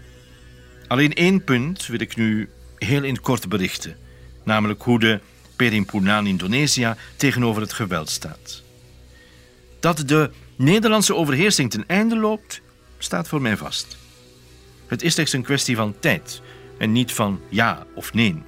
[0.86, 2.48] Alleen één punt wil ik nu
[2.78, 3.96] heel in kort berichten
[4.42, 5.20] namelijk hoe de
[5.56, 8.62] Perimpunan Indonesië tegenover het geweld staat.
[9.80, 12.60] Dat de Nederlandse overheersing ten einde loopt,
[12.98, 13.96] staat voor mij vast.
[14.86, 16.40] Het is slechts een kwestie van tijd
[16.78, 18.42] en niet van ja of nee.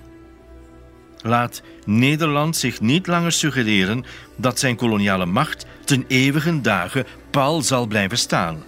[1.23, 4.05] Laat Nederland zich niet langer suggereren
[4.36, 8.62] dat zijn koloniale macht ten eeuwige dagen pal zal blijven staan.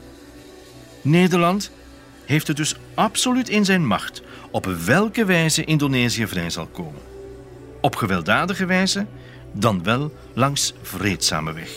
[1.03, 1.71] Nederland
[2.25, 7.14] heeft het dus absoluut in zijn macht op welke wijze Indonesië vrij zal komen
[7.85, 9.07] op gewelddadige wijze,
[9.53, 11.71] dan wel langs vreedzame weg.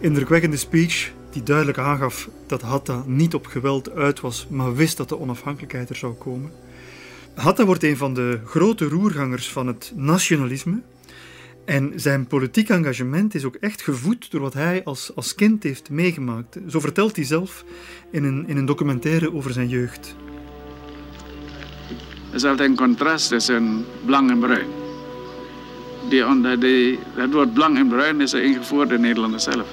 [0.00, 5.08] Indrukwekkende speech die duidelijk aangaf dat Hatta niet op geweld uit was, maar wist dat
[5.08, 6.50] de onafhankelijkheid er zou komen.
[7.34, 10.80] Hatta wordt een van de grote roergangers van het nationalisme.
[11.64, 15.90] En zijn politiek engagement is ook echt gevoed door wat hij als, als kind heeft
[15.90, 16.58] meegemaakt.
[16.68, 17.64] Zo vertelt hij zelf
[18.10, 20.16] in een, in een documentaire over zijn jeugd.
[22.34, 24.66] Er is altijd een contrast tussen blank en bruin.
[26.08, 29.66] Die onder die, het woord blank en bruin is er ingevoerd in Nederland zelf.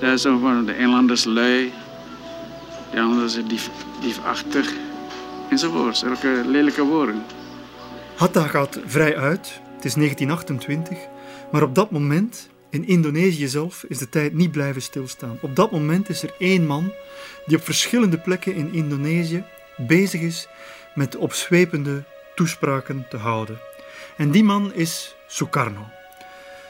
[0.00, 1.72] Daar zijn van de inlanders lui,
[2.92, 3.70] de anderen zijn dief,
[4.00, 4.72] diefachtig,
[5.50, 6.02] enzovoort.
[6.02, 7.22] Elke lelijke woorden.
[8.16, 9.60] Hatta gaat vrij uit.
[9.74, 10.98] Het is 1928.
[11.52, 15.38] Maar op dat moment, in Indonesië zelf, is de tijd niet blijven stilstaan.
[15.40, 16.92] Op dat moment is er één man
[17.46, 19.44] die op verschillende plekken in Indonesië
[19.76, 20.48] bezig is
[20.94, 22.04] met opzwepende
[22.34, 23.58] toespraken te houden.
[24.16, 25.86] En die man is Sukarno.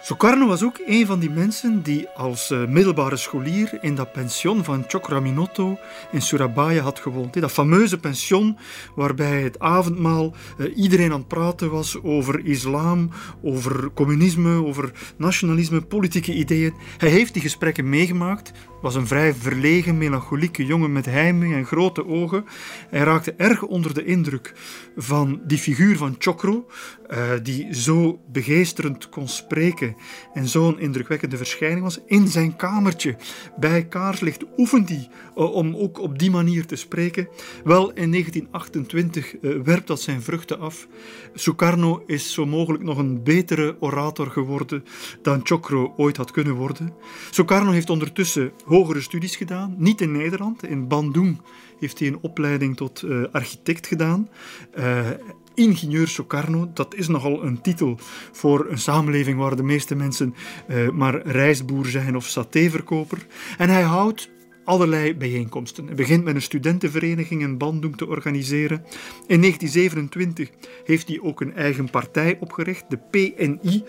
[0.05, 4.65] Sukarno was ook een van die mensen die als uh, middelbare scholier in dat pension
[4.65, 5.79] van Chokraminoto
[6.13, 7.41] in Surabaya had gewoond.
[7.41, 8.59] Dat fameuze pension
[8.95, 13.11] waarbij het avondmaal uh, iedereen aan het praten was over islam,
[13.43, 16.75] over communisme, over nationalisme, politieke ideeën.
[16.99, 18.53] Hij heeft die gesprekken meegemaakt
[18.85, 22.44] was een vrij verlegen, melancholieke jongen met heimwee en grote ogen.
[22.90, 24.55] Hij raakte erg onder de indruk
[24.97, 26.66] van die figuur van Chokro,
[27.11, 29.97] uh, die zo begeesterend kon spreken
[30.35, 32.01] en zo'n indrukwekkende verschijning was.
[32.06, 33.16] In zijn kamertje
[33.56, 37.28] bij kaarslicht oefent hij om ook op die manier te spreken.
[37.65, 40.89] Wel, in 1928 uh, werpt dat zijn vruchten af.
[41.35, 44.85] Sukarno is zo mogelijk nog een betere orator geworden
[45.23, 46.93] dan Chokro ooit had kunnen worden.
[47.31, 50.65] Sukarno heeft ondertussen hogere studies gedaan, niet in Nederland.
[50.65, 51.40] In Bandung
[51.81, 54.28] heeft hij een opleiding tot uh, architect gedaan.
[55.55, 57.98] Ingenieur Sukarno, dat is nogal een titel
[58.32, 60.35] voor een samenleving waar de meeste mensen
[60.93, 63.27] maar rijstboer zijn of satéverkoper.
[63.59, 64.31] En hij houdt
[64.65, 65.86] allerlei bijeenkomsten.
[65.86, 68.85] Hij begint met een studentenvereniging in Bandung te organiseren.
[69.27, 70.51] In 1927
[70.85, 73.85] heeft hij ook een eigen partij opgericht, de PNI,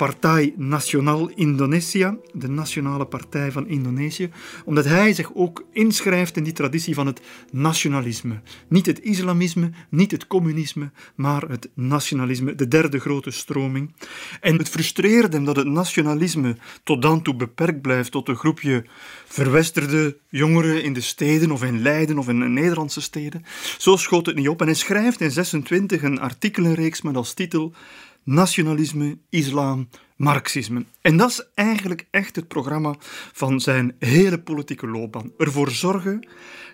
[0.00, 4.30] Partij Nacional Indonesia, de Nationale Partij van Indonesië,
[4.64, 7.20] omdat hij zich ook inschrijft in die traditie van het
[7.50, 8.40] nationalisme.
[8.68, 13.94] Niet het islamisme, niet het communisme, maar het nationalisme, de derde grote stroming.
[14.40, 18.84] En het frustreerde hem dat het nationalisme tot dan toe beperkt blijft tot een groepje
[19.26, 23.44] verwesterde jongeren in de steden of in Leiden of in Nederlandse steden.
[23.78, 27.74] Zo schoot het niet op en hij schrijft in 26 een artikelenreeks met als titel
[28.30, 30.84] nationalisme, islam, marxisme.
[31.00, 32.94] En dat is eigenlijk echt het programma
[33.32, 35.32] van zijn hele politieke loopbaan.
[35.38, 36.28] Ervoor zorgen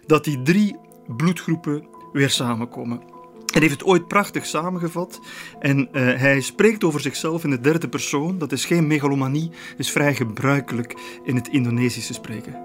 [0.07, 0.77] dat die drie
[1.17, 3.01] bloedgroepen weer samenkomen.
[3.47, 5.21] Hij heeft het ooit prachtig samengevat
[5.61, 8.39] en uh, hij spreekt over zichzelf in de derde persoon.
[8.39, 12.65] Dat is geen megalomanie, is vrij gebruikelijk in het Indonesische spreken.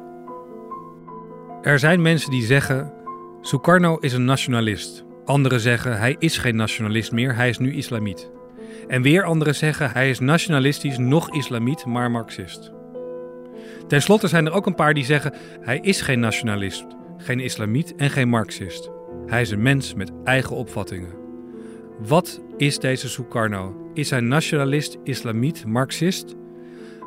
[1.62, 2.94] Er zijn mensen die zeggen:
[3.42, 5.04] Sukarno is een nationalist.
[5.26, 8.32] Anderen zeggen: hij is geen nationalist meer, hij is nu islamiet.
[8.88, 12.72] En weer anderen zeggen hij is nationalistisch, nog islamiet, maar marxist.
[13.88, 16.86] Ten slotte zijn er ook een paar die zeggen hij is geen nationalist,
[17.18, 18.90] geen islamiet en geen marxist.
[19.26, 21.14] Hij is een mens met eigen opvattingen.
[22.08, 23.90] Wat is deze Sukarno?
[23.94, 26.36] Is hij nationalist, islamiet, marxist?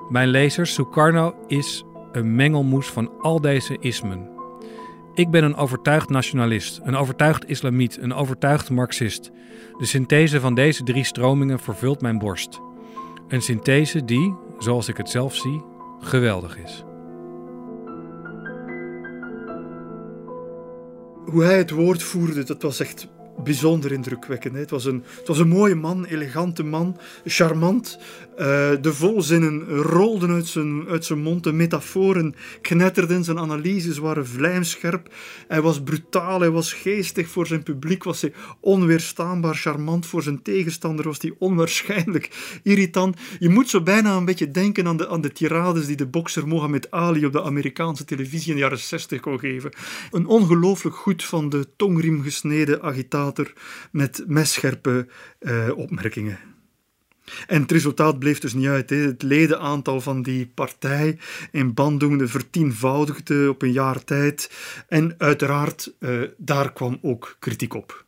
[0.08, 4.33] Mijn lezers, Sukarno is een mengelmoes van al deze ismen.
[5.14, 9.30] Ik ben een overtuigd nationalist, een overtuigd islamiet, een overtuigd marxist.
[9.78, 12.60] De synthese van deze drie stromingen vervult mijn borst.
[13.28, 15.62] Een synthese die, zoals ik het zelf zie,
[16.00, 16.84] geweldig is.
[21.24, 23.08] Hoe hij het woord voerde, dat was echt
[23.42, 24.54] bijzonder indrukwekkend.
[24.56, 27.98] Het was, een, het was een mooie man, elegante man, charmant.
[28.38, 34.26] Uh, de volzinnen rolden uit zijn, uit zijn mond, de metaforen knetterden, zijn analyses waren
[34.26, 35.14] vlijmscherp.
[35.48, 40.42] Hij was brutaal, hij was geestig voor zijn publiek, was hij onweerstaanbaar charmant voor zijn
[40.42, 42.30] tegenstander, was hij onwaarschijnlijk
[42.62, 43.16] irritant.
[43.38, 46.48] Je moet zo bijna een beetje denken aan de, aan de tirades die de bokser
[46.48, 49.72] Mohammed Ali op de Amerikaanse televisie in de jaren 60 kon geven.
[50.10, 53.52] Een ongelooflijk goed van de tongriem gesneden agitator
[53.92, 55.06] met messcherpe
[55.40, 56.53] uh, opmerkingen.
[57.46, 58.90] En het resultaat bleef dus niet uit.
[58.90, 61.18] Het ledenaantal van die partij
[61.50, 64.50] in Bandung vertienvoudigde op een jaar tijd.
[64.88, 68.03] En uiteraard, uh, daar kwam ook kritiek op.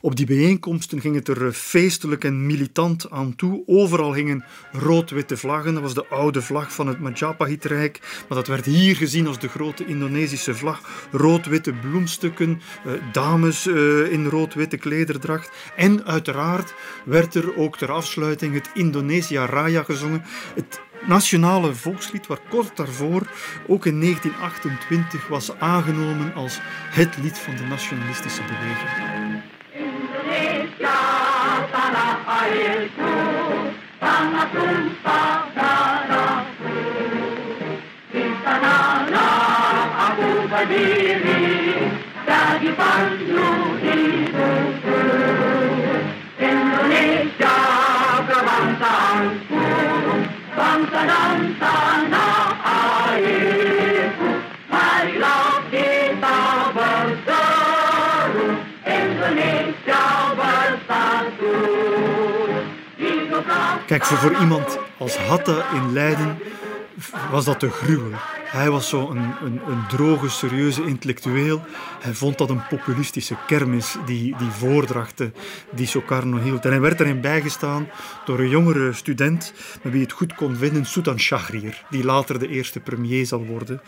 [0.00, 3.62] Op die bijeenkomsten ging het er eh, feestelijk en militant aan toe.
[3.66, 5.74] Overal hingen rood-witte vlaggen.
[5.74, 8.24] Dat was de oude vlag van het Majapahit-rijk.
[8.28, 11.08] Maar dat werd hier gezien als de grote Indonesische vlag.
[11.12, 15.50] Rood-witte bloemstukken, eh, dames eh, in rood-witte klederdracht.
[15.76, 16.74] En uiteraard
[17.04, 20.22] werd er ook ter afsluiting het Indonesia Raya gezongen.
[20.54, 23.22] Het nationale volkslied, waar kort daarvoor,
[23.66, 26.58] ook in 1928, was aangenomen als
[26.90, 29.29] het lied van de nationalistische beweging.
[40.50, 41.46] berdiri
[42.26, 43.78] dari Bandung.
[46.40, 47.58] Indonesia
[48.28, 49.24] kebangsaan
[50.56, 52.19] bangsa dan tanah
[63.90, 66.38] Kijk, voor, voor iemand als Hatta in Leiden
[67.30, 68.18] was dat te gruwel.
[68.50, 71.64] Hij was zo een, een, een, droge, serieuze intellectueel.
[72.00, 75.34] Hij vond dat een populistische kermis, die, die voordrachten
[75.74, 76.64] die Sukarno hield.
[76.64, 77.88] En hij werd erin bijgestaan
[78.24, 79.52] door een jongere student
[79.82, 83.80] met wie het goed kon vinden, Sultan Shahrir, die later de eerste premier zal worden.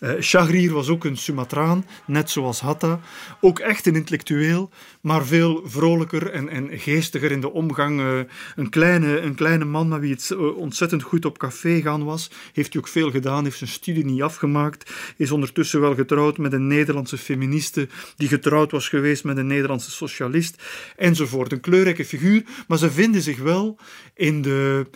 [0.00, 3.00] Uh, Shahrir was ook een Sumatraan, net zoals Hatta.
[3.40, 4.70] Ook echt een intellectueel,
[5.00, 8.00] maar veel vrolijker en, en geestiger in de omgang.
[8.00, 8.18] Uh,
[8.56, 12.30] een, kleine, een kleine man met wie het ontzettend goed op café gaan was.
[12.58, 16.52] Heeft hij ook veel gedaan, heeft zijn studie niet afgemaakt, is ondertussen wel getrouwd met
[16.52, 20.62] een Nederlandse feministe die getrouwd was geweest met een Nederlandse socialist,
[20.96, 21.52] enzovoort.
[21.52, 23.78] Een kleurrijke figuur, maar ze vinden zich wel
[24.14, 24.86] in de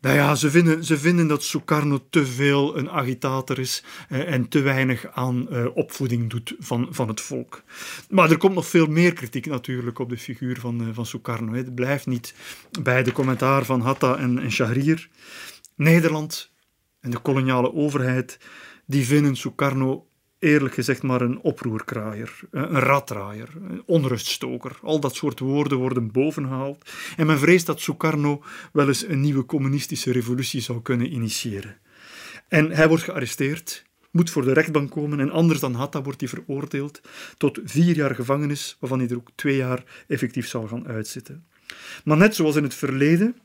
[0.00, 4.48] nou ja, ze vinden, ze vinden dat Sukarno te veel een agitator is eh, en
[4.48, 7.62] te weinig aan eh, opvoeding doet van, van het volk.
[8.10, 11.52] Maar er komt nog veel meer kritiek natuurlijk op de figuur van, uh, van Sukarno.
[11.52, 11.58] Hè.
[11.58, 12.34] Het blijft niet
[12.82, 14.98] bij de commentaar van Hatta en, en.
[15.76, 16.50] Nederland
[17.00, 18.38] en de koloniale overheid
[18.86, 20.08] die vinden Sukarno
[20.40, 24.78] eerlijk gezegd maar een oproerkraaier, een raddraaier, een onruststoker.
[24.82, 26.90] Al dat soort woorden worden bovengehaald.
[27.16, 31.78] En men vreest dat Sukarno wel eens een nieuwe communistische revolutie zou kunnen initiëren.
[32.48, 36.28] En hij wordt gearresteerd, moet voor de rechtbank komen en anders dan Hatta wordt hij
[36.28, 37.00] veroordeeld
[37.36, 41.46] tot vier jaar gevangenis, waarvan hij er ook twee jaar effectief zal gaan uitzitten.
[42.04, 43.36] Maar net zoals in het verleden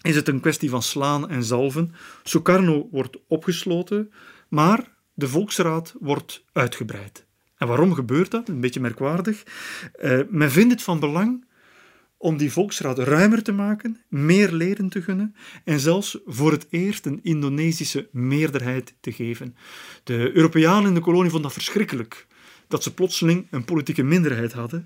[0.00, 1.94] is het een kwestie van slaan en zalven.
[2.22, 4.12] Sukarno wordt opgesloten,
[4.48, 7.26] maar de volksraad wordt uitgebreid.
[7.56, 8.48] En waarom gebeurt dat?
[8.48, 9.42] Een beetje merkwaardig.
[10.02, 11.44] Uh, men vindt het van belang
[12.18, 17.06] om die volksraad ruimer te maken, meer leden te gunnen en zelfs voor het eerst
[17.06, 19.56] een Indonesische meerderheid te geven.
[20.04, 22.25] De Europeanen in de kolonie vonden dat verschrikkelijk
[22.68, 24.84] dat ze plotseling een politieke minderheid hadden.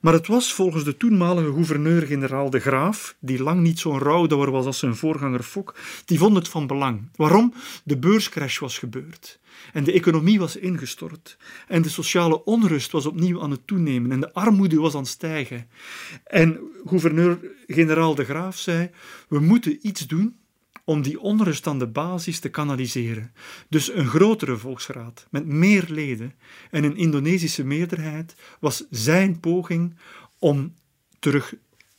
[0.00, 4.66] Maar het was volgens de toenmalige gouverneur-generaal de Graaf, die lang niet zo'n rouwdouwer was
[4.66, 5.74] als zijn voorganger Fok,
[6.04, 7.08] die vond het van belang.
[7.16, 7.54] Waarom?
[7.84, 9.38] De beurscrash was gebeurd.
[9.72, 11.36] En de economie was ingestort.
[11.68, 14.12] En de sociale onrust was opnieuw aan het toenemen.
[14.12, 15.66] En de armoede was aan het stijgen.
[16.24, 18.90] En gouverneur-generaal de Graaf zei:
[19.28, 20.36] We moeten iets doen
[20.84, 23.32] om die onrust aan de basis te kanaliseren.
[23.68, 26.34] Dus een grotere volksraad met meer leden
[26.70, 29.96] en een Indonesische meerderheid was zijn poging
[30.38, 30.74] om
[31.18, 31.54] terug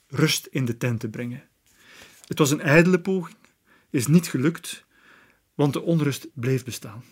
[0.07, 1.43] rust in de tent te brengen.
[2.27, 3.37] Het was een ijdele poging,
[3.89, 4.85] is niet gelukt,
[5.55, 7.03] want de onrust bleef bestaan.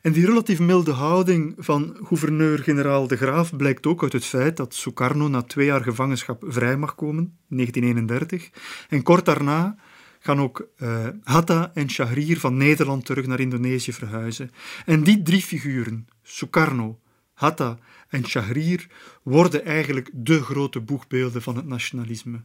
[0.00, 4.74] En die relatief milde houding van gouverneur-generaal De Graaf blijkt ook uit het feit dat
[4.74, 8.50] Sukarno na twee jaar gevangenschap vrij mag komen, 1931,
[8.88, 9.76] en kort daarna
[10.24, 14.50] gaan ook uh, Hatta en Shahrir van Nederland terug naar Indonesië verhuizen.
[14.86, 17.00] En die drie figuren, Sukarno,
[17.32, 17.78] Hatta
[18.08, 18.86] en Shahrir,
[19.22, 22.44] worden eigenlijk de grote boegbeelden van het nationalisme.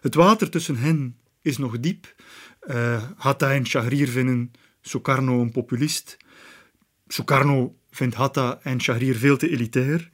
[0.00, 2.14] Het water tussen hen is nog diep.
[2.66, 6.16] Uh, Hatta en Shahrir vinden Sukarno een populist.
[7.06, 10.10] Sukarno vindt Hatta en Shahrir veel te elitair.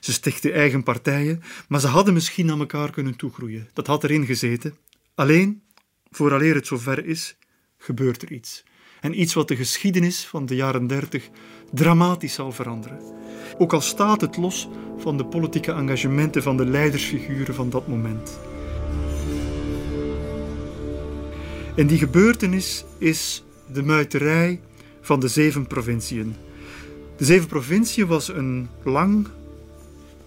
[0.00, 3.68] Ze stichten eigen partijen, maar ze hadden misschien aan elkaar kunnen toegroeien.
[3.72, 4.74] Dat had erin gezeten.
[5.14, 5.62] Alleen,
[6.16, 7.36] vooraleer het zover is,
[7.78, 8.64] gebeurt er iets.
[9.00, 11.28] En iets wat de geschiedenis van de jaren dertig
[11.72, 13.00] dramatisch zal veranderen.
[13.58, 14.68] Ook al staat het los
[14.98, 18.40] van de politieke engagementen van de leidersfiguren van dat moment.
[21.76, 24.60] En die gebeurtenis is de muiterij
[25.00, 26.34] van de zeven provinciën.
[27.16, 29.28] De zeven provinciën was een lang,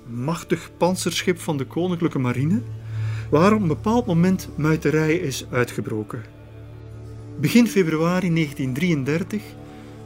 [0.07, 2.61] machtig panzerschip van de koninklijke marine
[3.29, 6.23] waar op een bepaald moment muiterij is uitgebroken.
[7.39, 9.41] Begin februari 1933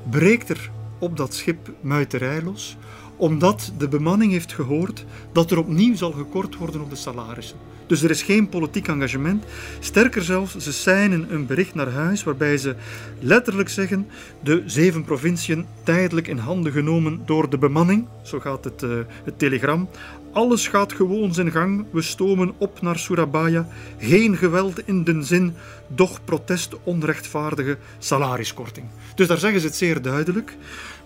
[0.10, 2.78] breekt er op dat schip muiterij los,
[3.16, 7.58] omdat de bemanning heeft gehoord dat er opnieuw zal gekort worden op de salarissen.
[7.90, 9.44] Dus er is geen politiek engagement.
[9.80, 12.76] Sterker zelfs, ze seinen een bericht naar huis waarbij ze
[13.20, 14.08] letterlijk zeggen
[14.44, 19.40] de zeven provinciën tijdelijk in handen genomen door de bemanning, zo gaat het, uh, het
[19.40, 19.90] telegram,
[20.32, 23.68] alles gaat gewoon zijn gang, we stomen op naar Surabaya.
[23.98, 25.54] Geen geweld in den zin,
[25.88, 28.86] doch protest onrechtvaardige salariskorting.
[29.16, 30.58] Dus daar zeggen ze het zeer duidelijk.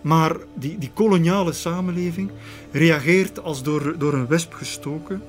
[0.02, 2.32] Maar die, die koloniale samenleving
[2.72, 5.22] reageert als door, door een wesp gestoken.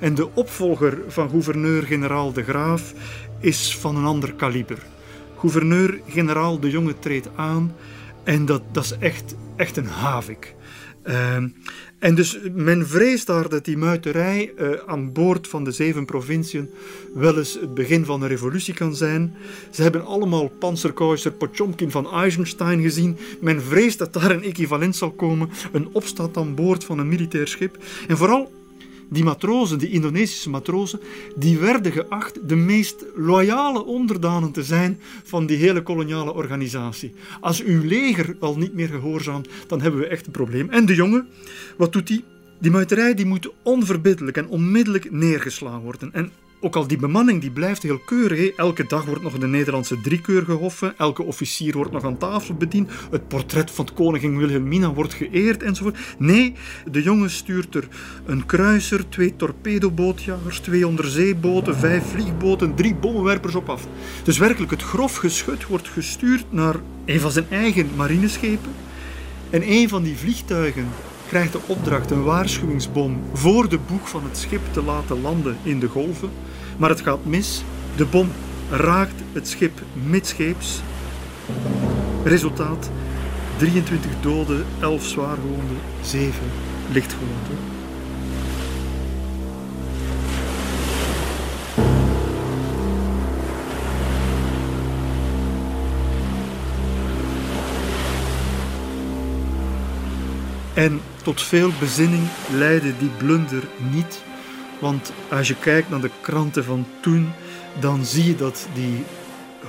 [0.00, 2.94] En de opvolger van gouverneur-generaal De Graaf
[3.40, 4.78] is van een ander kaliber.
[5.38, 7.74] Gouverneur-generaal De Jonge treedt aan
[8.24, 10.54] en dat, dat is echt, echt een havik.
[11.06, 11.36] Uh,
[11.98, 16.70] en dus men vreest daar dat die muiterij uh, aan boord van de zeven provinciën
[17.14, 19.34] wel eens het begin van een revolutie kan zijn.
[19.70, 23.16] Ze hebben allemaal panzerkeuzer Potjomkin van Eisenstein gezien.
[23.40, 27.48] Men vreest dat daar een equivalent zal komen, een opstand aan boord van een militair
[27.48, 27.78] schip.
[28.08, 28.50] En vooral
[29.10, 31.00] die matrozen, die Indonesische matrozen,
[31.36, 37.12] die werden geacht de meest loyale onderdanen te zijn van die hele koloniale organisatie.
[37.40, 40.70] Als uw leger al niet meer gehoorzaamt, dan hebben we echt een probleem.
[40.70, 41.28] En de jongen,
[41.76, 42.24] wat doet hij?
[42.58, 46.12] Die muiterij die moet onverbiddelijk en onmiddellijk neergeslagen worden.
[46.12, 46.30] En
[46.60, 48.54] ook al die bemanning die blijft heel keurig.
[48.56, 50.94] Elke dag wordt nog de Nederlandse driekeur gehoffen.
[50.98, 52.90] Elke officier wordt nog aan tafel bediend.
[53.10, 55.98] Het portret van koningin Wilhelmina wordt geëerd enzovoort.
[56.18, 56.54] Nee,
[56.90, 57.88] de jongen stuurt er
[58.24, 63.86] een kruiser, twee torpedobootjagers, twee onderzeeboten, vijf vliegboten, drie bommenwerpers op af.
[64.22, 68.72] Dus werkelijk, het grof geschut wordt gestuurd naar een van zijn eigen marineschepen.
[69.50, 70.88] En een van die vliegtuigen
[71.28, 75.80] krijgt de opdracht een waarschuwingsbom voor de boeg van het schip te laten landen in
[75.80, 76.30] de golven.
[76.80, 77.62] Maar het gaat mis.
[77.96, 78.28] De bom
[78.70, 80.80] raakt het schip midscheeps.
[82.24, 82.90] Resultaat:
[83.56, 86.32] 23 doden, 11 zwaargewonden, 7
[86.92, 87.58] lichtgewonden.
[100.74, 104.28] En tot veel bezinning leidde die blunder niet.
[104.80, 107.32] Want als je kijkt naar de kranten van toen,
[107.80, 109.04] dan zie je dat die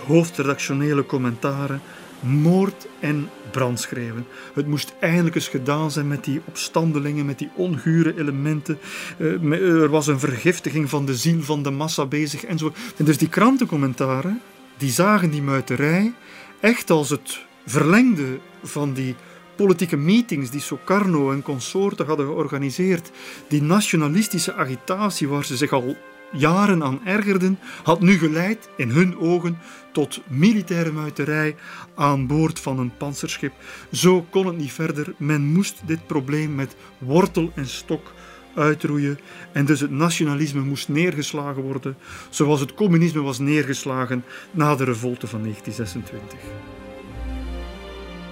[0.08, 1.82] hoofdredactionele commentaren
[2.20, 4.28] moord en brand schreven.
[4.54, 8.80] Het moest eindelijk eens gedaan zijn met die opstandelingen, met die ongure elementen.
[9.18, 12.74] Eh, Er was een vergiftiging van de ziel van de massa bezig en zo.
[12.98, 14.42] En dus die krantencommentaren,
[14.78, 16.14] die zagen die muiterij
[16.60, 19.16] echt als het verlengde van die
[19.56, 23.12] politieke meetings die Sukarno en consorten hadden georganiseerd,
[23.48, 25.96] die nationalistische agitatie waar ze zich al
[26.32, 29.58] jaren aan ergerden, had nu geleid in hun ogen
[29.92, 31.56] tot militaire muiterij
[31.96, 33.54] aan boord van een panzerschip.
[33.92, 35.14] Zo kon het niet verder.
[35.18, 38.14] Men moest dit probleem met wortel en stok
[38.56, 39.20] uitroeien
[39.52, 41.98] en dus het nationalisme moest neergeslagen worden,
[42.30, 46.71] zoals het communisme was neergeslagen na de revolte van 1926.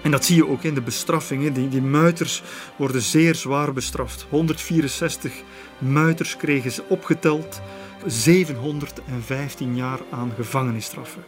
[0.01, 1.53] En dat zie je ook in de bestraffingen.
[1.53, 2.43] Die, die muiters
[2.75, 4.25] worden zeer zwaar bestraft.
[4.29, 5.33] 164
[5.77, 7.61] muiters kregen ze opgeteld
[8.05, 11.23] 715 jaar aan gevangenisstraffen.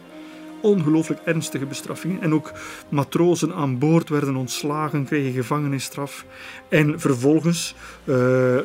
[0.60, 2.22] Ongelooflijk ernstige bestraffingen.
[2.22, 2.52] En ook
[2.88, 6.24] matrozen aan boord werden ontslagen, kregen gevangenisstraf.
[6.68, 7.74] En vervolgens
[8.04, 8.14] eh,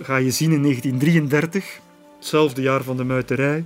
[0.02, 1.80] ga je zien in 1933,
[2.16, 3.66] hetzelfde jaar van de muiterij,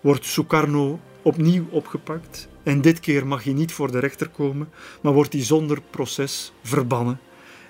[0.00, 2.48] wordt Sukarno opnieuw opgepakt.
[2.62, 4.68] En dit keer mag hij niet voor de rechter komen,
[5.00, 7.20] maar wordt hij zonder proces verbannen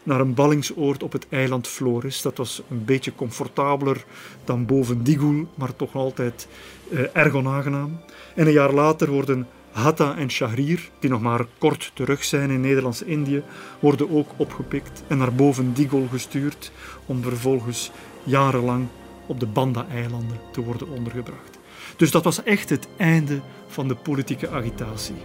[0.03, 2.23] naar een ballingsoord op het eiland Flores.
[2.23, 4.05] Dat was een beetje comfortabeler
[4.45, 6.49] dan boven Digul, maar toch altijd
[6.91, 8.01] eh, erg onaangenaam.
[8.35, 12.61] En een jaar later worden Hatta en Shahrir, die nog maar kort terug zijn in
[12.61, 13.43] Nederlands-Indië,
[13.81, 16.73] worden ook opgepikt en naar boven Digul gestuurd
[17.07, 17.91] om vervolgens
[18.25, 18.89] jarenlang
[19.27, 21.52] op de Banda-eilanden te worden ondergebracht.
[21.97, 25.17] Dus dat was echt het einde van de politieke agitatie.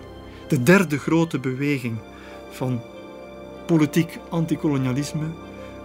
[0.48, 1.99] De derde grote beweging
[2.52, 2.81] van
[3.65, 5.34] politiek antikolonialisme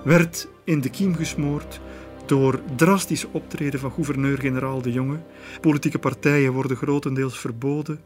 [0.04, 1.80] werd in de kiem gesmoord
[2.26, 5.22] door drastisch optreden van gouverneur-generaal De Jonge.
[5.60, 8.00] Politieke partijen worden grotendeels verboden.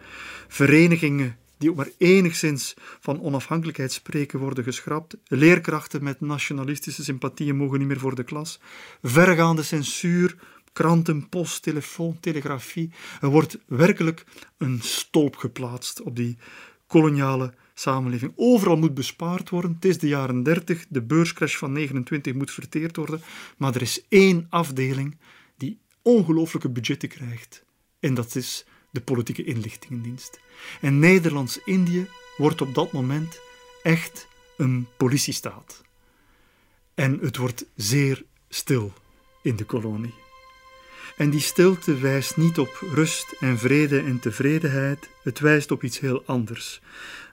[0.48, 5.16] Verenigingen die ook maar enigszins van onafhankelijkheid spreken worden geschrapt.
[5.26, 8.60] Leerkrachten met nationalistische sympathieën mogen niet meer voor de klas.
[9.02, 10.36] Vergaande censuur,
[10.76, 12.92] kranten, post, telefoon, telegrafie.
[13.20, 14.24] Er wordt werkelijk
[14.58, 16.36] een stolp geplaatst op die
[16.86, 18.32] koloniale samenleving.
[18.36, 19.72] Overal moet bespaard worden.
[19.72, 23.22] Het is de jaren 30, de beurscrash van 29 moet verteerd worden.
[23.56, 25.18] Maar er is één afdeling
[25.56, 27.64] die ongelooflijke budgetten krijgt.
[28.00, 30.40] En dat is de politieke inlichtingendienst.
[30.80, 33.40] En Nederlands-Indië wordt op dat moment
[33.82, 35.82] echt een politiestaat.
[36.94, 38.92] En het wordt zeer stil
[39.42, 40.24] in de kolonie.
[41.16, 46.00] En die stilte wijst niet op rust en vrede en tevredenheid, het wijst op iets
[46.00, 46.80] heel anders.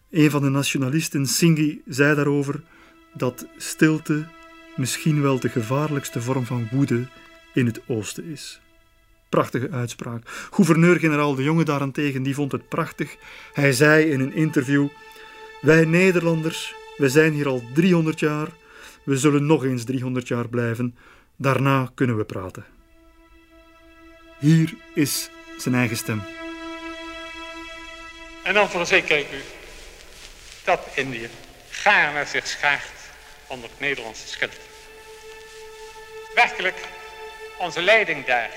[0.09, 2.63] Een van de nationalisten, Singhi, zei daarover
[3.13, 4.27] dat stilte
[4.75, 7.07] misschien wel de gevaarlijkste vorm van woede
[7.53, 8.61] in het oosten is.
[9.29, 10.27] Prachtige uitspraak.
[10.51, 13.15] Gouverneur-generaal De Jonge daarentegen, die vond het prachtig.
[13.53, 14.87] Hij zei in een interview:
[15.61, 18.47] Wij Nederlanders, we zijn hier al 300 jaar,
[19.03, 20.95] we zullen nog eens 300 jaar blijven.
[21.35, 22.65] Daarna kunnen we praten.
[24.43, 26.23] Hier is zijn eigen stem.
[28.43, 29.41] En dan verzeker ik u
[30.63, 31.29] dat Indië
[31.69, 32.91] gaarne zich schaart
[33.47, 34.53] onder het Nederlandse schild.
[36.35, 36.77] Werkelijk,
[37.57, 38.49] onze leiding daar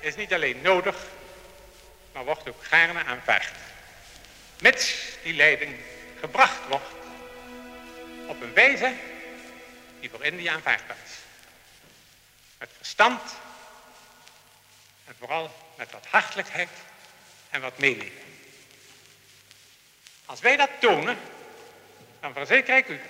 [0.00, 0.96] is niet alleen nodig,
[2.12, 3.52] maar wordt ook gaarne aanvaard.
[4.60, 5.76] Mits die leiding
[6.20, 6.90] gebracht wordt
[8.26, 8.92] op een wijze
[10.00, 11.14] die voor Indië aanvaardbaar is.
[12.58, 13.20] Met verstand
[15.08, 16.68] en vooral met wat hartelijkheid
[17.50, 18.22] en wat meeleven.
[20.24, 21.18] Als wij dat tonen,
[22.20, 23.00] dan verzeker ik u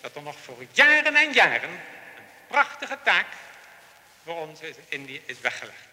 [0.00, 1.80] dat er nog voor jaren en jaren een
[2.46, 3.26] prachtige taak
[4.24, 5.91] voor ons in Indië is weggelegd.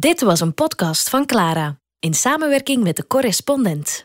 [0.00, 3.98] Dit was een podcast van Clara in samenwerking met de correspondent.